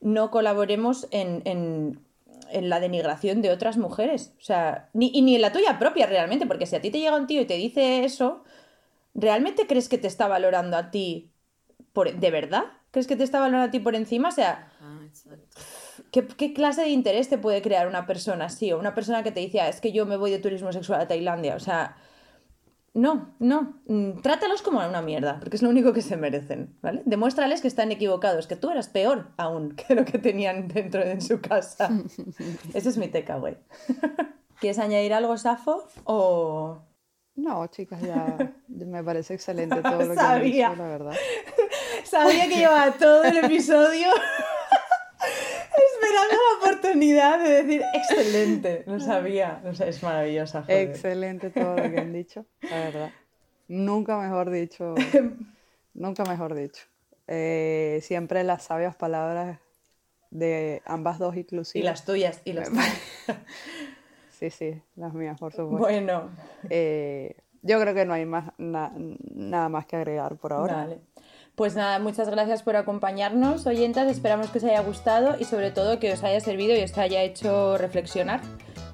No 0.00 0.30
colaboremos 0.30 1.06
en 1.10 2.05
la 2.52 2.80
denigración 2.80 3.42
de 3.42 3.50
otras 3.50 3.76
mujeres. 3.76 4.34
O 4.38 4.42
sea, 4.42 4.90
ni, 4.92 5.10
y 5.14 5.22
ni 5.22 5.34
en 5.34 5.42
la 5.42 5.52
tuya 5.52 5.78
propia 5.78 6.06
realmente, 6.06 6.46
porque 6.46 6.66
si 6.66 6.76
a 6.76 6.80
ti 6.80 6.90
te 6.90 7.00
llega 7.00 7.16
un 7.16 7.26
tío 7.26 7.40
y 7.40 7.46
te 7.46 7.54
dice 7.54 8.04
eso, 8.04 8.44
¿realmente 9.14 9.66
crees 9.66 9.88
que 9.88 9.98
te 9.98 10.06
está 10.06 10.28
valorando 10.28 10.76
a 10.76 10.90
ti 10.90 11.32
por, 11.92 12.14
de 12.14 12.30
verdad? 12.30 12.64
¿Crees 12.90 13.06
que 13.06 13.16
te 13.16 13.24
está 13.24 13.40
valorando 13.40 13.68
a 13.68 13.70
ti 13.70 13.80
por 13.80 13.94
encima? 13.94 14.28
O 14.28 14.32
sea, 14.32 14.72
¿qué, 16.12 16.26
¿qué, 16.26 16.52
clase 16.52 16.82
de 16.82 16.88
interés 16.88 17.28
te 17.28 17.38
puede 17.38 17.62
crear 17.62 17.88
una 17.88 18.06
persona 18.06 18.46
así? 18.46 18.72
O 18.72 18.78
una 18.78 18.94
persona 18.94 19.22
que 19.22 19.32
te 19.32 19.40
dice, 19.40 19.60
ah, 19.60 19.68
es 19.68 19.80
que 19.80 19.92
yo 19.92 20.06
me 20.06 20.16
voy 20.16 20.30
de 20.30 20.38
turismo 20.38 20.72
sexual 20.72 21.00
a 21.00 21.08
Tailandia. 21.08 21.56
O 21.56 21.60
sea, 21.60 21.96
no, 22.96 23.34
no. 23.38 23.74
Mm, 23.86 24.22
trátalos 24.22 24.62
como 24.62 24.78
una 24.78 25.02
mierda, 25.02 25.38
porque 25.38 25.56
es 25.56 25.62
lo 25.62 25.68
único 25.68 25.92
que 25.92 26.00
se 26.00 26.16
merecen, 26.16 26.74
¿vale? 26.80 27.02
Demuéstrales 27.04 27.60
que 27.60 27.68
están 27.68 27.92
equivocados, 27.92 28.46
que 28.46 28.56
tú 28.56 28.70
eras 28.70 28.88
peor 28.88 29.32
aún 29.36 29.76
que 29.76 29.94
lo 29.94 30.06
que 30.06 30.18
tenían 30.18 30.66
dentro 30.66 31.04
de 31.04 31.20
su 31.20 31.40
casa. 31.42 31.90
Ese 32.74 32.88
es 32.88 32.96
mi 32.96 33.08
teca, 33.08 33.36
güey. 33.36 33.58
¿Quieres 34.60 34.78
añadir 34.78 35.12
algo, 35.12 35.36
Safo? 35.36 35.86
O... 36.04 36.78
No, 37.34 37.66
chicas, 37.66 38.00
ya 38.00 38.54
me 38.68 39.04
parece 39.04 39.34
excelente 39.34 39.82
todo 39.82 40.02
lo 40.02 40.14
que 40.14 40.20
han 40.20 40.42
dicho, 40.42 40.74
la 40.74 40.88
verdad. 40.88 41.12
Sabía 42.04 42.48
que 42.48 42.56
llevaba 42.56 42.92
todo 42.92 43.24
el 43.24 43.36
episodio 43.36 44.08
oportunidad 46.86 47.42
de 47.42 47.62
decir 47.62 47.82
excelente. 47.94 48.84
No 48.86 49.00
sabía. 49.00 49.62
O 49.64 49.74
sea, 49.74 49.86
es 49.88 50.02
maravillosa. 50.02 50.64
Excelente 50.68 51.50
todo 51.50 51.76
lo 51.76 51.90
que 51.90 51.98
han 51.98 52.12
dicho, 52.12 52.46
la 52.62 52.76
verdad. 52.76 53.10
Nunca 53.68 54.18
mejor 54.18 54.50
dicho. 54.50 54.94
nunca 55.94 56.24
mejor 56.24 56.54
dicho. 56.54 56.84
Eh, 57.26 58.00
siempre 58.02 58.44
las 58.44 58.64
sabias 58.64 58.94
palabras 58.94 59.58
de 60.30 60.82
ambas 60.84 61.18
dos 61.18 61.36
inclusive. 61.36 61.80
Y 61.80 61.82
las 61.82 62.04
tuyas, 62.04 62.40
y 62.44 62.52
las 62.52 62.68
tuyas. 62.70 63.00
sí, 64.30 64.50
sí, 64.50 64.82
las 64.94 65.12
mías, 65.14 65.38
por 65.38 65.52
supuesto. 65.52 65.78
Bueno. 65.78 66.30
Eh, 66.70 67.36
yo 67.62 67.80
creo 67.80 67.94
que 67.94 68.04
no 68.04 68.14
hay 68.14 68.24
más, 68.24 68.52
nada 68.58 69.68
más 69.68 69.86
que 69.86 69.96
agregar 69.96 70.36
por 70.36 70.52
ahora. 70.52 70.76
Vale. 70.76 71.00
Pues 71.56 71.74
nada, 71.74 71.98
muchas 71.98 72.28
gracias 72.28 72.62
por 72.62 72.76
acompañarnos, 72.76 73.66
oyentas. 73.66 74.08
Esperamos 74.08 74.50
que 74.50 74.58
os 74.58 74.64
haya 74.64 74.82
gustado 74.82 75.36
y 75.38 75.44
sobre 75.44 75.70
todo 75.70 75.98
que 75.98 76.12
os 76.12 76.22
haya 76.22 76.38
servido 76.38 76.76
y 76.76 76.82
os 76.82 76.96
haya 76.98 77.22
hecho 77.22 77.78
reflexionar. 77.78 78.42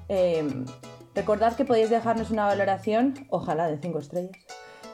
Em, 0.07 0.65
recordad 1.13 1.57
que 1.57 1.65
podéis 1.65 1.89
dejarnos 1.89 2.31
una 2.31 2.45
valoración, 2.45 3.27
ojalá 3.29 3.67
de 3.67 3.79
5 3.79 3.99
estrellas, 3.99 4.37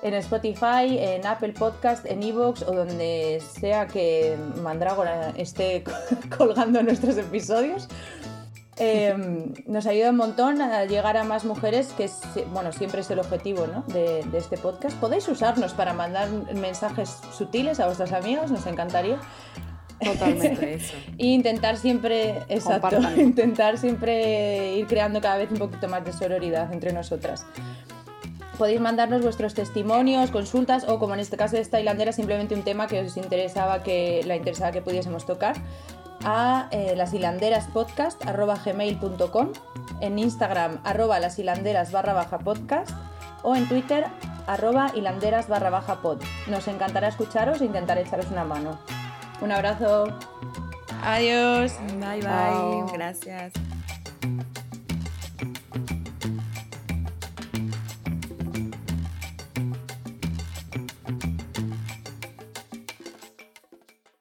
en 0.02 0.16
Spotify, 0.16 0.98
en 0.98 1.28
Apple 1.28 1.54
Podcast, 1.54 2.08
en 2.08 2.24
Evox 2.24 2.64
o 2.64 2.72
donde 2.72 3.40
sea 3.40 3.86
que 3.86 4.36
Mandrágora 4.64 5.30
esté 5.38 5.84
colgando 6.36 6.82
nuestros 6.82 7.18
episodios. 7.18 7.88
Em, 8.80 9.54
nos 9.68 9.86
ayuda 9.88 10.12
un 10.12 10.16
montón 10.16 10.62
a 10.62 10.86
llegar 10.86 11.18
a 11.18 11.26
más 11.26 11.44
mujeres, 11.44 11.94
que 11.98 12.06
es, 12.06 12.22
bueno, 12.54 12.72
siempre 12.72 13.02
es 13.02 13.12
el 13.12 13.20
objetivo 13.20 13.68
de, 13.88 14.24
este 14.34 14.58
podcast. 14.58 14.98
Podéis 14.98 15.28
usarnos 15.28 15.74
para 15.74 15.94
mandar 15.94 16.30
mensajes 16.56 17.20
sutiles 17.34 17.82
a 17.82 17.88
vuestros 17.88 18.14
amigos, 18.14 18.52
nos 18.52 18.66
encantaría. 18.66 19.20
Totalmente 20.02 20.74
eso. 20.76 20.96
e 21.18 21.26
intentar 21.26 21.76
siempre, 21.76 22.42
exacto, 22.48 23.00
intentar 23.18 23.78
siempre 23.78 24.78
ir 24.78 24.88
creando 24.88 25.20
cada 25.20 25.36
vez 25.36 25.52
un 25.52 25.58
poquito 25.58 25.90
más 25.90 26.06
de 26.06 26.14
sororidad 26.14 26.72
entre 26.72 26.94
nosotras. 26.94 27.46
Podéis 28.58 28.80
mandarnos 28.80 29.22
vuestros 29.22 29.54
testimonios, 29.54 30.32
consultas 30.32 30.86
o 30.88 31.00
como 31.00 31.16
en 31.16 31.20
este 31.20 31.36
caso 31.36 31.58
de 31.58 31.62
esta 31.62 31.82
hilandera, 31.82 32.14
simplemente 32.14 32.56
un 32.56 32.64
tema 32.64 32.88
que 32.88 33.02
os 33.02 33.18
interesaba 33.18 33.84
que 33.84 34.22
la 34.26 34.38
interesaba 34.38 34.72
que 34.72 34.82
pudiésemos 34.82 35.26
tocar 35.26 35.56
a 36.24 36.68
eh, 36.72 36.94
lashilanderaspodcast.gmail.com, 36.96 39.52
en 40.02 40.20
Instagram 40.20 40.80
arroba 40.84 41.20
lashilanderas 41.20 41.92
barra 41.92 42.14
baja 42.14 42.40
podcast 42.40 42.92
o 43.44 43.56
en 43.56 43.68
Twitter 43.68 44.06
arroba 44.48 44.92
hilanderas 44.96 45.48
barra 45.48 45.70
baja 45.70 46.02
pod. 46.02 46.22
Nos 46.48 46.68
encantará 46.68 47.08
escucharos 47.08 47.62
e 47.62 47.66
intentar 47.66 47.98
echaros 47.98 48.28
una 48.32 48.44
mano. 48.44 48.80
Un 49.42 49.52
abrazo. 49.52 50.08
Adiós. 51.04 51.74
Bye 52.00 52.22
bye. 52.22 52.92
Gracias. 52.94 53.54